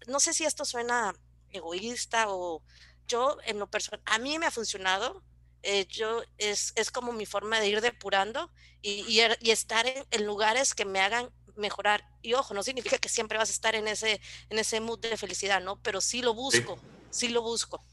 No 0.05 0.19
sé 0.19 0.35
si 0.35 0.45
esto 0.45 0.63
suena 0.63 1.15
egoísta 1.49 2.25
o 2.29 2.61
yo 3.07 3.39
en 3.45 3.57
lo 3.57 3.65
personal, 3.65 3.99
a 4.05 4.19
mí 4.19 4.37
me 4.37 4.45
ha 4.45 4.51
funcionado, 4.51 5.23
eh, 5.63 5.85
yo 5.87 6.21
es, 6.37 6.73
es, 6.75 6.91
como 6.91 7.13
mi 7.13 7.25
forma 7.25 7.59
de 7.59 7.67
ir 7.67 7.81
depurando 7.81 8.51
y, 8.81 9.05
y, 9.07 9.19
er, 9.19 9.37
y 9.41 9.51
estar 9.51 9.85
en, 9.87 10.05
en, 10.11 10.25
lugares 10.25 10.73
que 10.73 10.85
me 10.85 10.99
hagan 10.99 11.29
mejorar. 11.55 12.03
Y 12.21 12.33
ojo, 12.33 12.53
no 12.53 12.63
significa 12.63 12.97
que 12.97 13.09
siempre 13.09 13.37
vas 13.37 13.49
a 13.49 13.53
estar 13.53 13.75
en 13.75 13.87
ese, 13.87 14.21
en 14.49 14.59
ese 14.59 14.79
mood 14.79 14.99
de 14.99 15.17
felicidad, 15.17 15.61
¿no? 15.61 15.81
Pero 15.81 16.01
sí 16.01 16.21
lo 16.21 16.33
busco, 16.33 16.79
sí, 17.09 17.29
lo 17.29 17.41
busco. 17.41 17.83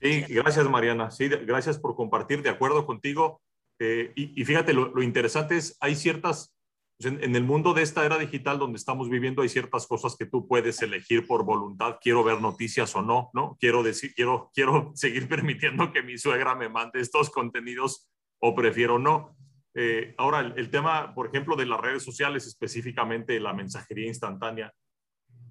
Sí, 0.00 0.22
gracias 0.28 0.68
Mariana. 0.68 1.10
Sí, 1.10 1.28
gracias 1.28 1.78
por 1.78 1.94
compartir, 1.94 2.42
de 2.42 2.50
acuerdo 2.50 2.86
contigo. 2.86 3.40
Eh, 3.78 4.12
y, 4.16 4.40
y, 4.40 4.44
fíjate, 4.44 4.72
lo, 4.72 4.88
lo, 4.94 5.02
interesante 5.02 5.56
es, 5.56 5.76
hay 5.80 5.96
ciertas, 5.96 6.55
en, 7.00 7.22
en, 7.22 7.36
el 7.36 7.44
mundo 7.44 7.74
de 7.74 7.82
esta 7.82 8.04
era 8.04 8.18
digital 8.18 8.58
donde 8.58 8.78
estamos 8.78 9.10
viviendo, 9.10 9.42
hay 9.42 9.48
ciertas 9.48 9.86
cosas 9.86 10.16
que 10.16 10.26
tú 10.26 10.46
puedes 10.48 10.80
elegir 10.82 11.26
por 11.26 11.44
voluntad. 11.44 11.98
Quiero 12.00 12.24
ver 12.24 12.40
noticias 12.40 12.94
o 12.96 13.02
no, 13.02 13.30
¿no? 13.34 13.56
Quiero 13.60 13.82
decir, 13.82 14.14
quiero, 14.14 14.50
quiero 14.54 14.90
seguir 14.94 15.28
permitiendo 15.28 15.92
que 15.92 16.02
mi 16.02 16.18
suegra 16.18 16.54
me 16.54 16.68
mande 16.68 17.00
estos 17.00 17.30
contenidos 17.30 18.08
o 18.40 18.54
prefiero 18.54 18.98
no. 18.98 19.36
Eh, 19.74 20.14
ahora, 20.16 20.40
el, 20.40 20.54
el, 20.56 20.70
tema, 20.70 21.14
por 21.14 21.26
ejemplo, 21.26 21.54
de 21.54 21.66
las 21.66 21.80
redes 21.80 22.02
sociales, 22.02 22.46
específicamente 22.46 23.38
la 23.40 23.52
mensajería 23.52 24.06
instantánea, 24.06 24.72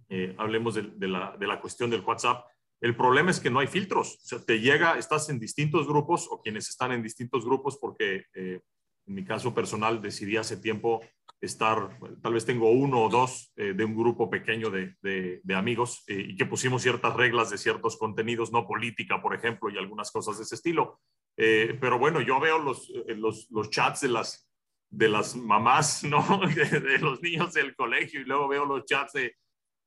eh, 0.09 0.35
hablemos 0.37 0.75
de, 0.75 0.83
de, 0.83 1.07
la, 1.07 1.35
de, 1.37 1.47
la, 1.47 1.59
cuestión 1.59 1.89
del 1.89 2.01
WhatsApp. 2.01 2.45
El 2.81 2.95
problema 2.95 3.31
es 3.31 3.39
que 3.39 3.49
no 3.49 3.59
hay 3.59 3.67
filtros. 3.67 4.15
O 4.15 4.25
sea, 4.25 4.39
te 4.39 4.59
llega, 4.59 4.97
estás 4.97 5.29
en 5.29 5.39
distintos 5.39 5.87
grupos 5.87 6.27
o 6.29 6.41
quienes 6.41 6.69
están 6.69 6.91
en 6.91 7.01
distintos 7.01 7.45
grupos, 7.45 7.77
porque 7.79 8.25
eh, 8.33 8.61
en 9.07 9.13
mi 9.13 9.23
caso 9.23 9.53
personal 9.53 10.01
decidí 10.01 10.37
hace 10.37 10.57
tiempo 10.57 11.01
estar, 11.41 11.99
tal 12.21 12.33
vez 12.33 12.45
tengo 12.45 12.71
uno 12.71 13.03
o 13.03 13.09
dos 13.09 13.51
eh, 13.55 13.73
de 13.73 13.85
un 13.85 13.95
grupo 13.95 14.29
pequeño 14.29 14.69
de, 14.69 14.95
de, 15.01 15.55
amigos 15.55 16.03
eh, 16.07 16.25
y 16.29 16.35
que 16.35 16.45
pusimos 16.45 16.81
ciertas 16.81 17.15
reglas 17.15 17.49
de 17.49 17.57
ciertos 17.57 17.97
contenidos, 17.97 18.51
no 18.51 18.67
política, 18.67 19.21
por 19.21 19.35
ejemplo, 19.35 19.69
y 19.69 19.77
algunas 19.77 20.11
cosas 20.11 20.37
de 20.37 20.43
ese 20.43 20.55
estilo. 20.55 20.99
Eh, 21.37 21.77
pero 21.79 21.99
bueno, 21.99 22.21
yo 22.21 22.39
veo 22.39 22.59
los, 22.59 22.89
los, 23.07 23.47
los, 23.51 23.69
chats 23.69 24.01
de 24.01 24.09
las, 24.09 24.49
de 24.89 25.09
las 25.09 25.35
mamás, 25.35 26.03
¿no? 26.09 26.41
De, 26.47 26.79
de, 26.79 26.99
los 26.99 27.21
niños 27.21 27.53
del 27.53 27.75
colegio 27.75 28.21
y 28.21 28.25
luego 28.25 28.47
veo 28.47 28.65
los 28.65 28.85
chats 28.85 29.13
de, 29.13 29.35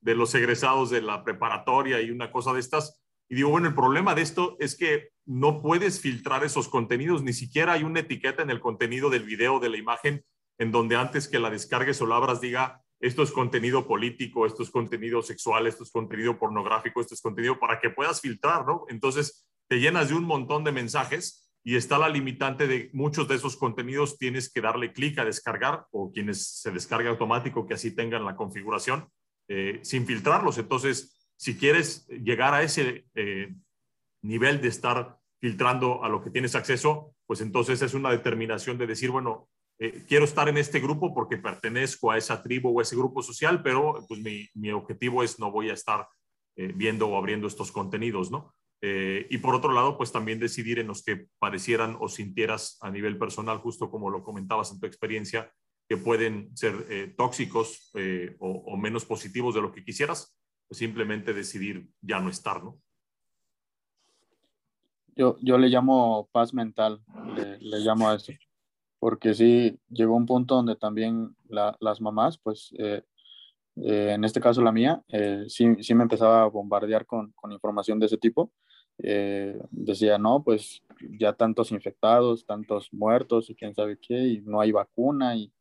de 0.01 0.14
los 0.14 0.34
egresados 0.34 0.90
de 0.90 1.03
la 1.03 1.24
preparatoria 1.24 2.01
y 2.01 2.11
una 2.11 2.30
cosa 2.30 2.53
de 2.53 2.61
estas. 2.61 3.03
Y 3.28 3.36
digo, 3.36 3.51
bueno, 3.51 3.68
el 3.68 3.74
problema 3.74 4.14
de 4.14 4.22
esto 4.22 4.57
es 4.59 4.76
que 4.76 5.11
no 5.26 5.61
puedes 5.61 6.01
filtrar 6.01 6.44
esos 6.44 6.68
contenidos, 6.68 7.22
ni 7.22 7.32
siquiera 7.32 7.74
hay 7.74 7.82
una 7.82 8.01
etiqueta 8.01 8.42
en 8.42 8.51
el 8.51 8.61
contenido 8.61 9.11
del 9.11 9.24
video, 9.24 9.61
de 9.61 9.68
la 9.68 9.76
imagen, 9.76 10.24
en 10.59 10.72
donde 10.72 10.96
antes 10.96 11.28
que 11.28 11.38
la 11.38 11.50
descargues 11.50 12.00
o 12.02 12.06
la 12.06 12.16
abras 12.16 12.40
diga, 12.40 12.82
esto 13.00 13.22
es 13.22 13.30
contenido 13.30 13.86
político, 13.86 14.44
esto 14.44 14.62
es 14.62 14.70
contenido 14.70 15.22
sexual, 15.22 15.66
esto 15.66 15.84
es 15.84 15.90
contenido 15.90 16.38
pornográfico, 16.38 17.00
esto 17.00 17.14
es 17.14 17.20
contenido 17.20 17.59
para 17.59 17.78
que 17.78 17.90
puedas 17.90 18.20
filtrar, 18.20 18.66
¿no? 18.66 18.84
Entonces, 18.88 19.48
te 19.68 19.78
llenas 19.78 20.09
de 20.09 20.14
un 20.14 20.24
montón 20.24 20.64
de 20.64 20.72
mensajes 20.72 21.48
y 21.62 21.76
está 21.76 21.98
la 21.98 22.09
limitante 22.09 22.66
de 22.66 22.90
muchos 22.92 23.28
de 23.28 23.34
esos 23.34 23.56
contenidos 23.56 24.16
tienes 24.16 24.50
que 24.50 24.61
darle 24.61 24.92
clic 24.92 25.18
a 25.18 25.24
descargar 25.24 25.86
o 25.90 26.11
quienes 26.11 26.61
se 26.61 26.70
descarga 26.70 27.11
automático 27.11 27.66
que 27.66 27.74
así 27.74 27.94
tengan 27.94 28.24
la 28.24 28.36
configuración 28.36 29.09
eh, 29.48 29.80
sin 29.82 30.06
filtrarlos. 30.06 30.59
Entonces, 30.59 31.30
si 31.36 31.56
quieres 31.56 32.06
llegar 32.09 32.54
a 32.54 32.62
ese 32.62 33.06
eh, 33.14 33.54
nivel 34.22 34.61
de 34.61 34.68
estar 34.68 35.18
filtrando 35.40 36.02
a 36.02 36.09
lo 36.09 36.22
que 36.22 36.30
tienes 36.30 36.54
acceso, 36.54 37.14
pues 37.26 37.40
entonces 37.40 37.80
es 37.82 37.94
una 37.94 38.11
determinación 38.11 38.78
de 38.78 38.86
decir, 38.86 39.11
bueno, 39.11 39.48
eh, 39.79 40.05
quiero 40.09 40.24
estar 40.24 40.49
en 40.49 40.59
este 40.59 40.81
grupo 40.81 41.14
porque 41.14 41.37
pertenezco 41.37 42.11
a 42.11 42.18
esa 42.18 42.43
tribu 42.43 42.76
o 42.76 42.81
a 42.81 42.83
ese 42.83 42.97
grupo 42.97 43.22
social, 43.22 43.62
pero 43.62 44.05
pues 44.09 44.20
mi, 44.20 44.47
mi 44.55 44.70
objetivo 44.70 45.22
es 45.22 45.39
no 45.39 45.51
voy 45.51 45.70
a 45.70 45.74
estar 45.74 46.09
eh, 46.57 46.72
viendo 46.74 47.09
o 47.09 47.16
abriendo 47.16 47.47
estos 47.47 47.70
contenidos, 47.70 48.31
¿no? 48.31 48.55
Eh, 48.81 49.26
y 49.31 49.39
por 49.39 49.55
otro 49.55 49.72
lado, 49.72 49.97
pues 49.97 50.12
también 50.12 50.39
decidir 50.39 50.79
en 50.79 50.87
los 50.87 51.03
que 51.03 51.26
parecieran 51.39 51.97
o 52.01 52.09
sintieras 52.09 52.79
a 52.81 52.91
nivel 52.91 53.18
personal, 53.18 53.59
justo 53.59 53.91
como 53.91 54.11
lo 54.11 54.22
comentabas 54.22 54.70
en 54.70 54.79
tu 54.79 54.87
experiencia, 54.87 55.53
que 55.89 55.97
pueden 55.97 56.57
ser 56.57 56.87
eh, 56.91 57.14
tóxicos 57.16 57.91
eh, 57.95 58.37
o, 58.39 58.51
o, 58.51 58.76
menos 58.76 59.05
positivos 59.05 59.55
de 59.55 59.62
lo 59.62 59.72
que 59.72 59.85
quisieras, 59.85 60.39
pues 60.68 60.79
simplemente 60.79 61.33
decidir 61.33 61.89
ya 62.01 62.20
no 62.20 62.29
estar, 62.29 62.62
¿no? 62.62 62.79
Yo, 65.16 65.37
yo 65.41 65.59
le 65.59 65.68
llamo 65.68 66.29
paz 66.31 66.55
mental, 66.55 67.03
le, 67.35 67.59
le 67.59 67.79
llamo 67.79 68.09
a 68.09 68.14
eso, 68.14 68.33
porque 68.99 69.34
sí, 69.34 69.78
llegó 69.90 70.16
un 70.16 70.26
punto 70.26 70.57
donde 70.57 70.76
también 70.76 71.36
las 71.49 72.01
mamás, 72.01 72.38
pues, 72.38 72.74
eh, 72.78 73.03
eh, 73.76 74.12
en 74.14 74.24
este 74.24 74.40
caso 74.40 74.62
la 74.62 74.72
mía, 74.72 75.03
eh, 75.09 75.44
sí, 75.49 75.76
sí, 75.82 75.94
me 75.94 76.03
empezaba 76.03 76.42
a 76.42 76.46
bombardear 76.46 77.07
con, 77.07 77.32
con 77.32 77.53
información 77.53 77.99
de 78.01 78.07
ese 78.07 78.18
tipo. 78.18 78.53
decía, 79.70 80.18
no, 80.18 80.42
pues 80.42 80.82
ya 81.18 81.32
tantos 81.34 81.70
infectados, 81.72 82.44
tantos 82.46 82.92
muertos 82.92 83.51
y 83.51 83.55
quién 83.55 83.74
sabe 83.74 83.99
qué, 84.01 84.18
y 84.18 84.40
no 84.42 84.61
hay 84.61 84.72
vacuna 84.72 85.36
y, 85.36 85.53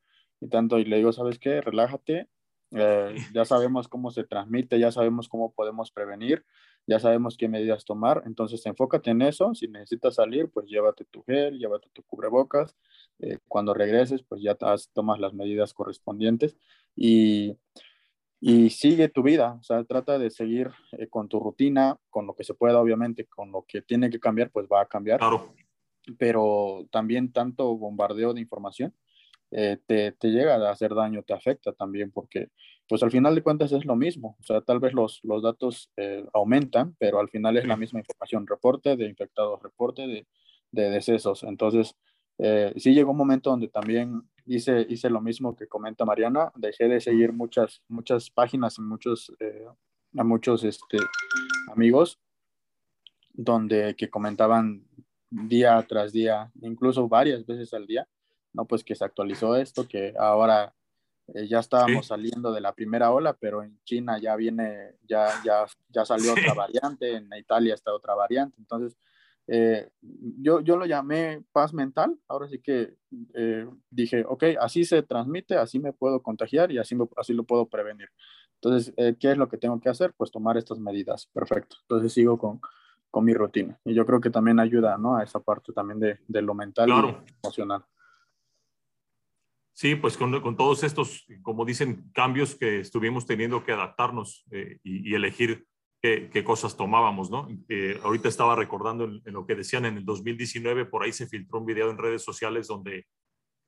y 0.41 0.47
tanto, 0.49 0.79
y 0.79 0.85
le 0.85 0.97
digo, 0.97 1.11
¿sabes 1.13 1.39
qué? 1.39 1.61
Relájate, 1.61 2.27
ya 3.33 3.45
sabemos 3.45 3.88
cómo 3.88 4.11
se 4.11 4.23
transmite, 4.23 4.79
ya 4.79 4.91
sabemos 4.91 5.29
cómo 5.29 5.53
podemos 5.53 5.91
prevenir, 5.91 6.43
ya 6.88 6.99
sabemos 6.99 7.38
qué 7.38 7.47
medidas 7.47 7.85
tomar, 7.85 8.23
entonces 8.25 8.65
enfócate 8.65 9.11
en 9.11 9.21
eso, 9.21 9.53
si 9.53 9.67
necesitas 9.67 10.15
salir, 10.15 10.49
pues 10.49 10.67
llévate 10.67 11.05
tu 11.05 11.23
gel, 11.23 11.57
llévate 11.59 11.89
tu 11.93 12.03
cubrebocas, 12.03 12.75
eh, 13.20 13.39
cuando 13.47 13.74
regreses, 13.74 14.24
pues 14.24 14.41
ya 14.41 14.55
tomas 14.93 15.20
las 15.20 15.34
medidas 15.34 15.74
correspondientes 15.74 16.57
y, 16.95 17.57
y, 18.39 18.70
sigue 18.70 19.09
tu 19.09 19.24
vida, 19.24 19.57
o 19.59 19.63
sea, 19.63 19.84
trata 19.84 20.20
de 20.20 20.30
seguir 20.30 20.72
eh, 20.91 21.07
con 21.07 21.28
tu 21.28 21.39
rutina, 21.39 21.97
con 22.09 22.28
lo 22.28 22.36
que 22.36 22.43
se 22.43 22.53
pueda, 22.53 22.80
obviamente, 22.80 23.26
con 23.26 23.51
lo 23.51 23.65
que 23.68 23.82
tiene 23.82 24.09
que 24.09 24.20
cambiar, 24.20 24.51
pues 24.51 24.68
va 24.72 24.82
a 24.82 24.88
cambiar. 24.88 25.20
Claro. 25.20 25.53
Pero 26.18 26.88
también 26.91 27.32
tanto 27.32 27.76
bombardeo 27.76 28.34
de 28.34 28.41
información, 28.41 28.93
eh, 29.51 29.78
te, 29.86 30.11
te, 30.11 30.30
llega 30.30 30.55
a 30.55 30.72
hacer 30.72 30.93
daño, 30.93 31.24
te 31.24 31.34
afecta 31.34 31.72
también, 31.72 32.11
porque 32.11 32.49
pues 32.88 33.01
al 33.01 33.11
final 33.11 33.34
de 33.34 33.43
cuentas 33.43 33.72
es 33.72 33.86
lo 33.86 33.95
mismo, 33.95 34.38
o 34.39 34.43
sea, 34.43 34.61
tal 34.61 34.80
vez 34.80 34.93
los, 34.93 35.22
los 35.24 35.41
datos 35.41 35.89
eh, 35.97 36.26
aumentan, 36.34 36.95
pero 36.99 37.20
al 37.20 37.30
final 37.30 37.57
es 37.57 37.65
la 37.65 37.78
misma 37.78 37.99
información, 37.99 38.45
reporte 38.45 38.95
de 38.95 39.05
infectados, 39.07 39.61
reporte 39.61 40.05
de, 40.05 40.28
de 40.72 40.89
decesos, 40.89 41.43
entonces 41.43 41.95
eh, 42.38 42.73
sí 42.77 42.93
llegó 42.93 43.11
un 43.11 43.17
momento 43.17 43.49
donde 43.49 43.67
también 43.67 44.23
hice, 44.45 44.85
hice 44.89 45.09
lo 45.09 45.21
mismo 45.21 45.55
que 45.55 45.67
comenta 45.67 46.05
Mariana, 46.05 46.51
dejé 46.55 46.88
de 46.88 47.01
seguir 47.01 47.33
muchas, 47.33 47.81
muchas 47.88 48.29
páginas 48.29 48.77
y 48.77 48.81
muchos, 48.81 49.31
a 50.17 50.23
muchos 50.23 50.63
este, 50.63 50.97
amigos 51.71 52.19
donde 53.38 53.95
que 53.95 54.09
comentaban 54.09 54.83
día 55.29 55.83
tras 55.88 56.11
día, 56.11 56.51
incluso 56.61 57.07
varias 57.07 57.45
veces 57.45 57.73
al 57.73 57.85
día, 57.85 58.07
no, 58.53 58.65
pues 58.65 58.83
que 58.83 58.95
se 58.95 59.05
actualizó 59.05 59.55
esto, 59.55 59.88
que 59.88 60.13
ahora 60.17 60.73
eh, 61.33 61.47
ya 61.47 61.59
estábamos 61.59 62.07
saliendo 62.07 62.51
de 62.51 62.61
la 62.61 62.73
primera 62.73 63.11
ola, 63.11 63.33
pero 63.33 63.61
en 63.61 63.79
China 63.83 64.17
ya 64.19 64.35
viene, 64.35 64.95
ya, 65.07 65.29
ya, 65.45 65.65
ya 65.89 66.05
salió 66.05 66.31
otra 66.31 66.53
variante, 66.55 67.15
en 67.15 67.29
Italia 67.38 67.75
está 67.75 67.93
otra 67.93 68.15
variante, 68.15 68.55
entonces 68.59 68.97
eh, 69.47 69.89
yo, 70.01 70.61
yo 70.61 70.77
lo 70.77 70.85
llamé 70.85 71.43
paz 71.51 71.73
mental, 71.73 72.17
ahora 72.27 72.47
sí 72.47 72.59
que 72.59 72.95
eh, 73.33 73.67
dije, 73.89 74.25
ok, 74.27 74.43
así 74.59 74.85
se 74.85 75.03
transmite, 75.03 75.55
así 75.55 75.79
me 75.79 75.93
puedo 75.93 76.21
contagiar 76.21 76.71
y 76.71 76.77
así, 76.77 76.97
así 77.15 77.33
lo 77.33 77.43
puedo 77.43 77.67
prevenir. 77.67 78.09
Entonces, 78.55 78.93
¿qué 79.19 79.31
es 79.31 79.37
lo 79.37 79.47
que 79.49 79.57
tengo 79.57 79.79
que 79.79 79.89
hacer? 79.89 80.13
Pues 80.17 80.31
tomar 80.31 80.57
estas 80.57 80.79
medidas, 80.79 81.27
perfecto. 81.27 81.75
Entonces 81.83 82.11
sigo 82.11 82.39
con, 82.39 82.59
con 83.11 83.23
mi 83.23 83.33
rutina. 83.33 83.79
Y 83.85 83.93
yo 83.93 84.05
creo 84.05 84.19
que 84.19 84.29
también 84.29 84.59
ayuda, 84.59 84.97
¿no? 84.97 85.17
A 85.17 85.23
esa 85.23 85.39
parte 85.39 85.73
también 85.73 85.99
de, 85.99 86.19
de 86.27 86.41
lo 86.41 86.53
mental 86.53 86.89
y 86.89 87.35
emocional. 87.43 87.85
Sí, 89.77 89.93
pues 89.95 90.17
con, 90.17 90.41
con, 90.41 90.57
todos 90.57 90.83
estos, 90.83 91.27
como 91.43 91.63
dicen, 91.63 92.09
cambios 92.11 92.55
que 92.55 92.79
estuvimos 92.79 93.27
teniendo 93.27 93.63
que 93.63 93.73
adaptarnos 93.73 94.43
eh, 94.49 94.79
y, 94.83 95.13
elegir 95.13 95.67
qué, 96.01 96.29
qué, 96.31 96.43
cosas 96.43 96.77
tomábamos, 96.77 97.29
¿no? 97.29 97.47
Eh, 97.69 97.99
ahorita 98.03 98.29
estaba 98.29 98.55
recordando 98.55 99.05
en, 99.05 99.21
lo 99.25 99.45
que 99.45 99.55
decían 99.55 99.85
en 99.85 99.97
el 99.97 100.05
2019, 100.05 100.85
por 100.85 101.03
ahí 101.03 101.13
se 101.13 101.27
filtró 101.27 101.59
un 101.59 101.65
video 101.65 101.89
en 101.89 101.97
redes 101.97 102.23
sociales 102.23 102.67
donde 102.67 103.05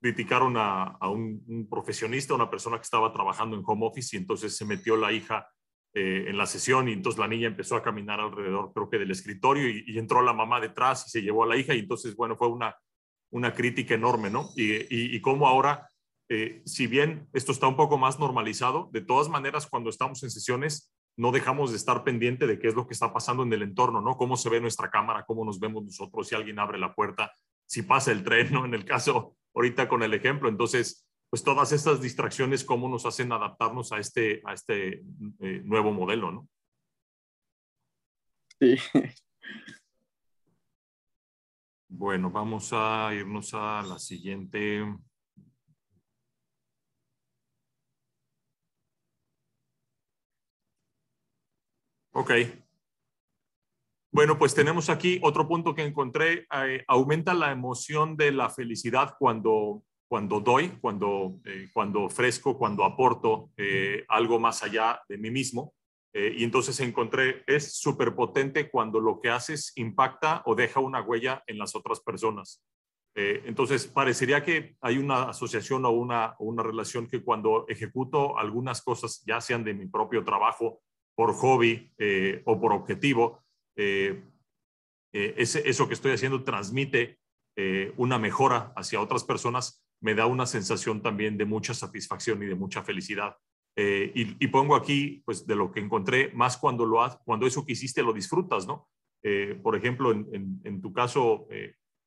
criticaron 0.00 0.56
a, 0.56 0.84
a 0.84 1.08
un, 1.08 1.68
profesionista, 1.70 2.34
una 2.34 2.50
persona 2.50 2.76
que 2.76 2.84
estaba 2.84 3.12
trabajando 3.12 3.56
en 3.56 3.62
home 3.66 3.86
office 3.86 4.16
y 4.16 4.20
entonces 4.20 4.56
se 4.56 4.64
metió 4.64 4.96
la 4.96 5.12
hija 5.12 5.48
eh, 5.94 6.26
en 6.28 6.38
la 6.38 6.46
sesión 6.46 6.88
y 6.88 6.92
entonces 6.92 7.18
la 7.18 7.28
niña 7.28 7.48
empezó 7.48 7.76
a 7.76 7.82
caminar 7.82 8.20
alrededor, 8.20 8.72
creo 8.72 8.88
que 8.88 8.98
del 8.98 9.10
escritorio 9.10 9.68
y, 9.68 9.84
y, 9.86 9.98
entró 9.98 10.22
la 10.22 10.32
mamá 10.32 10.60
detrás 10.60 11.06
y 11.06 11.10
se 11.10 11.22
llevó 11.22 11.44
a 11.44 11.48
la 11.48 11.56
hija 11.56 11.74
y 11.74 11.80
entonces, 11.80 12.14
bueno, 12.16 12.36
fue 12.36 12.48
una, 12.48 12.74
una 13.30 13.52
crítica 13.52 13.94
enorme, 13.94 14.30
¿no? 14.30 14.48
Y, 14.56 14.72
y, 14.72 15.16
y 15.16 15.20
cómo 15.20 15.46
ahora 15.46 15.90
eh, 16.32 16.62
si 16.64 16.86
bien 16.86 17.28
esto 17.32 17.50
está 17.50 17.66
un 17.66 17.76
poco 17.76 17.98
más 17.98 18.20
normalizado, 18.20 18.88
de 18.92 19.00
todas 19.00 19.28
maneras, 19.28 19.66
cuando 19.66 19.90
estamos 19.90 20.22
en 20.22 20.30
sesiones, 20.30 20.92
no 21.20 21.32
dejamos 21.32 21.70
de 21.70 21.76
estar 21.76 22.02
pendiente 22.02 22.46
de 22.46 22.58
qué 22.58 22.68
es 22.68 22.74
lo 22.74 22.86
que 22.86 22.94
está 22.94 23.12
pasando 23.12 23.42
en 23.42 23.52
el 23.52 23.62
entorno, 23.62 24.00
¿no? 24.00 24.16
Cómo 24.16 24.38
se 24.38 24.48
ve 24.48 24.58
nuestra 24.58 24.90
cámara, 24.90 25.24
cómo 25.26 25.44
nos 25.44 25.60
vemos 25.60 25.84
nosotros, 25.84 26.26
si 26.26 26.34
alguien 26.34 26.58
abre 26.58 26.78
la 26.78 26.94
puerta, 26.94 27.30
si 27.66 27.82
pasa 27.82 28.10
el 28.10 28.24
tren, 28.24 28.50
¿no? 28.50 28.64
En 28.64 28.72
el 28.72 28.86
caso 28.86 29.36
ahorita 29.54 29.86
con 29.86 30.02
el 30.02 30.14
ejemplo. 30.14 30.48
Entonces, 30.48 31.06
pues 31.28 31.44
todas 31.44 31.72
estas 31.72 32.00
distracciones, 32.00 32.64
cómo 32.64 32.88
nos 32.88 33.04
hacen 33.04 33.32
adaptarnos 33.32 33.92
a 33.92 33.98
este, 33.98 34.40
a 34.46 34.54
este 34.54 35.02
eh, 35.40 35.60
nuevo 35.62 35.92
modelo, 35.92 36.32
¿no? 36.32 36.48
Sí. 38.58 38.76
Bueno, 41.92 42.30
vamos 42.30 42.70
a 42.72 43.10
irnos 43.12 43.52
a 43.52 43.82
la 43.82 43.98
siguiente. 43.98 44.86
Ok. 52.12 52.32
Bueno, 54.12 54.36
pues 54.36 54.54
tenemos 54.54 54.90
aquí 54.90 55.20
otro 55.22 55.46
punto 55.46 55.74
que 55.74 55.84
encontré. 55.84 56.46
Eh, 56.52 56.84
aumenta 56.88 57.32
la 57.32 57.52
emoción 57.52 58.16
de 58.16 58.32
la 58.32 58.50
felicidad 58.50 59.14
cuando, 59.16 59.84
cuando 60.08 60.40
doy, 60.40 60.70
cuando, 60.80 61.38
eh, 61.44 61.68
cuando 61.72 62.02
ofrezco, 62.02 62.58
cuando 62.58 62.84
aporto 62.84 63.50
eh, 63.56 64.04
algo 64.08 64.40
más 64.40 64.64
allá 64.64 65.00
de 65.08 65.18
mí 65.18 65.30
mismo. 65.30 65.74
y 66.12 66.42
entonces 66.42 66.80
encontré, 66.80 67.44
es 67.46 67.78
súper 67.78 68.16
potente 68.16 68.68
cuando 68.68 68.98
lo 68.98 69.20
que 69.20 69.30
haces 69.30 69.72
impacta 69.76 70.42
o 70.44 70.56
deja 70.56 70.80
una 70.80 71.00
huella 71.00 71.44
en 71.46 71.56
las 71.56 71.76
otras 71.76 72.00
personas. 72.00 72.64
entonces, 73.14 73.86
parecería 73.86 74.42
que 74.42 74.76
hay 74.80 74.98
una 74.98 75.30
asociación 75.30 75.84
o 75.84 75.90
una, 75.90 76.34
una 76.40 76.64
relación 76.64 77.06
que 77.06 77.22
cuando 77.22 77.64
ejecuto 77.68 78.36
algunas 78.38 78.82
cosas, 78.82 79.22
ya 79.24 79.40
sean 79.40 79.62
de 79.62 79.74
mi 79.74 79.86
propio 79.86 80.24
trabajo 80.24 80.80
por 81.20 81.34
hobby 81.34 81.92
eh, 81.98 82.40
o 82.46 82.58
por 82.58 82.72
objetivo, 82.72 83.44
eh, 83.76 84.24
eh, 85.12 85.34
ese, 85.36 85.68
eso 85.68 85.86
que 85.86 85.92
estoy 85.92 86.12
haciendo 86.12 86.42
transmite 86.42 87.18
una 87.98 88.18
mejora 88.18 88.72
hacia 88.74 89.02
otras 89.02 89.22
personas, 89.22 89.84
me 90.00 90.14
da 90.14 90.24
una 90.24 90.46
sensación 90.46 91.02
también 91.02 91.36
de 91.36 91.44
mucha 91.44 91.74
satisfacción 91.74 92.42
y 92.42 92.46
de 92.46 92.54
mucha 92.54 92.82
felicidad. 92.82 93.36
Y, 93.76 94.46
pongo 94.46 94.74
aquí, 94.74 95.22
pues, 95.26 95.46
de 95.46 95.56
lo 95.56 95.70
que 95.70 95.80
encontré, 95.80 96.32
más 96.32 96.56
cuando, 96.56 96.86
lo 96.86 97.00
cuando 97.26 97.46
eso 97.46 97.66
que 97.66 97.72
hiciste 97.72 98.02
lo 98.02 98.14
disfrutas, 98.14 98.66
¿no? 98.66 98.88
por 99.62 99.76
ejemplo, 99.76 100.10
en, 100.10 100.58
en, 100.64 100.80
tu 100.80 100.90
caso, 100.90 101.46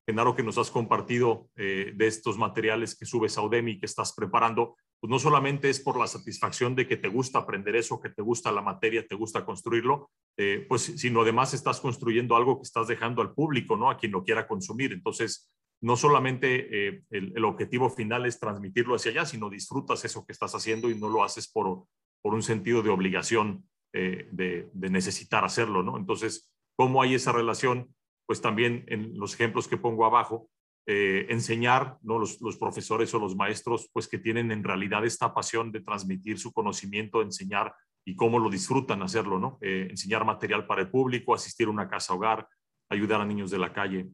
Genaro, 0.07 0.35
que 0.35 0.41
nos 0.41 0.57
has 0.57 0.71
compartido 0.71 1.51
de 1.55 2.07
estos 2.07 2.35
materiales 2.39 2.97
que 2.97 3.05
subes 3.05 3.37
a 3.37 3.43
Udemy 3.43 3.79
que 3.79 3.85
estás 3.85 4.11
preparando, 4.15 4.75
pues 5.03 5.11
no 5.11 5.19
solamente 5.19 5.69
es 5.69 5.81
por 5.81 5.99
la 5.99 6.07
satisfacción 6.07 6.75
de 6.75 6.87
que 6.87 6.95
te 6.95 7.09
gusta 7.09 7.39
aprender 7.39 7.75
eso, 7.75 7.99
que 7.99 8.07
te 8.07 8.21
gusta 8.21 8.53
la 8.53 8.61
materia, 8.61 9.05
te 9.05 9.15
gusta 9.15 9.43
construirlo, 9.43 10.09
eh, 10.37 10.65
pues 10.69 10.93
sino 10.95 11.23
además 11.23 11.53
estás 11.53 11.81
construyendo 11.81 12.37
algo 12.37 12.55
que 12.55 12.63
estás 12.63 12.87
dejando 12.87 13.21
al 13.21 13.33
público, 13.33 13.75
¿no? 13.75 13.89
A 13.89 13.97
quien 13.97 14.13
lo 14.13 14.23
quiera 14.23 14.47
consumir. 14.47 14.93
Entonces, 14.93 15.51
no 15.81 15.97
solamente 15.97 16.87
eh, 16.87 17.03
el, 17.09 17.43
objetivo 17.43 17.89
final 17.89 18.25
es 18.25 18.39
transmitirlo 18.39 18.95
hacia 18.95 19.11
allá, 19.11 19.25
sino 19.25 19.49
disfrutas 19.49 20.05
eso 20.05 20.25
que 20.25 20.31
estás 20.31 20.55
haciendo 20.55 20.89
y 20.89 20.97
no 20.97 21.09
lo 21.09 21.25
haces 21.25 21.51
por, 21.51 21.83
por 22.21 22.33
un 22.33 22.41
sentido 22.41 22.81
de 22.81 22.89
obligación 22.89 23.67
eh, 23.91 24.29
de, 24.31 24.69
de, 24.71 24.89
necesitar 24.89 25.43
hacerlo, 25.43 25.83
¿no? 25.83 25.97
Entonces, 25.97 26.49
¿cómo 26.77 27.01
hay 27.01 27.15
esa 27.15 27.33
relación? 27.33 27.93
Pues 28.25 28.39
también 28.39 28.85
en 28.87 29.17
los 29.19 29.33
ejemplos 29.33 29.67
que 29.67 29.75
pongo 29.75 30.05
abajo, 30.05 30.49
eh, 30.85 31.27
enseñar, 31.29 31.97
¿no? 32.01 32.19
Los, 32.19 32.57
profesores 32.59 33.13
o 33.13 33.19
los 33.19 33.37
maestros, 33.37 33.89
pues 33.93 34.09
que 34.09 34.17
tienen 34.17 34.51
en 34.51 34.65
realidad 34.65 35.05
esta 35.05 35.33
pasión 35.33 35.71
de 35.71 35.79
transmitir 35.79 36.37
su 36.37 36.51
conocimiento, 36.51 37.21
enseñar 37.21 37.73
y 38.03 38.17
cómo 38.17 38.37
lo 38.37 38.49
disfrutan 38.49 39.01
hacerlo, 39.01 39.39
¿no? 39.39 39.57
Eh, 39.61 39.87
enseñar 39.89 40.25
material 40.25 40.67
para 40.67 40.81
el 40.81 40.89
público, 40.89 41.33
asistir 41.33 41.67
a 41.67 41.69
una 41.69 41.87
casa 41.87 42.13
hogar, 42.13 42.49
ayudar 42.89 43.21
a 43.21 43.25
niños 43.25 43.49
de 43.49 43.59
la 43.59 43.71
calle, 43.71 44.09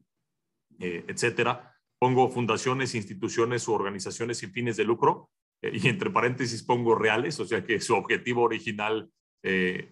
eh, 0.78 1.04
etcétera. 1.08 1.74
Pongo 1.98 2.28
fundaciones, 2.28 2.94
instituciones 2.94 3.66
u 3.66 3.72
organizaciones 3.72 4.38
sin 4.38 4.52
fines 4.52 4.76
de 4.76 4.84
lucro 4.84 5.28
y 5.60 5.88
entre 5.88 6.10
paréntesis 6.10 6.62
pongo 6.62 6.94
reales, 6.94 7.40
o 7.40 7.46
sea 7.46 7.64
que 7.64 7.80
su 7.80 7.96
objetivo 7.96 8.42
original 8.42 9.10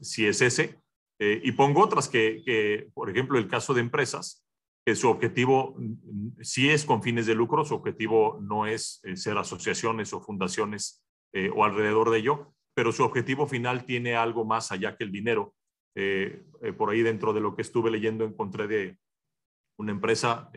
sí 0.01 0.27
es 0.27 0.41
ese. 0.41 0.81
y 1.19 1.53
pongo 1.53 1.83
otras 1.83 2.09
que, 2.09 2.41
que, 2.47 2.89
por 2.95 3.11
ejemplo, 3.11 3.37
el 3.37 3.49
caso 3.49 3.75
de 3.75 3.83
empresas, 3.83 4.48
que 4.89 4.97
su 4.97 5.11
objetivo 5.11 5.75
mm, 5.77 6.41
sí 6.41 6.71
es 6.71 6.87
con 6.87 7.03
fines 7.03 7.27
de 7.27 7.35
lucro, 7.35 7.63
su 7.63 7.75
objetivo 7.75 8.39
no 8.41 8.67
es 8.67 9.03
eh, 9.05 9.19
ser 9.19 9.37
asociaciones 9.37 10.15
o 10.15 10.23
fundaciones 10.23 11.05
eh, 11.35 11.51
o 11.55 11.63
alrededor 11.63 12.09
de 12.09 12.21
ello, 12.21 12.55
pero 12.73 12.91
su 12.91 13.05
objetivo 13.05 13.47
final 13.47 13.85
tiene 13.85 14.17
algo 14.17 14.47
más 14.47 14.73
allá 14.73 14.97
que 14.97 15.05
el 15.05 15.13
dinero. 15.13 15.55
Eh, 15.95 16.43
por 16.79 16.89
ahí 16.89 17.03
dentro 17.03 17.35
de 17.35 17.43
lo 17.43 17.55
que 17.55 17.61
estuve 17.61 17.91
leyendo 17.91 18.25
encontré 18.25 18.67
de, 18.67 18.99
una 19.79 19.93
empresa, 19.93 20.51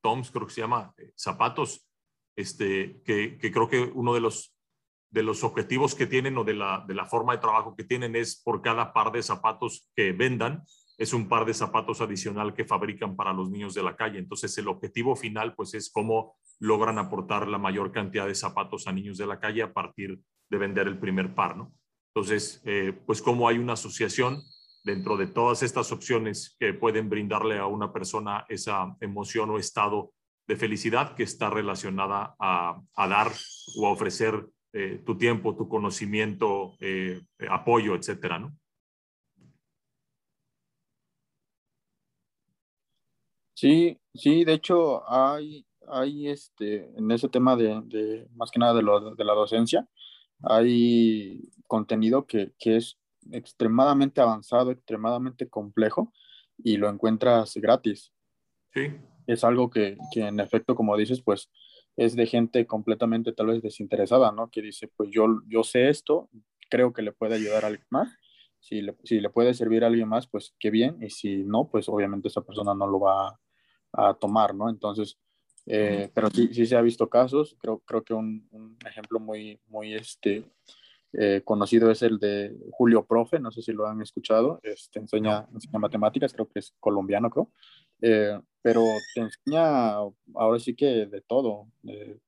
Toms 0.00 0.30
creo 0.30 0.46
que 0.46 0.54
se 0.54 0.62
llama, 0.62 0.94
zapatos, 1.14 1.86
este, 2.34 3.02
que, 3.04 3.36
que, 3.36 3.52
creo 3.52 3.68
que 3.68 3.82
uno 3.82 4.14
de 4.14 4.20
los, 4.20 4.56
de 5.10 5.22
los 5.22 5.44
objetivos 5.44 5.94
que 5.94 6.06
tienen 6.06 6.38
o 6.38 6.44
de 6.44 6.54
la, 6.54 6.82
de 6.88 6.94
la 6.94 7.04
forma 7.04 7.34
de 7.34 7.42
trabajo 7.42 7.76
que 7.76 7.84
tienen 7.84 8.16
es 8.16 8.40
por 8.42 8.62
cada 8.62 8.94
par 8.94 9.12
de 9.12 9.22
zapatos 9.22 9.90
que 9.94 10.12
vendan, 10.12 10.64
es 10.98 11.12
un 11.12 11.28
par 11.28 11.44
de 11.44 11.54
zapatos 11.54 12.00
adicional 12.00 12.54
que 12.54 12.64
fabrican 12.64 13.16
para 13.16 13.32
los 13.32 13.50
niños 13.50 13.74
de 13.74 13.82
la 13.82 13.96
calle. 13.96 14.18
Entonces, 14.18 14.56
el 14.58 14.68
objetivo 14.68 15.14
final, 15.14 15.54
pues, 15.54 15.74
es 15.74 15.90
cómo 15.90 16.36
logran 16.58 16.98
aportar 16.98 17.48
la 17.48 17.58
mayor 17.58 17.92
cantidad 17.92 18.26
de 18.26 18.34
zapatos 18.34 18.86
a 18.86 18.92
niños 18.92 19.18
de 19.18 19.26
la 19.26 19.38
calle 19.38 19.62
a 19.62 19.72
partir 19.72 20.18
de 20.48 20.58
vender 20.58 20.86
el 20.86 20.98
primer 20.98 21.34
par, 21.34 21.56
¿no? 21.56 21.72
Entonces, 22.14 22.62
eh, 22.64 22.98
pues, 23.04 23.20
cómo 23.20 23.46
hay 23.46 23.58
una 23.58 23.74
asociación 23.74 24.42
dentro 24.84 25.16
de 25.16 25.26
todas 25.26 25.62
estas 25.62 25.92
opciones 25.92 26.56
que 26.58 26.72
pueden 26.72 27.10
brindarle 27.10 27.58
a 27.58 27.66
una 27.66 27.92
persona 27.92 28.46
esa 28.48 28.96
emoción 29.00 29.50
o 29.50 29.58
estado 29.58 30.12
de 30.46 30.56
felicidad 30.56 31.14
que 31.14 31.24
está 31.24 31.50
relacionada 31.50 32.36
a, 32.38 32.80
dar 32.96 33.32
o 33.76 33.86
a 33.86 33.90
ofrecer 33.90 34.46
eh, 34.72 35.02
tu 35.04 35.18
tiempo, 35.18 35.56
tu 35.56 35.68
conocimiento, 35.68 36.76
eh, 36.80 37.20
apoyo, 37.50 37.96
etcétera, 37.96 38.38
¿no? 38.38 38.56
Sí, 43.56 43.98
sí, 44.14 44.44
de 44.44 44.52
hecho 44.52 45.10
hay, 45.10 45.66
hay 45.88 46.28
este, 46.28 46.90
en 46.94 47.10
ese 47.10 47.30
tema 47.30 47.56
de, 47.56 48.28
más 48.34 48.50
que 48.50 48.58
nada 48.58 48.74
de, 48.74 48.82
de, 49.16 49.24
la 49.24 49.32
docencia, 49.32 49.88
hay 50.42 51.40
contenido 51.66 52.26
que, 52.26 52.52
que, 52.58 52.76
es 52.76 52.98
extremadamente 53.32 54.20
avanzado, 54.20 54.72
extremadamente 54.72 55.48
complejo 55.48 56.12
y 56.58 56.76
lo 56.76 56.90
encuentras 56.90 57.54
gratis. 57.56 58.12
Sí. 58.74 58.92
Es 59.26 59.42
algo 59.42 59.70
que, 59.70 59.96
que 60.12 60.26
en 60.26 60.38
efecto, 60.38 60.74
como 60.74 60.94
dices, 60.94 61.22
pues 61.22 61.50
es 61.96 62.14
de 62.14 62.26
gente 62.26 62.66
completamente 62.66 63.32
tal 63.32 63.46
vez 63.46 63.62
desinteresada, 63.62 64.32
¿no? 64.32 64.50
Que 64.50 64.60
dice, 64.60 64.88
pues 64.98 65.08
yo, 65.10 65.28
yo 65.48 65.62
sé 65.62 65.88
esto, 65.88 66.28
creo 66.68 66.92
que 66.92 67.00
le 67.00 67.12
puede 67.12 67.36
ayudar 67.36 67.64
a 67.64 67.68
alguien 67.68 67.86
más. 67.88 68.14
Si 68.60 68.82
le, 68.82 68.94
si 69.02 69.18
le 69.18 69.30
puede 69.30 69.54
servir 69.54 69.82
a 69.82 69.86
alguien 69.86 70.08
más, 70.08 70.26
pues 70.26 70.54
qué 70.58 70.70
bien. 70.70 70.98
Y 71.02 71.08
si 71.08 71.42
no, 71.42 71.70
pues 71.70 71.88
obviamente 71.88 72.28
esa 72.28 72.42
persona 72.42 72.74
no 72.74 72.86
lo 72.86 73.00
va 73.00 73.40
a 73.92 74.14
tomar, 74.14 74.54
¿no? 74.54 74.68
Entonces, 74.68 75.18
eh, 75.66 76.10
pero 76.14 76.30
sí, 76.30 76.48
sí 76.52 76.64
se 76.66 76.76
ha 76.76 76.80
visto 76.80 77.08
casos, 77.08 77.56
creo, 77.58 77.80
creo 77.80 78.04
que 78.04 78.14
un, 78.14 78.46
un 78.52 78.78
ejemplo 78.86 79.18
muy, 79.18 79.60
muy 79.66 79.94
este, 79.94 80.44
eh, 81.12 81.42
conocido 81.44 81.90
es 81.90 82.02
el 82.02 82.18
de 82.18 82.54
Julio 82.70 83.04
Profe, 83.04 83.40
no 83.40 83.50
sé 83.50 83.62
si 83.62 83.72
lo 83.72 83.86
han 83.86 84.00
escuchado, 84.00 84.60
este, 84.62 85.00
enseña, 85.00 85.48
enseña 85.52 85.78
matemáticas, 85.78 86.32
creo 86.32 86.48
que 86.48 86.60
es 86.60 86.74
colombiano, 86.78 87.30
creo, 87.30 87.50
eh, 88.00 88.38
pero 88.62 88.84
te 89.14 89.22
enseña 89.22 89.94
ahora 90.34 90.58
sí 90.58 90.74
que 90.74 91.06
de 91.06 91.20
todo, 91.22 91.68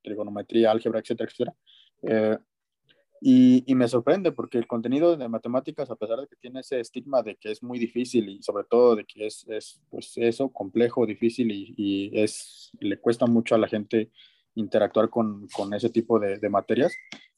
trigonometría, 0.02 0.70
álgebra, 0.70 1.00
etcétera, 1.00 1.30
etcétera. 1.30 2.42
Y, 3.20 3.64
me 3.74 3.88
sorprende 3.88 4.32
porque 4.32 4.58
el 4.58 4.66
contenido 4.66 5.16
de 5.16 5.28
matemáticas, 5.28 5.90
a 5.90 5.96
pesar 5.96 6.20
de 6.20 6.28
que 6.28 6.36
tiene 6.36 6.60
ese 6.60 6.80
estigma 6.80 7.22
de 7.22 7.36
que 7.36 7.50
es 7.50 7.62
muy 7.62 7.78
difícil 7.78 8.28
y 8.28 8.42
sobre 8.42 8.64
todo 8.64 8.94
de 8.94 9.04
que 9.04 9.26
es, 9.26 9.44
es 9.48 9.80
pues 9.90 10.12
eso, 10.16 10.50
complejo, 10.50 11.04
difícil 11.04 11.50
y, 11.50 12.10
es, 12.12 12.70
le 12.80 12.98
cuesta 12.98 13.26
mucho 13.26 13.54
a 13.54 13.58
la 13.58 13.68
gente 13.68 14.10
interactuar 14.54 15.10
con, 15.10 15.48
con 15.48 15.74
ese 15.74 15.90
tipo 15.90 16.18
de, 16.18 16.38
de, 16.38 16.48
materias, 16.48 16.92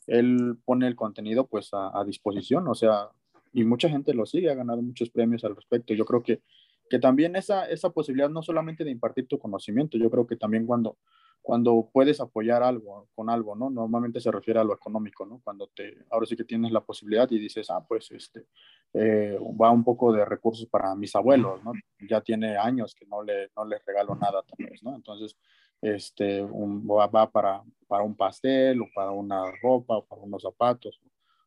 él 0.06 0.56
pone 0.64 0.86
el 0.86 0.96
contenido 0.96 1.46
pues 1.46 1.72
a, 1.72 1.98
a, 1.98 2.04
disposición, 2.04 2.66
o 2.68 2.74
sea, 2.74 3.08
y 3.52 3.64
mucha 3.64 3.88
gente 3.88 4.14
lo 4.14 4.26
sigue, 4.26 4.50
ha 4.50 4.54
ganado 4.54 4.80
muchos 4.82 5.10
premios 5.10 5.44
al 5.44 5.56
respecto. 5.56 5.92
Yo 5.94 6.04
creo 6.04 6.22
que, 6.22 6.40
que 6.88 6.98
también 6.98 7.36
esa, 7.36 7.64
esa 7.66 7.90
posibilidad 7.90 8.30
no 8.30 8.42
solamente 8.42 8.84
de 8.84 8.90
impartir 8.90 9.26
tu 9.26 9.38
conocimiento, 9.38 9.98
yo 9.98 10.10
creo 10.10 10.26
que 10.26 10.36
también 10.36 10.66
cuando 10.66 10.98
cuando 11.42 11.88
puedes 11.92 12.20
apoyar 12.20 12.62
algo 12.62 13.08
con 13.14 13.30
algo, 13.30 13.56
¿no? 13.56 13.70
Normalmente 13.70 14.20
se 14.20 14.30
refiere 14.30 14.60
a 14.60 14.64
lo 14.64 14.74
económico, 14.74 15.24
¿no? 15.24 15.40
Cuando 15.42 15.68
te, 15.68 16.04
ahora 16.10 16.26
sí 16.26 16.36
que 16.36 16.44
tienes 16.44 16.70
la 16.70 16.80
posibilidad 16.80 17.30
y 17.30 17.38
dices, 17.38 17.70
ah, 17.70 17.84
pues 17.86 18.10
este, 18.10 18.46
eh, 18.92 19.38
va 19.60 19.70
un 19.70 19.82
poco 19.82 20.12
de 20.12 20.24
recursos 20.24 20.66
para 20.66 20.94
mis 20.94 21.14
abuelos, 21.16 21.62
¿no? 21.64 21.72
Ya 22.08 22.20
tiene 22.20 22.56
años 22.56 22.94
que 22.94 23.06
no, 23.06 23.22
le, 23.22 23.50
no 23.56 23.64
les 23.64 23.84
regalo 23.84 24.14
nada 24.14 24.42
¿no? 24.82 24.94
Entonces, 24.94 25.36
este, 25.80 26.42
un, 26.42 26.86
va, 26.86 27.30
para, 27.30 27.62
para 27.86 28.02
un 28.02 28.16
pastel 28.16 28.82
o 28.82 28.88
para 28.94 29.10
una 29.10 29.50
ropa 29.62 29.96
o 29.96 30.04
para 30.04 30.20
unos 30.20 30.42
zapatos 30.42 31.00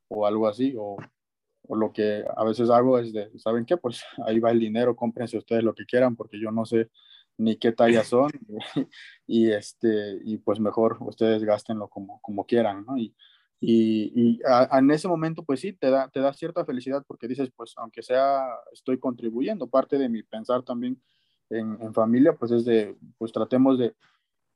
o, 0.07 0.25
algo 0.25 0.47
así, 0.47 0.73
o, 0.77 0.97
o 1.67 1.75
lo 1.75 1.93
que 1.93 2.23
a 2.35 2.43
veces 2.43 2.69
hago 2.69 2.97
es 2.97 3.13
de, 3.13 3.29
¿saben 3.37 3.65
qué? 3.65 3.77
Pues 3.77 4.03
ahí 4.25 4.39
va 4.39 4.51
el 4.51 4.59
dinero, 4.59 4.95
cómprense 4.95 5.37
ustedes 5.37 5.63
lo 5.63 5.75
que 5.75 5.85
quieran 5.85 6.15
porque 6.15 6.39
yo 6.39 6.51
no 6.51 6.65
sé 6.65 6.89
ni 7.37 7.57
qué 7.57 7.71
talla 7.71 8.03
son 8.03 8.31
y, 9.27 9.51
este, 9.51 10.19
y 10.23 10.37
pues 10.37 10.59
mejor 10.59 10.97
ustedes 11.01 11.43
gástenlo 11.43 11.87
como, 11.87 12.19
como 12.21 12.45
quieran, 12.45 12.85
¿no? 12.85 12.97
Y, 12.97 13.13
y, 13.65 14.41
en 14.71 14.91
ese 14.91 15.07
momento 15.07 15.43
pues 15.43 15.61
sí, 15.61 15.71
te 15.71 15.89
da, 15.89 16.09
te 16.09 16.19
da 16.19 16.33
cierta 16.33 16.65
felicidad 16.65 17.03
porque 17.07 17.27
dices, 17.27 17.49
pues 17.55 17.73
aunque 17.77 18.03
sea, 18.03 18.45
estoy 18.73 18.99
contribuyendo, 18.99 19.67
parte 19.67 19.97
de 19.97 20.09
mi 20.09 20.21
pensar 20.21 20.63
también 20.63 21.01
en, 21.49 21.77
en 21.81 21.93
familia 21.93 22.33
pues 22.33 22.51
es 22.51 22.65
de, 22.65 22.97
pues 23.17 23.31
tratemos 23.31 23.79
de, 23.79 23.95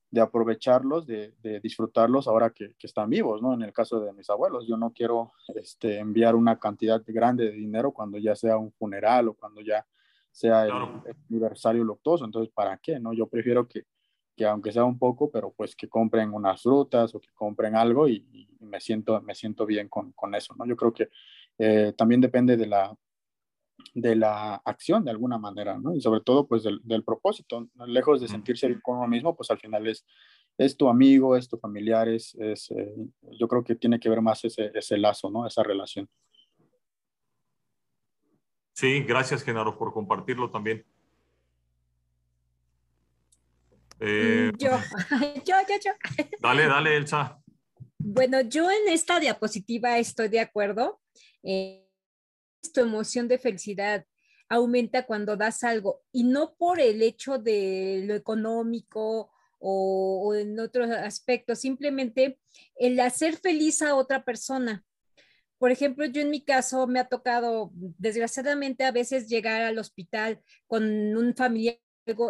de 0.09 0.21
aprovecharlos, 0.21 1.05
de, 1.05 1.33
de, 1.41 1.59
disfrutarlos 1.59 2.27
ahora 2.27 2.51
que, 2.51 2.73
que, 2.77 2.87
están 2.87 3.09
vivos, 3.09 3.41
¿no? 3.41 3.53
En 3.53 3.61
el 3.61 3.73
caso 3.73 3.99
de 3.99 4.13
mis 4.13 4.29
abuelos, 4.29 4.65
yo 4.67 4.77
no 4.77 4.91
quiero 4.93 5.33
este, 5.55 5.99
enviar 5.99 6.35
una 6.35 6.59
cantidad 6.59 7.03
grande 7.05 7.45
de 7.45 7.51
dinero 7.51 7.91
cuando 7.91 8.17
ya 8.17 8.35
sea 8.35 8.57
un 8.57 8.71
funeral 8.71 9.27
o 9.29 9.33
cuando 9.33 9.61
ya 9.61 9.85
sea 10.37 10.65
el, 10.65 10.71
aniversario 11.29 11.83
luctuoso. 11.83 12.23
Entonces, 12.23 12.53
¿para 12.53 12.77
qué? 12.77 12.99
no 12.99 13.11
Yo 13.11 13.27
prefiero 13.27 13.67
que, 13.67 13.85
que, 14.35 14.45
aunque 14.45 14.71
sea 14.71 14.83
un 14.85 14.99
poco, 14.99 15.31
pero 15.31 15.51
pues 15.51 15.75
que 15.75 15.89
compren 15.89 16.31
unas 16.31 16.61
frutas 16.61 17.15
o 17.15 17.19
que 17.19 17.29
compren 17.33 17.75
algo 17.75 18.07
y, 18.07 18.47
me, 18.59 18.79
siento, 18.79 19.19
me 19.21 19.33
siento 19.33 19.65
bien 19.65 19.89
con, 19.89 20.11
con, 20.11 20.35
eso, 20.35 20.53
¿no? 20.55 20.65
Yo 20.67 20.75
creo 20.75 20.93
que 20.93 21.09
eh, 21.57 21.93
también 21.97 22.21
depende 22.21 22.55
de 22.55 22.67
la, 22.67 22.95
de 23.95 24.15
la 24.15 24.55
acción 24.63 25.03
de 25.03 25.11
alguna 25.11 25.39
manera, 25.39 25.79
¿no? 25.79 25.95
Y 25.95 26.01
sobre 26.01 26.21
todo, 26.21 26.45
pues, 26.45 26.63
del, 26.63 26.81
del 26.83 27.03
propósito. 27.03 27.67
Lejos 27.87 28.21
de 28.21 28.27
sentirse 28.27 28.67
bien 28.67 28.81
con 28.81 28.97
uno 28.97 29.07
mismo, 29.07 29.35
pues 29.35 29.49
al 29.49 29.57
final 29.57 29.87
es, 29.87 30.05
es 30.55 30.77
tu 30.77 30.87
amigo, 30.87 31.35
es 31.35 31.47
tu 31.49 31.57
familiar, 31.57 32.07
es, 32.09 32.35
es 32.35 32.69
eh, 32.71 32.93
yo 33.39 33.47
creo 33.47 33.63
que 33.63 33.75
tiene 33.75 33.99
que 33.99 34.09
ver 34.09 34.21
más 34.21 34.45
ese, 34.45 34.71
ese 34.75 34.97
lazo, 34.97 35.31
¿no? 35.31 35.47
Esa 35.47 35.63
relación. 35.63 36.07
Sí, 38.77 39.01
gracias 39.01 39.43
Genaro 39.43 39.75
por 39.75 39.91
compartirlo 39.91 40.51
también. 40.51 40.85
Eh, 43.99 44.51
yo, 44.59 44.69
yo, 45.45 45.55
yo, 45.67 45.75
yo. 45.83 45.91
Dale, 46.39 46.67
dale, 46.67 46.95
Elsa. 46.95 47.41
Bueno, 47.97 48.41
yo 48.41 48.69
en 48.69 48.93
esta 48.93 49.19
diapositiva 49.19 49.97
estoy 49.97 50.27
de 50.27 50.41
acuerdo. 50.41 51.01
Eh, 51.41 51.89
tu 52.71 52.81
emoción 52.81 53.27
de 53.27 53.39
felicidad 53.39 54.05
aumenta 54.47 55.07
cuando 55.07 55.35
das 55.35 55.63
algo 55.63 56.03
y 56.11 56.25
no 56.25 56.53
por 56.53 56.79
el 56.79 57.01
hecho 57.01 57.39
de 57.39 58.03
lo 58.05 58.13
económico 58.13 59.31
o, 59.57 60.21
o 60.23 60.35
en 60.35 60.59
otros 60.59 60.91
aspectos, 60.91 61.61
simplemente 61.61 62.37
el 62.75 62.99
hacer 62.99 63.37
feliz 63.37 63.81
a 63.81 63.95
otra 63.95 64.23
persona. 64.23 64.85
Por 65.57 65.71
ejemplo, 65.71 66.05
yo 66.05 66.21
en 66.21 66.29
mi 66.29 66.41
caso 66.41 66.87
me 66.87 66.99
ha 66.99 67.07
tocado, 67.07 67.71
desgraciadamente, 67.73 68.83
a 68.83 68.91
veces 68.91 69.27
llegar 69.27 69.63
al 69.63 69.79
hospital 69.79 70.39
con 70.67 70.83
un 70.83 71.35
familiar 71.35 71.79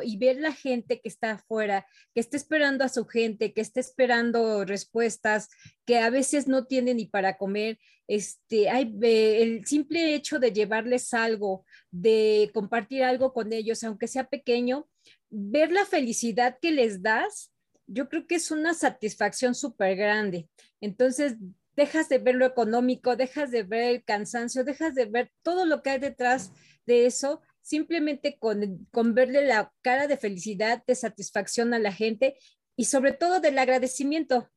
y 0.04 0.18
ver 0.18 0.38
la 0.38 0.54
gente 0.54 1.02
que 1.02 1.10
está 1.10 1.32
afuera, 1.32 1.86
que 2.14 2.20
está 2.20 2.38
esperando 2.38 2.84
a 2.84 2.90
su 2.90 3.06
gente, 3.06 3.54
que 3.54 3.62
está 3.62 3.80
esperando 3.80 4.66
respuestas, 4.66 5.50
que 5.86 6.00
a 6.00 6.10
veces 6.10 6.48
no 6.48 6.66
tiene 6.66 6.94
ni 6.94 7.06
para 7.06 7.38
comer. 7.38 7.78
Este, 8.08 8.70
el 8.70 9.66
simple 9.66 10.16
hecho 10.16 10.40
de 10.40 10.52
llevarles 10.52 11.14
algo, 11.14 11.66
de 11.92 12.50
compartir 12.54 13.04
algo 13.04 13.34
con 13.34 13.54
ellos, 13.54 13.84
aunque 13.84 14.08
sea 14.08 14.30
pequeño, 14.30 14.88
ver 15.30 15.72
la 15.72 15.86
felicidad 15.86 16.58
que 16.62 16.72
les 16.72 17.02
das, 17.02 17.52
yo 17.86 18.10
creo 18.10 18.28
que 18.28 18.36
es 18.36 18.52
una 18.52 18.74
satisfacción 18.74 19.56
súper 19.56 19.96
grande. 19.96 20.50
Entonces, 20.82 21.36
dejas 21.78 22.10
de 22.10 22.18
ver 22.18 22.36
lo 22.36 22.46
económico, 22.46 23.16
dejas 23.16 23.52
de 23.52 23.64
ver 23.64 23.84
el 23.84 24.04
cansancio, 24.04 24.66
dejas 24.66 24.96
de 24.96 25.06
ver 25.06 25.32
todo 25.44 25.66
lo 25.66 25.82
que 25.84 25.92
hay 25.92 26.00
detrás 26.00 26.52
de 26.88 27.06
eso, 27.06 27.42
simplemente 27.62 28.38
con, 28.40 28.88
con 28.92 29.14
verle 29.14 29.46
la 29.46 29.72
cara 29.84 30.08
de 30.08 30.18
felicidad, 30.18 30.84
de 30.86 30.96
satisfacción 30.96 31.74
a 31.74 31.80
la 31.80 31.94
gente 31.94 32.36
y 32.76 32.86
sobre 32.86 33.14
todo 33.14 33.40
del 33.40 33.60
agradecimiento, 33.60 34.50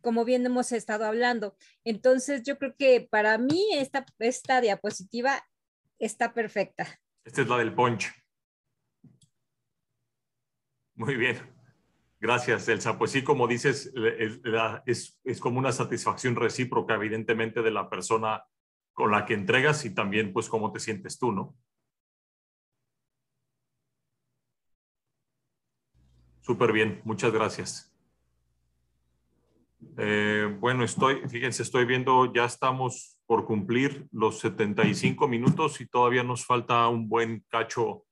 como 0.00 0.24
bien 0.24 0.44
hemos 0.44 0.72
estado 0.72 1.04
hablando. 1.04 1.56
Entonces, 1.84 2.42
yo 2.42 2.58
creo 2.58 2.74
que 2.76 3.06
para 3.08 3.38
mí 3.38 3.68
esta, 3.74 4.04
esta 4.18 4.60
diapositiva 4.60 5.46
está 6.00 6.34
perfecta. 6.34 7.00
Esta 7.24 7.42
es 7.42 7.48
la 7.48 7.58
del 7.58 7.74
punch. 7.74 8.12
Muy 10.94 11.14
bien. 11.14 11.55
Gracias, 12.18 12.68
Elsa. 12.68 12.98
Pues 12.98 13.10
sí, 13.10 13.22
como 13.22 13.46
dices, 13.46 13.92
es, 14.86 15.20
es, 15.24 15.40
como 15.40 15.58
una 15.58 15.72
satisfacción 15.72 16.34
recíproca, 16.34 16.94
evidentemente, 16.94 17.62
de 17.62 17.70
la 17.70 17.90
persona 17.90 18.44
con 18.92 19.10
la 19.10 19.26
que 19.26 19.34
entregas 19.34 19.84
y 19.84 19.94
también, 19.94 20.32
pues, 20.32 20.48
cómo 20.48 20.72
te 20.72 20.80
sientes 20.80 21.18
tú, 21.18 21.32
¿no? 21.32 21.54
Súper 26.40 26.72
bien, 26.72 27.02
muchas 27.04 27.32
gracias. 27.32 27.92
Eh, 29.98 30.56
bueno, 30.58 30.84
estoy, 30.84 31.28
fíjense, 31.28 31.62
estoy 31.62 31.84
viendo, 31.84 32.32
ya 32.32 32.44
estamos 32.44 33.18
por 33.26 33.44
cumplir 33.44 34.06
los 34.12 34.38
75 34.38 35.28
minutos 35.28 35.80
y 35.80 35.86
todavía 35.86 36.22
nos 36.22 36.46
falta 36.46 36.88
un 36.88 37.08
buen 37.08 37.44
cacho 37.48 38.04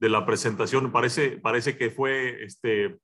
de 0.00 0.08
la 0.08 0.26
presentación. 0.26 0.90
Parece, 0.90 1.32
parece 1.32 1.76
que 1.76 1.90
fue 1.90 2.42
este, 2.42 2.98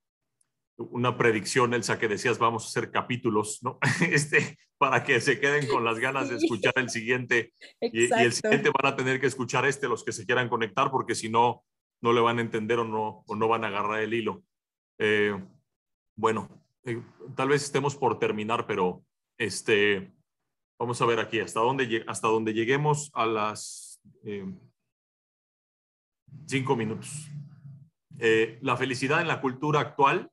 una 0.77 1.17
predicción, 1.17 1.73
Elsa, 1.73 1.99
que 1.99 2.07
decías 2.07 2.39
vamos 2.39 2.65
a 2.65 2.67
hacer 2.67 2.91
capítulos, 2.91 3.59
¿no? 3.63 3.79
Este, 4.11 4.57
para 4.77 5.03
que 5.03 5.21
se 5.21 5.39
queden 5.39 5.67
con 5.67 5.83
las 5.83 5.99
ganas 5.99 6.29
de 6.29 6.37
escuchar 6.37 6.73
el 6.75 6.89
siguiente. 6.89 7.53
Y, 7.81 8.11
el 8.13 8.33
siguiente 8.33 8.71
van 8.81 8.93
a 8.93 8.95
tener 8.95 9.19
que 9.19 9.27
escuchar 9.27 9.65
este, 9.65 9.87
los 9.87 10.03
que 10.03 10.11
se 10.11 10.25
quieran 10.25 10.49
conectar, 10.49 10.91
porque 10.91 11.15
si 11.15 11.29
no, 11.29 11.63
no 12.01 12.13
le 12.13 12.21
van 12.21 12.37
a 12.37 12.41
entender 12.41 12.79
o 12.79 12.83
no, 12.83 13.23
o 13.27 13.35
no 13.35 13.47
van 13.47 13.63
a 13.63 13.67
agarrar 13.67 14.01
el 14.01 14.13
hilo. 14.13 14.43
Eh, 14.99 15.35
bueno, 16.15 16.49
eh, 16.83 17.01
tal 17.35 17.49
vez 17.49 17.63
estemos 17.63 17.95
por 17.95 18.19
terminar, 18.19 18.67
pero 18.67 19.03
este, 19.39 20.11
vamos 20.79 21.01
a 21.01 21.05
ver 21.05 21.19
aquí 21.19 21.39
hasta 21.39 21.59
dónde, 21.59 22.03
hasta 22.07 22.27
dónde 22.27 22.53
lleguemos 22.53 23.11
a 23.13 23.25
las 23.25 23.99
eh, 24.23 24.45
cinco 26.45 26.75
minutos. 26.75 27.29
la 28.61 28.77
felicidad 28.77 29.21
en 29.21 29.27
la 29.27 29.41
cultura 29.41 29.79
actual 29.79 30.31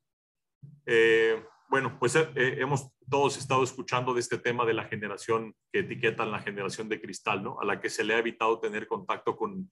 eh, 0.87 1.43
bueno, 1.69 1.97
pues 1.99 2.15
eh, 2.17 2.29
eh, 2.35 2.57
hemos 2.59 2.89
todos 3.09 3.37
estado 3.37 3.63
escuchando 3.63 4.15
de 4.15 4.21
este 4.21 4.39
tema 4.39 4.65
de 4.65 4.75
la 4.75 4.85
generación 4.85 5.55
que 5.73 5.81
etiquetan 5.81 6.31
la 6.31 6.41
generación 6.41 6.89
de 6.89 7.01
cristal, 7.01 7.43
¿no? 7.43 7.61
A 7.61 7.65
la 7.65 7.81
que 7.81 7.91
se 7.91 8.05
le 8.05 8.15
ha 8.15 8.19
evitado 8.19 8.61
tener 8.61 8.87
contacto 8.87 9.37
con 9.37 9.71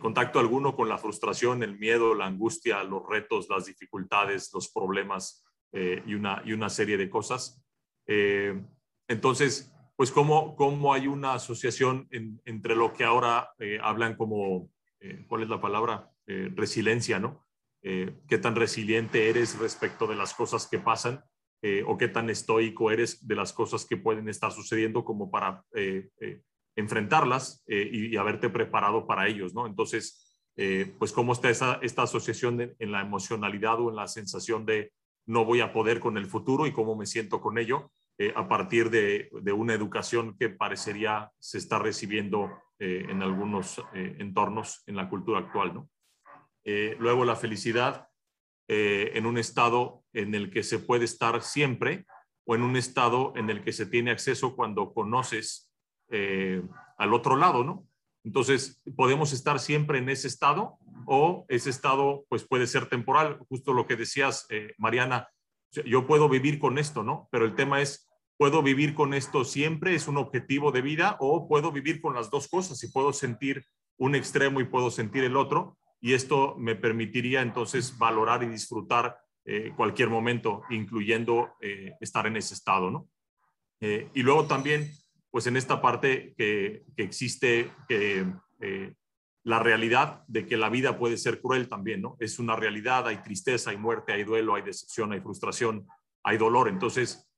contacto 0.00 0.40
alguno 0.40 0.74
con 0.74 0.88
la 0.88 0.98
frustración, 0.98 1.62
el 1.62 1.78
miedo, 1.78 2.12
la 2.16 2.26
angustia, 2.26 2.82
los 2.82 3.06
retos, 3.08 3.48
las 3.48 3.66
dificultades, 3.66 4.50
los 4.52 4.68
problemas 4.72 5.44
y, 5.72 6.12
una, 6.12 6.42
y 6.44 6.54
una 6.54 6.68
serie 6.68 6.96
de 6.96 7.08
cosas. 7.08 7.62
entonces, 9.06 9.72
pues 9.94 10.10
cómo, 10.10 10.56
cómo 10.56 10.92
hay 10.92 11.06
una 11.06 11.34
asociación 11.34 12.08
entre 12.10 12.74
lo 12.74 12.92
que 12.92 13.04
ahora 13.04 13.54
hablan 13.80 14.16
como, 14.16 14.72
¿cuál 15.28 15.42
es 15.42 15.48
la 15.48 15.60
palabra? 15.60 16.10
resiliencia, 16.26 17.20
¿no? 17.20 17.46
Eh, 17.88 18.16
qué 18.26 18.38
tan 18.38 18.56
resiliente 18.56 19.30
eres 19.30 19.56
respecto 19.60 20.08
de 20.08 20.16
las 20.16 20.34
cosas 20.34 20.66
que 20.66 20.80
pasan 20.80 21.22
eh, 21.62 21.84
o 21.86 21.96
qué 21.96 22.08
tan 22.08 22.28
estoico 22.30 22.90
eres 22.90 23.28
de 23.28 23.36
las 23.36 23.52
cosas 23.52 23.84
que 23.84 23.96
pueden 23.96 24.28
estar 24.28 24.50
sucediendo 24.50 25.04
como 25.04 25.30
para 25.30 25.62
eh, 25.72 26.08
enfrentarlas 26.74 27.62
y, 27.68 28.16
haberte 28.16 28.50
preparado 28.50 29.06
para 29.06 29.28
ellos, 29.28 29.54
¿no? 29.54 29.68
Entonces, 29.68 30.42
pues 30.98 31.12
cómo 31.12 31.32
está 31.32 31.48
esa, 31.48 31.78
esta 31.80 32.02
asociación 32.02 32.74
en 32.78 32.92
la 32.92 33.02
emocionalidad 33.02 33.80
o 33.80 33.88
en 33.88 33.96
la 33.96 34.08
sensación 34.08 34.66
de 34.66 34.92
no 35.24 35.44
voy 35.44 35.60
a 35.60 35.72
poder 35.72 36.00
con 36.00 36.18
el 36.18 36.26
futuro 36.26 36.66
y 36.66 36.72
cómo 36.72 36.96
me 36.96 37.06
siento 37.06 37.40
con 37.40 37.56
ello 37.56 37.92
a 38.34 38.48
partir 38.48 38.88
de, 38.90 39.28
de, 39.42 39.52
una 39.52 39.74
educación 39.74 40.36
que 40.38 40.48
parecería 40.48 41.30
se 41.38 41.58
está 41.58 41.78
recibiendo 41.78 42.50
en 42.78 43.22
algunos 43.22 43.82
entornos 43.94 44.82
en 44.86 44.96
la 44.96 45.08
cultura 45.08 45.40
actual, 45.40 45.74
¿no? 45.74 45.90
Eh, 46.68 46.96
luego 46.98 47.24
la 47.24 47.36
felicidad 47.36 48.08
eh, 48.66 49.12
en 49.14 49.24
un 49.24 49.38
estado 49.38 50.02
en 50.12 50.34
el 50.34 50.50
que 50.50 50.64
se 50.64 50.80
puede 50.80 51.04
estar 51.04 51.40
siempre 51.40 52.06
o 52.44 52.56
en 52.56 52.64
un 52.64 52.76
estado 52.76 53.32
en 53.36 53.50
el 53.50 53.62
que 53.62 53.72
se 53.72 53.86
tiene 53.86 54.10
acceso 54.10 54.56
cuando 54.56 54.92
conoces 54.92 55.70
eh, 56.10 56.60
al 56.98 57.14
otro 57.14 57.36
lado, 57.36 57.62
¿no? 57.62 57.86
Entonces, 58.24 58.82
podemos 58.96 59.32
estar 59.32 59.60
siempre 59.60 59.98
en 59.98 60.08
ese 60.08 60.26
estado 60.26 60.76
o 61.06 61.46
ese 61.48 61.70
estado 61.70 62.26
pues 62.28 62.42
puede 62.44 62.66
ser 62.66 62.88
temporal, 62.88 63.38
justo 63.48 63.72
lo 63.72 63.86
que 63.86 63.94
decías, 63.94 64.48
Mariana, 64.76 65.28
yo 65.84 66.06
puedo 66.06 66.28
vivir 66.28 66.58
con 66.58 66.78
esto, 66.78 67.02
¿no? 67.02 67.28
Pero 67.30 67.44
el 67.44 67.54
tema 67.54 67.80
es, 67.80 68.08
¿puedo 68.36 68.62
vivir 68.62 68.94
con 68.94 69.14
esto 69.14 69.44
siempre? 69.44 69.94
¿Es 69.94 70.08
un 70.08 70.16
objetivo 70.16 70.72
de 70.72 70.82
vida? 70.82 71.16
¿O 71.20 71.48
puedo 71.48 71.72
vivir 71.72 72.00
con 72.00 72.14
las 72.14 72.30
dos 72.30 72.48
cosas 72.48 72.82
y 72.82 72.90
puedo 72.90 73.12
sentir 73.12 73.64
un 73.98 74.14
extremo 74.14 74.60
y 74.60 74.64
puedo 74.64 74.90
sentir 74.90 75.24
el 75.24 75.36
otro? 75.36 75.76
y 76.00 76.14
esto 76.14 76.54
me 76.58 76.76
permitiría 76.76 77.42
entonces 77.42 77.98
valorar 77.98 78.42
y 78.42 78.48
disfrutar 78.48 79.18
eh, 79.44 79.72
cualquier 79.76 80.08
momento, 80.08 80.62
incluyendo 80.70 81.54
eh, 81.60 81.94
estar 82.00 82.26
en 82.26 82.36
ese 82.36 82.54
estado, 82.54 82.90
¿no? 82.90 83.08
Eh, 83.80 84.08
y 84.14 84.22
luego 84.22 84.46
también, 84.46 84.90
pues 85.30 85.46
en 85.46 85.56
esta 85.56 85.80
parte 85.80 86.34
que, 86.36 86.84
que 86.96 87.02
existe 87.02 87.72
la 89.46 89.60
realidad 89.60 90.24
de 90.26 90.44
que 90.44 90.56
la 90.56 90.68
vida 90.68 90.98
puede 90.98 91.16
ser 91.16 91.40
cruel 91.40 91.68
también, 91.68 92.02
¿no? 92.02 92.16
Es 92.18 92.40
una 92.40 92.56
realidad, 92.56 93.06
hay 93.06 93.18
tristeza, 93.22 93.70
hay 93.70 93.76
muerte, 93.76 94.12
hay 94.12 94.24
duelo, 94.24 94.56
hay 94.56 94.62
decepción, 94.62 95.12
hay 95.12 95.20
frustración, 95.20 95.86
hay 96.24 96.36
dolor. 96.36 96.68
Entonces, 96.68 97.30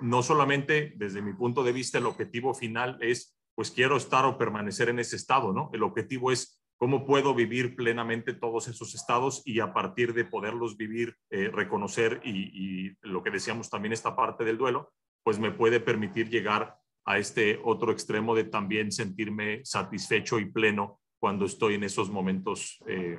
no 0.00 0.24
solamente 0.24 0.92
desde 0.96 1.22
mi 1.22 1.32
punto 1.34 1.62
de 1.62 1.72
vista 1.72 1.98
el 1.98 2.06
objetivo 2.06 2.52
final 2.52 2.98
es, 3.00 3.38
pues 3.54 3.70
quiero 3.70 3.96
estar 3.96 4.26
o 4.26 4.36
permanecer 4.36 4.88
en 4.88 4.98
ese 4.98 5.14
estado, 5.14 5.52
¿no? 5.52 5.70
El 5.72 5.84
objetivo 5.84 6.32
es 6.32 6.60
cómo 6.78 7.06
puedo 7.06 7.34
vivir 7.34 7.74
plenamente 7.74 8.34
todos 8.34 8.68
esos 8.68 8.94
estados 8.94 9.42
y 9.44 9.60
a 9.60 9.72
partir 9.72 10.12
de 10.14 10.24
poderlos 10.24 10.76
vivir, 10.76 11.16
eh, 11.30 11.48
reconocer 11.48 12.20
y, 12.24 12.90
lo 13.02 13.22
que 13.22 13.30
decíamos 13.30 13.70
también 13.70 13.92
esta 13.92 14.14
parte 14.14 14.44
del 14.44 14.58
duelo, 14.58 14.92
pues 15.22 15.38
me 15.38 15.52
puede 15.52 15.80
permitir 15.80 16.28
llegar 16.28 16.76
a 17.04 17.18
este 17.18 17.60
otro 17.64 17.92
extremo 17.92 18.34
de 18.34 18.44
también 18.44 18.92
sentirme 18.92 19.64
satisfecho 19.64 20.38
y 20.38 20.50
pleno 20.50 21.00
cuando 21.26 21.44
estoy 21.44 21.74
en 21.74 21.82
esos 21.82 22.08
momentos 22.08 22.78
eh, 22.86 23.18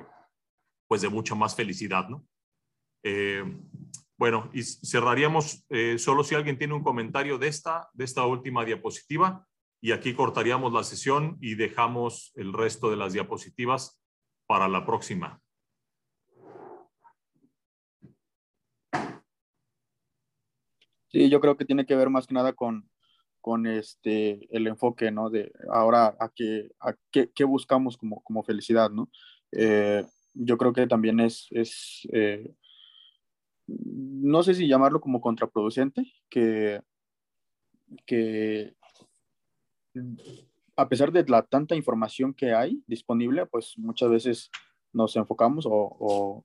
pues 0.86 1.02
de 1.02 1.10
mucha 1.10 1.34
más 1.34 1.54
felicidad, 1.54 2.08
¿no? 2.08 2.24
Eh, 3.02 3.44
bueno, 4.16 4.50
y 4.54 4.62
cerraríamos 4.62 5.66
solo 5.98 6.24
si 6.24 6.34
alguien 6.34 6.56
tiene 6.56 6.72
un 6.72 6.82
comentario 6.82 7.36
de 7.36 7.48
esta, 7.48 7.90
de 7.92 8.06
esta 8.06 8.24
última 8.24 8.64
diapositiva 8.64 9.46
y 9.82 9.92
aquí 9.92 10.14
cortaríamos 10.14 10.72
la 10.72 10.84
sesión 10.84 11.36
y 11.42 11.54
dejamos 11.54 12.32
el 12.34 12.54
resto 12.54 12.88
de 12.90 12.96
las 12.96 13.12
diapositivas 13.12 14.02
para 14.46 14.68
la 14.68 14.86
próxima. 14.86 15.38
Sí, 21.08 21.28
yo 21.28 21.40
creo 21.40 21.58
que 21.58 21.66
tiene 21.66 21.84
que 21.84 21.94
ver 21.94 22.08
más 22.08 22.26
que 22.26 22.32
nada 22.32 22.54
con, 22.54 22.88
con 23.40 23.66
este, 23.66 24.46
el 24.54 24.66
enfoque, 24.66 25.10
¿no? 25.10 25.30
De 25.30 25.52
ahora 25.70 26.16
a 26.18 26.30
qué, 26.34 26.70
a 26.80 26.94
qué, 27.10 27.30
qué 27.34 27.44
buscamos 27.44 27.96
como, 27.96 28.22
como, 28.22 28.42
felicidad, 28.42 28.90
¿no? 28.90 29.10
Eh, 29.52 30.04
yo 30.34 30.56
creo 30.58 30.72
que 30.72 30.86
también 30.86 31.20
es, 31.20 31.46
es 31.50 32.06
eh, 32.12 32.54
no 33.66 34.42
sé 34.42 34.54
si 34.54 34.66
llamarlo 34.66 35.00
como 35.00 35.20
contraproducente, 35.20 36.12
que, 36.30 36.80
que 38.06 38.74
a 40.76 40.88
pesar 40.88 41.12
de 41.12 41.24
la 41.24 41.42
tanta 41.42 41.74
información 41.74 42.32
que 42.32 42.54
hay 42.54 42.82
disponible, 42.86 43.46
pues 43.46 43.74
muchas 43.76 44.10
veces 44.10 44.50
nos 44.92 45.16
enfocamos 45.16 45.66
o, 45.68 46.44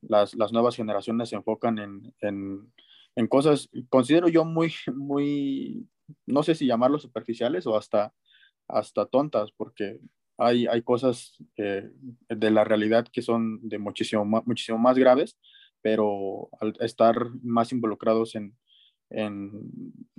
las, 0.00 0.34
nuevas 0.52 0.76
generaciones 0.76 1.28
se 1.28 1.36
enfocan 1.36 1.78
en, 2.20 3.28
cosas, 3.28 3.68
considero 3.88 4.28
yo 4.28 4.44
muy, 4.44 4.72
muy, 4.94 5.86
no 6.26 6.42
sé 6.42 6.54
si 6.54 6.66
llamarlo 6.66 6.98
superficiales 6.98 7.66
o 7.66 7.76
hasta, 7.76 8.14
hasta 8.68 9.06
tontas, 9.06 9.50
porque 9.52 9.98
hay, 10.38 10.66
hay 10.66 10.82
cosas 10.82 11.36
de 11.56 12.50
la 12.50 12.64
realidad 12.64 13.06
que 13.12 13.22
son 13.22 13.60
de 13.68 13.78
muchísimo, 13.78 14.24
muchísimo 14.24 14.78
más 14.78 14.98
graves, 14.98 15.38
pero 15.82 16.48
al 16.60 16.74
estar 16.80 17.16
más 17.42 17.72
involucrados 17.72 18.34
en, 18.34 18.56
en, 19.12 19.50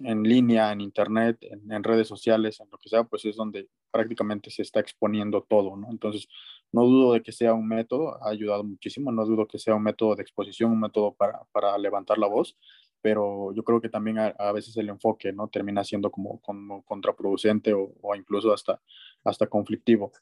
en 0.03 0.23
línea, 0.23 0.71
en 0.71 0.81
internet, 0.81 1.37
en, 1.41 1.83
redes 1.83 2.07
sociales, 2.07 2.59
en 2.59 2.69
lo 2.71 2.77
que 2.77 2.89
sea, 2.89 3.03
pues 3.03 3.25
es 3.25 3.35
donde 3.35 3.67
prácticamente 3.91 4.51
se 4.51 4.61
está 4.61 4.79
exponiendo 4.79 5.45
todo, 5.49 5.75
¿no? 5.75 5.89
Entonces, 5.89 6.27
no 6.71 6.83
dudo 6.83 7.13
de 7.13 7.23
que 7.23 7.31
sea 7.31 7.53
un 7.53 7.67
método, 7.67 8.23
ha 8.23 8.29
ayudado 8.29 8.63
muchísimo, 8.63 9.11
no 9.11 9.25
dudo 9.25 9.47
que 9.47 9.59
sea 9.59 9.75
un 9.75 9.83
método 9.83 10.15
de 10.15 10.23
exposición, 10.23 10.71
un 10.71 10.79
método 10.79 11.13
para, 11.13 11.41
para 11.51 11.77
levantar 11.77 12.17
la 12.17 12.27
voz, 12.27 12.57
pero 13.03 13.53
yo 13.53 13.63
creo 13.65 13.81
que 13.81 13.89
también 13.89 14.17
a, 14.17 14.27
a 14.27 14.53
veces 14.53 14.77
el 14.77 14.87
enfoque, 14.87 15.33
¿no? 15.33 15.49
Termina 15.49 15.83
siendo 15.83 16.09
como, 16.09 16.39
como 16.39 16.83
contraproducente 16.85 17.73
o, 17.73 17.93
o, 18.01 18.15
incluso 18.15 18.53
hasta, 18.53 18.81
hasta 19.25 19.47
conflictivo. 19.47 20.13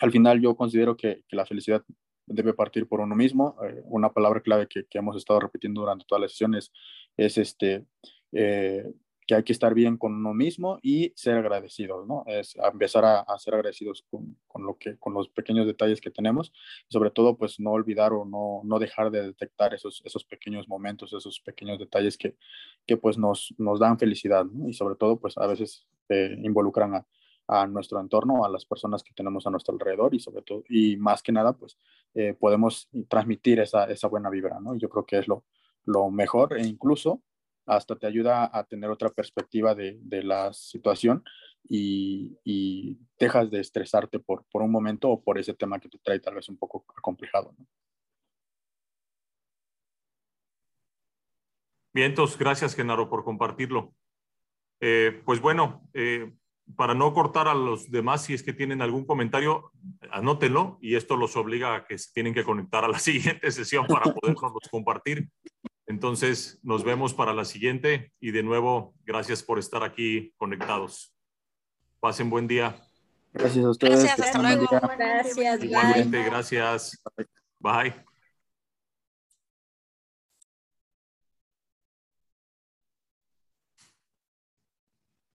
Al 0.00 0.12
final 0.12 0.40
yo 0.40 0.56
considero 0.56 0.96
que, 0.96 1.24
que 1.26 1.34
la 1.34 1.44
felicidad 1.44 1.84
debe 2.24 2.54
partir 2.54 2.86
por 2.86 3.00
uno 3.00 3.16
mismo. 3.16 3.56
Eh, 3.64 3.82
una 3.86 4.12
palabra 4.12 4.40
clave 4.40 4.68
que, 4.68 4.84
que, 4.84 4.98
hemos 4.98 5.16
estado 5.16 5.40
repitiendo 5.40 5.80
durante 5.80 6.04
todas 6.06 6.22
las 6.22 6.30
sesiones 6.30 6.70
es 7.16 7.36
este, 7.36 7.84
eh, 8.30 8.84
que 9.28 9.34
hay 9.34 9.42
que 9.44 9.52
estar 9.52 9.74
bien 9.74 9.98
con 9.98 10.14
uno 10.14 10.32
mismo 10.32 10.78
y 10.80 11.12
ser 11.14 11.36
agradecidos, 11.36 12.06
¿no? 12.06 12.24
Es 12.26 12.56
empezar 12.56 13.04
a, 13.04 13.38
ser 13.38 13.54
agradecidos 13.54 14.06
con, 14.10 14.38
con, 14.46 14.64
lo 14.64 14.78
que, 14.78 14.96
con 14.96 15.12
los 15.12 15.28
pequeños 15.28 15.66
detalles 15.66 16.00
que 16.00 16.10
tenemos 16.10 16.50
y 16.88 16.92
sobre 16.94 17.10
todo, 17.10 17.36
pues 17.36 17.60
no 17.60 17.72
olvidar 17.72 18.14
o 18.14 18.24
no, 18.24 18.62
no 18.64 18.78
dejar 18.78 19.10
de 19.10 19.22
detectar 19.22 19.74
esos, 19.74 20.00
esos 20.06 20.24
pequeños 20.24 20.66
momentos, 20.66 21.12
esos 21.12 21.40
pequeños 21.40 21.78
detalles 21.78 22.16
que, 22.16 22.36
que 22.86 22.96
pues 22.96 23.18
nos, 23.18 23.54
nos 23.58 23.78
dan 23.78 23.98
felicidad, 23.98 24.46
¿no? 24.46 24.66
Y 24.66 24.72
sobre 24.72 24.96
todo, 24.96 25.20
pues 25.20 25.36
a 25.36 25.46
veces 25.46 25.86
eh, 26.08 26.34
involucran 26.42 26.94
a, 26.94 27.06
a 27.48 27.66
nuestro 27.66 28.00
entorno, 28.00 28.46
a 28.46 28.48
las 28.48 28.64
personas 28.64 29.02
que 29.02 29.12
tenemos 29.12 29.46
a 29.46 29.50
nuestro 29.50 29.74
alrededor 29.74 30.14
y 30.14 30.20
sobre 30.20 30.40
todo, 30.40 30.64
y 30.70 30.96
más 30.96 31.22
que 31.22 31.32
nada, 31.32 31.52
pues 31.52 31.76
eh, 32.14 32.32
podemos 32.32 32.88
transmitir 33.08 33.60
esa, 33.60 33.84
esa 33.84 34.08
buena 34.08 34.30
vibra, 34.30 34.58
¿no? 34.58 34.74
Yo 34.76 34.88
creo 34.88 35.04
que 35.04 35.18
es 35.18 35.28
lo, 35.28 35.44
lo 35.84 36.10
mejor 36.10 36.56
e 36.58 36.66
incluso 36.66 37.22
hasta 37.68 37.96
te 37.96 38.06
ayuda 38.06 38.50
a 38.52 38.64
tener 38.64 38.90
otra 38.90 39.10
perspectiva 39.10 39.74
de, 39.74 39.98
de 40.00 40.22
la 40.22 40.52
situación 40.52 41.22
y, 41.68 42.38
y, 42.44 42.98
dejas 43.18 43.50
de 43.50 43.60
estresarte 43.60 44.18
por, 44.18 44.44
por 44.50 44.62
un 44.62 44.70
momento 44.70 45.10
o 45.10 45.22
por 45.22 45.38
ese 45.38 45.54
tema 45.54 45.78
que 45.78 45.88
te 45.88 45.98
trae 45.98 46.18
tal 46.18 46.34
vez 46.34 46.48
un 46.48 46.56
poco 46.56 46.84
acomplejado. 46.96 47.54
¿no? 47.58 47.66
Bien, 51.92 52.10
entonces, 52.10 52.38
gracias 52.38 52.74
Genaro 52.74 53.08
por 53.10 53.24
compartirlo. 53.24 53.92
Eh, 54.80 55.20
pues 55.24 55.40
bueno, 55.40 55.88
eh, 55.94 56.32
para 56.76 56.94
no 56.94 57.12
cortar 57.12 57.48
a 57.48 57.54
los 57.54 57.90
demás, 57.90 58.24
si 58.24 58.34
es 58.34 58.42
que 58.42 58.52
tienen 58.52 58.82
algún 58.82 59.04
comentario, 59.04 59.72
anótenlo 60.10 60.78
y 60.80 60.94
esto 60.94 61.16
los 61.16 61.36
obliga 61.36 61.74
a 61.74 61.84
que 61.86 61.98
se 61.98 62.12
tienen 62.12 62.34
que 62.34 62.44
conectar 62.44 62.84
a 62.84 62.88
la 62.88 62.98
siguiente 62.98 63.50
sesión 63.50 63.86
para 63.86 64.12
podernos 64.12 64.52
compartir. 64.70 65.28
Entonces, 65.88 66.60
nos 66.62 66.84
vemos 66.84 67.14
para 67.14 67.32
la 67.32 67.46
siguiente 67.46 68.12
y 68.20 68.30
de 68.30 68.42
nuevo, 68.42 68.94
gracias 69.04 69.42
por 69.42 69.58
estar 69.58 69.82
aquí 69.82 70.34
conectados. 70.36 71.14
Pasen 71.98 72.28
buen 72.28 72.46
día. 72.46 72.76
Gracias 73.32 73.64
a 73.64 73.70
ustedes. 73.70 74.04
Gracias, 74.04 74.20
hasta 74.20 74.42
luego. 74.42 74.66
Gracias, 74.98 75.64
Igualmente, 75.64 76.22
gracias. 76.24 77.02
Bye. 77.58 78.07